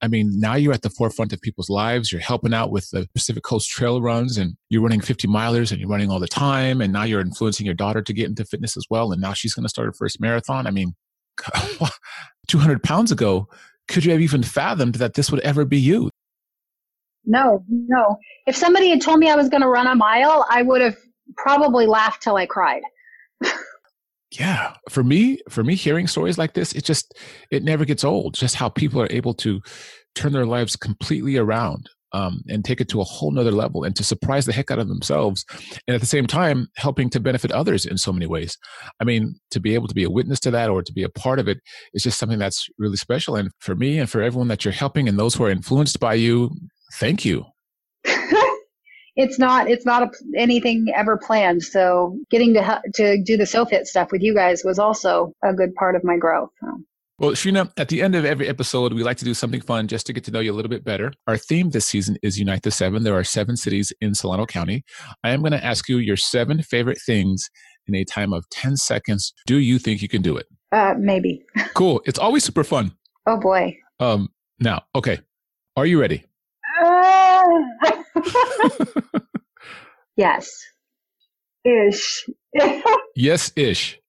I 0.03 0.09
mean, 0.09 0.37
now 0.37 0.55
you're 0.55 0.73
at 0.73 0.81
the 0.81 0.89
forefront 0.89 1.31
of 1.31 1.39
people's 1.39 1.69
lives. 1.69 2.11
You're 2.11 2.19
helping 2.19 2.53
out 2.53 2.71
with 2.71 2.89
the 2.89 3.07
Pacific 3.15 3.41
Coast 3.43 3.69
Trail 3.69 4.01
runs 4.01 4.37
and 4.37 4.57
you're 4.67 4.81
running 4.81 4.99
50 4.99 5.29
milers 5.29 5.71
and 5.71 5.79
you're 5.79 5.89
running 5.89 6.11
all 6.11 6.19
the 6.19 6.27
time. 6.27 6.81
And 6.81 6.91
now 6.91 7.03
you're 7.03 7.21
influencing 7.21 7.65
your 7.65 7.73
daughter 7.73 8.01
to 8.01 8.13
get 8.13 8.27
into 8.27 8.43
fitness 8.43 8.75
as 8.75 8.85
well. 8.89 9.13
And 9.13 9.21
now 9.21 9.31
she's 9.31 9.53
going 9.53 9.63
to 9.63 9.69
start 9.69 9.85
her 9.85 9.93
first 9.93 10.19
marathon. 10.19 10.67
I 10.67 10.71
mean, 10.71 10.93
200 12.49 12.83
pounds 12.83 13.13
ago, 13.13 13.47
could 13.87 14.05
you 14.05 14.11
have 14.11 14.21
even 14.21 14.43
fathomed 14.43 14.95
that 14.95 15.13
this 15.13 15.31
would 15.31 15.41
ever 15.41 15.65
be 15.65 15.79
you? 15.79 16.09
No, 17.25 17.63
no. 17.69 18.17
If 18.47 18.55
somebody 18.55 18.89
had 18.89 19.01
told 19.01 19.19
me 19.19 19.29
I 19.29 19.35
was 19.35 19.49
going 19.49 19.61
to 19.61 19.67
run 19.67 19.87
a 19.87 19.95
mile, 19.95 20.45
I 20.49 20.61
would 20.61 20.81
have 20.81 20.97
probably 21.37 21.85
laughed 21.85 22.21
till 22.21 22.35
I 22.35 22.45
cried. 22.45 22.81
yeah 24.39 24.73
for 24.89 25.03
me 25.03 25.37
for 25.49 25.63
me 25.63 25.75
hearing 25.75 26.07
stories 26.07 26.37
like 26.37 26.53
this 26.53 26.73
it 26.73 26.83
just 26.83 27.13
it 27.51 27.63
never 27.63 27.85
gets 27.85 28.03
old 28.03 28.33
just 28.33 28.55
how 28.55 28.67
people 28.67 28.99
are 29.01 29.11
able 29.11 29.33
to 29.33 29.61
turn 30.15 30.33
their 30.33 30.45
lives 30.45 30.75
completely 30.75 31.37
around 31.37 31.89
um, 32.13 32.41
and 32.47 32.63
take 32.63 32.79
it 32.79 32.89
to 32.89 33.01
a 33.01 33.03
whole 33.03 33.31
nother 33.31 33.51
level 33.51 33.83
and 33.83 33.95
to 33.95 34.03
surprise 34.03 34.45
the 34.45 34.53
heck 34.53 34.71
out 34.71 34.79
of 34.79 34.87
themselves 34.87 35.45
and 35.87 35.95
at 35.95 36.01
the 36.01 36.07
same 36.07 36.27
time 36.27 36.67
helping 36.77 37.09
to 37.09 37.19
benefit 37.19 37.51
others 37.51 37.85
in 37.85 37.97
so 37.97 38.11
many 38.13 38.25
ways 38.25 38.57
i 38.99 39.03
mean 39.03 39.35
to 39.51 39.59
be 39.59 39.73
able 39.73 39.87
to 39.87 39.95
be 39.95 40.03
a 40.03 40.09
witness 40.09 40.39
to 40.39 40.51
that 40.51 40.69
or 40.69 40.81
to 40.81 40.93
be 40.93 41.03
a 41.03 41.09
part 41.09 41.39
of 41.39 41.47
it 41.47 41.59
is 41.93 42.03
just 42.03 42.19
something 42.19 42.39
that's 42.39 42.67
really 42.77 42.97
special 42.97 43.35
and 43.35 43.49
for 43.59 43.75
me 43.75 43.99
and 43.99 44.09
for 44.09 44.21
everyone 44.21 44.47
that 44.47 44.63
you're 44.63 44.71
helping 44.71 45.07
and 45.07 45.17
those 45.17 45.35
who 45.35 45.43
are 45.43 45.49
influenced 45.49 45.99
by 45.99 46.13
you 46.13 46.49
thank 46.99 47.25
you 47.25 47.45
it's 49.15 49.37
not 49.37 49.69
it's 49.69 49.85
not 49.85 50.03
a, 50.03 50.09
anything 50.37 50.87
ever 50.95 51.17
planned. 51.17 51.63
So 51.63 52.17
getting 52.29 52.53
to 52.55 52.81
to 52.95 53.23
do 53.23 53.37
the 53.37 53.43
SoFit 53.43 53.85
stuff 53.85 54.11
with 54.11 54.21
you 54.21 54.33
guys 54.33 54.63
was 54.63 54.79
also 54.79 55.33
a 55.43 55.53
good 55.53 55.75
part 55.75 55.95
of 55.95 56.03
my 56.03 56.17
growth. 56.17 56.49
Well, 57.19 57.31
Shrina, 57.31 57.71
at 57.77 57.89
the 57.89 58.01
end 58.01 58.15
of 58.15 58.25
every 58.25 58.47
episode, 58.47 58.91
we 58.91 59.03
like 59.03 59.17
to 59.17 59.25
do 59.25 59.35
something 59.35 59.61
fun 59.61 59.87
just 59.87 60.07
to 60.07 60.13
get 60.13 60.23
to 60.23 60.31
know 60.31 60.39
you 60.39 60.51
a 60.51 60.55
little 60.55 60.69
bit 60.69 60.83
better. 60.83 61.13
Our 61.27 61.37
theme 61.37 61.69
this 61.69 61.85
season 61.85 62.17
is 62.23 62.39
Unite 62.39 62.63
the 62.63 62.71
Seven. 62.71 63.03
There 63.03 63.13
are 63.13 63.23
seven 63.23 63.55
cities 63.55 63.93
in 64.01 64.15
Solano 64.15 64.47
County. 64.47 64.83
I 65.23 65.29
am 65.29 65.41
going 65.41 65.51
to 65.51 65.63
ask 65.63 65.87
you 65.87 65.99
your 65.99 66.17
seven 66.17 66.63
favorite 66.63 66.97
things 67.05 67.51
in 67.85 67.93
a 67.93 68.03
time 68.03 68.33
of 68.33 68.49
10 68.49 68.77
seconds. 68.77 69.31
Do 69.45 69.59
you 69.59 69.77
think 69.77 70.01
you 70.01 70.09
can 70.09 70.23
do 70.23 70.35
it? 70.37 70.47
Uh, 70.71 70.95
maybe. 70.97 71.43
cool. 71.75 72.01
It's 72.05 72.17
always 72.17 72.43
super 72.43 72.63
fun. 72.63 72.93
Oh, 73.27 73.37
boy. 73.37 73.77
Um, 73.99 74.29
now, 74.59 74.81
okay. 74.95 75.19
Are 75.77 75.85
you 75.85 76.01
ready? 76.01 76.25
yes. 80.17 80.49
Ish. 81.63 82.25
yes, 83.15 83.51
ish. 83.55 83.99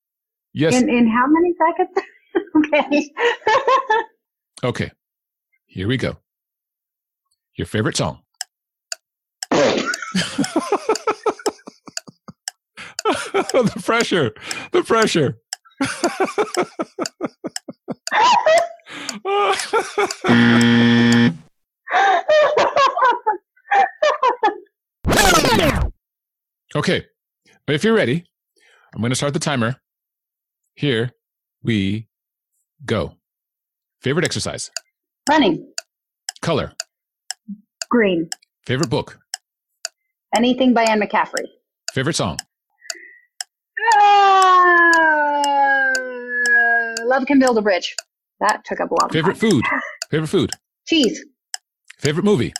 Yes. 0.54 0.74
In, 0.74 0.88
in 0.88 1.06
how 1.06 1.26
many 1.26 1.52
seconds? 1.58 2.06
okay. 2.56 3.10
okay. 4.62 4.90
Here 5.66 5.88
we 5.88 5.96
go. 5.96 6.18
Your 7.56 7.66
favorite 7.66 7.96
song. 7.96 8.20
the 9.50 9.90
pressure. 13.84 14.32
The 14.72 14.82
pressure. 14.82 15.38
Okay. 26.76 27.06
If 27.68 27.84
you're 27.84 27.94
ready, 27.94 28.24
I'm 28.94 29.00
going 29.00 29.10
to 29.10 29.16
start 29.16 29.32
the 29.32 29.38
timer. 29.38 29.76
Here 30.74 31.12
we 31.62 32.08
go. 32.84 33.16
Favorite 34.00 34.24
exercise? 34.24 34.70
Running. 35.28 35.72
Color? 36.42 36.72
Green. 37.90 38.28
Favorite 38.66 38.90
book? 38.90 39.18
Anything 40.36 40.74
by 40.74 40.82
Anne 40.84 41.00
McCaffrey. 41.00 41.46
Favorite 41.92 42.16
song? 42.16 42.38
Uh, 43.96 45.92
Love 47.04 47.26
Can 47.26 47.38
Build 47.38 47.58
a 47.58 47.62
Bridge. 47.62 47.94
That 48.40 48.64
took 48.64 48.80
up 48.80 48.90
a 48.90 48.94
lot 48.94 49.04
of 49.04 49.12
Favorite 49.12 49.36
food? 49.36 49.62
Favorite 50.10 50.28
food? 50.28 50.50
Cheese. 50.86 51.24
Favorite 51.98 52.24
movie? 52.24 52.52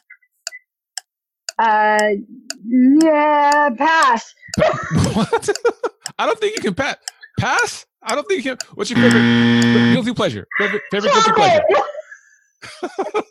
Uh, 1.59 1.99
yeah, 3.03 3.71
pass. 3.77 4.35
what? 5.15 5.49
I 6.19 6.27
don't 6.27 6.39
think 6.41 6.57
you 6.57 6.63
can 6.63 6.75
pass. 6.75 6.97
Pass? 7.39 7.87
I 8.03 8.15
don't 8.15 8.27
think 8.29 8.45
you 8.45 8.51
can. 8.51 8.59
What's 8.75 8.91
your 8.91 8.99
favorite 9.01 9.93
guilty 9.95 10.13
pleasure? 10.15 10.47
Favorite, 10.59 10.83
favorite 10.91 11.13
guilty 11.13 11.33
pleasure? 11.33 11.63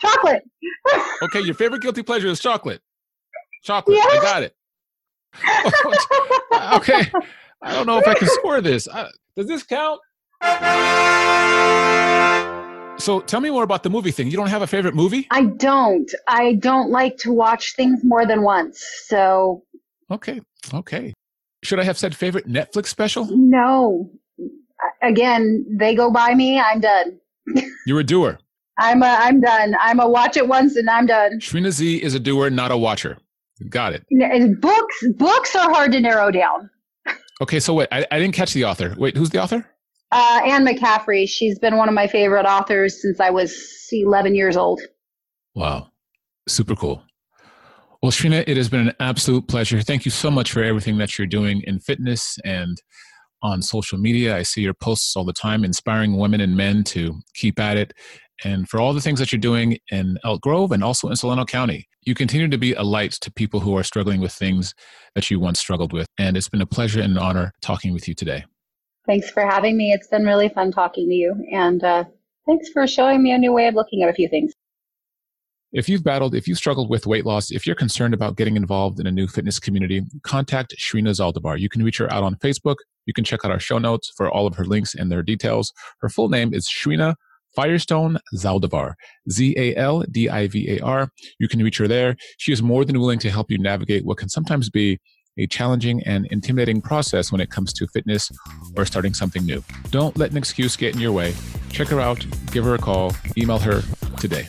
Chocolate. 0.00 0.42
Okay, 1.22 1.40
your 1.40 1.54
favorite 1.54 1.80
guilty 1.80 2.02
pleasure 2.02 2.28
is 2.28 2.38
chocolate. 2.40 2.82
Chocolate. 3.62 3.96
Yeah. 3.96 4.04
I 4.04 4.16
got 4.22 4.42
it. 4.42 4.54
okay. 6.74 7.10
I 7.62 7.72
don't 7.72 7.86
know 7.86 7.98
if 7.98 8.06
I 8.06 8.14
can 8.14 8.28
score 8.28 8.60
this. 8.60 8.86
Uh, 8.86 9.08
does 9.34 9.46
this 9.46 9.62
count? 9.62 10.00
So 13.00 13.20
tell 13.20 13.40
me 13.40 13.50
more 13.50 13.62
about 13.62 13.82
the 13.82 13.90
movie 13.90 14.10
thing. 14.10 14.30
You 14.30 14.36
don't 14.36 14.48
have 14.50 14.60
a 14.62 14.66
favorite 14.66 14.94
movie? 14.94 15.26
I 15.30 15.46
don't. 15.46 16.10
I 16.28 16.54
don't 16.54 16.90
like 16.90 17.16
to 17.18 17.32
watch 17.32 17.74
things 17.74 18.04
more 18.04 18.26
than 18.26 18.42
once. 18.42 18.84
So. 19.06 19.62
Okay. 20.10 20.40
Okay. 20.74 21.14
Should 21.64 21.80
I 21.80 21.84
have 21.84 21.98
said 21.98 22.14
favorite 22.14 22.46
Netflix 22.46 22.86
special? 22.86 23.26
No. 23.30 24.10
Again, 25.02 25.64
they 25.70 25.94
go 25.94 26.10
by 26.10 26.34
me. 26.34 26.60
I'm 26.60 26.80
done. 26.80 27.18
You're 27.86 28.00
a 28.00 28.04
doer. 28.04 28.38
I'm 28.78 29.02
a, 29.02 29.16
I'm 29.18 29.40
done. 29.40 29.74
I'm 29.80 29.98
a 29.98 30.08
watch 30.08 30.36
it 30.36 30.46
once 30.46 30.76
and 30.76 30.90
I'm 30.90 31.06
done. 31.06 31.40
Shrina 31.40 31.70
Z 31.70 32.02
is 32.02 32.14
a 32.14 32.20
doer, 32.20 32.50
not 32.50 32.70
a 32.70 32.76
watcher. 32.76 33.18
Got 33.68 33.94
it. 33.94 34.60
Books 34.60 35.04
books 35.16 35.54
are 35.56 35.70
hard 35.70 35.92
to 35.92 36.00
narrow 36.00 36.30
down. 36.30 36.68
Okay, 37.40 37.60
so 37.60 37.74
wait, 37.74 37.88
I, 37.92 38.04
I 38.10 38.18
didn't 38.18 38.34
catch 38.34 38.52
the 38.52 38.64
author. 38.64 38.94
Wait, 38.98 39.16
who's 39.16 39.30
the 39.30 39.42
author? 39.42 39.64
Uh, 40.12 40.40
Anne 40.44 40.66
McCaffrey. 40.66 41.28
She's 41.28 41.58
been 41.58 41.76
one 41.76 41.88
of 41.88 41.94
my 41.94 42.06
favorite 42.06 42.46
authors 42.46 43.00
since 43.00 43.20
I 43.20 43.30
was 43.30 43.56
11 43.92 44.34
years 44.34 44.56
old. 44.56 44.80
Wow, 45.54 45.90
super 46.48 46.74
cool. 46.74 47.02
Well, 48.04 48.10
Shrina, 48.10 48.44
it 48.46 48.58
has 48.58 48.68
been 48.68 48.88
an 48.88 48.94
absolute 49.00 49.48
pleasure. 49.48 49.80
Thank 49.80 50.04
you 50.04 50.10
so 50.10 50.30
much 50.30 50.52
for 50.52 50.62
everything 50.62 50.98
that 50.98 51.16
you're 51.16 51.26
doing 51.26 51.62
in 51.62 51.80
fitness 51.80 52.36
and 52.44 52.76
on 53.40 53.62
social 53.62 53.96
media. 53.96 54.36
I 54.36 54.42
see 54.42 54.60
your 54.60 54.74
posts 54.74 55.16
all 55.16 55.24
the 55.24 55.32
time, 55.32 55.64
inspiring 55.64 56.18
women 56.18 56.42
and 56.42 56.54
men 56.54 56.84
to 56.84 57.18
keep 57.32 57.58
at 57.58 57.78
it. 57.78 57.94
And 58.44 58.68
for 58.68 58.78
all 58.78 58.92
the 58.92 59.00
things 59.00 59.20
that 59.20 59.32
you're 59.32 59.40
doing 59.40 59.78
in 59.90 60.18
Elk 60.22 60.42
Grove 60.42 60.70
and 60.70 60.84
also 60.84 61.08
in 61.08 61.16
Solano 61.16 61.46
County, 61.46 61.88
you 62.02 62.14
continue 62.14 62.46
to 62.46 62.58
be 62.58 62.74
a 62.74 62.82
light 62.82 63.12
to 63.22 63.32
people 63.32 63.60
who 63.60 63.74
are 63.74 63.82
struggling 63.82 64.20
with 64.20 64.32
things 64.32 64.74
that 65.14 65.30
you 65.30 65.40
once 65.40 65.58
struggled 65.58 65.94
with. 65.94 66.06
And 66.18 66.36
it's 66.36 66.50
been 66.50 66.60
a 66.60 66.66
pleasure 66.66 67.00
and 67.00 67.12
an 67.12 67.18
honor 67.18 67.52
talking 67.62 67.94
with 67.94 68.06
you 68.06 68.12
today. 68.12 68.44
Thanks 69.06 69.30
for 69.30 69.46
having 69.46 69.78
me. 69.78 69.92
It's 69.92 70.08
been 70.08 70.26
really 70.26 70.50
fun 70.50 70.72
talking 70.72 71.08
to 71.08 71.14
you. 71.14 71.42
And 71.50 71.82
uh, 71.82 72.04
thanks 72.44 72.68
for 72.68 72.86
showing 72.86 73.22
me 73.22 73.32
a 73.32 73.38
new 73.38 73.54
way 73.54 73.66
of 73.66 73.74
looking 73.74 74.02
at 74.02 74.10
a 74.10 74.12
few 74.12 74.28
things. 74.28 74.52
If 75.74 75.88
you've 75.88 76.04
battled, 76.04 76.36
if 76.36 76.46
you've 76.46 76.56
struggled 76.56 76.88
with 76.88 77.04
weight 77.04 77.26
loss, 77.26 77.50
if 77.50 77.66
you're 77.66 77.74
concerned 77.74 78.14
about 78.14 78.36
getting 78.36 78.56
involved 78.56 79.00
in 79.00 79.08
a 79.08 79.10
new 79.10 79.26
fitness 79.26 79.58
community, 79.58 80.02
contact 80.22 80.72
Shrina 80.78 81.10
Zaldivar. 81.10 81.58
You 81.58 81.68
can 81.68 81.82
reach 81.82 81.98
her 81.98 82.10
out 82.12 82.22
on 82.22 82.36
Facebook. 82.36 82.76
You 83.06 83.12
can 83.12 83.24
check 83.24 83.44
out 83.44 83.50
our 83.50 83.58
show 83.58 83.78
notes 83.78 84.12
for 84.16 84.30
all 84.30 84.46
of 84.46 84.54
her 84.54 84.64
links 84.64 84.94
and 84.94 85.10
their 85.10 85.24
details. 85.24 85.72
Her 85.98 86.08
full 86.08 86.28
name 86.28 86.54
is 86.54 86.68
Shrina 86.68 87.16
Firestone 87.56 88.18
Zaldivar, 88.36 88.94
Z 89.28 89.56
A 89.58 89.74
L 89.74 90.04
D 90.08 90.28
I 90.28 90.46
V 90.46 90.76
A 90.76 90.84
R. 90.84 91.08
You 91.40 91.48
can 91.48 91.60
reach 91.60 91.78
her 91.78 91.88
there. 91.88 92.14
She 92.38 92.52
is 92.52 92.62
more 92.62 92.84
than 92.84 93.00
willing 93.00 93.18
to 93.18 93.30
help 93.30 93.50
you 93.50 93.58
navigate 93.58 94.04
what 94.04 94.18
can 94.18 94.28
sometimes 94.28 94.70
be 94.70 95.00
a 95.38 95.48
challenging 95.48 96.00
and 96.04 96.26
intimidating 96.26 96.80
process 96.80 97.32
when 97.32 97.40
it 97.40 97.50
comes 97.50 97.72
to 97.72 97.88
fitness 97.88 98.30
or 98.76 98.86
starting 98.86 99.12
something 99.12 99.44
new. 99.44 99.64
Don't 99.90 100.16
let 100.16 100.30
an 100.30 100.36
excuse 100.36 100.76
get 100.76 100.94
in 100.94 101.00
your 101.00 101.10
way. 101.10 101.34
Check 101.70 101.88
her 101.88 101.98
out, 101.98 102.24
give 102.52 102.64
her 102.64 102.76
a 102.76 102.78
call, 102.78 103.12
email 103.36 103.58
her 103.58 103.82
today. 104.20 104.46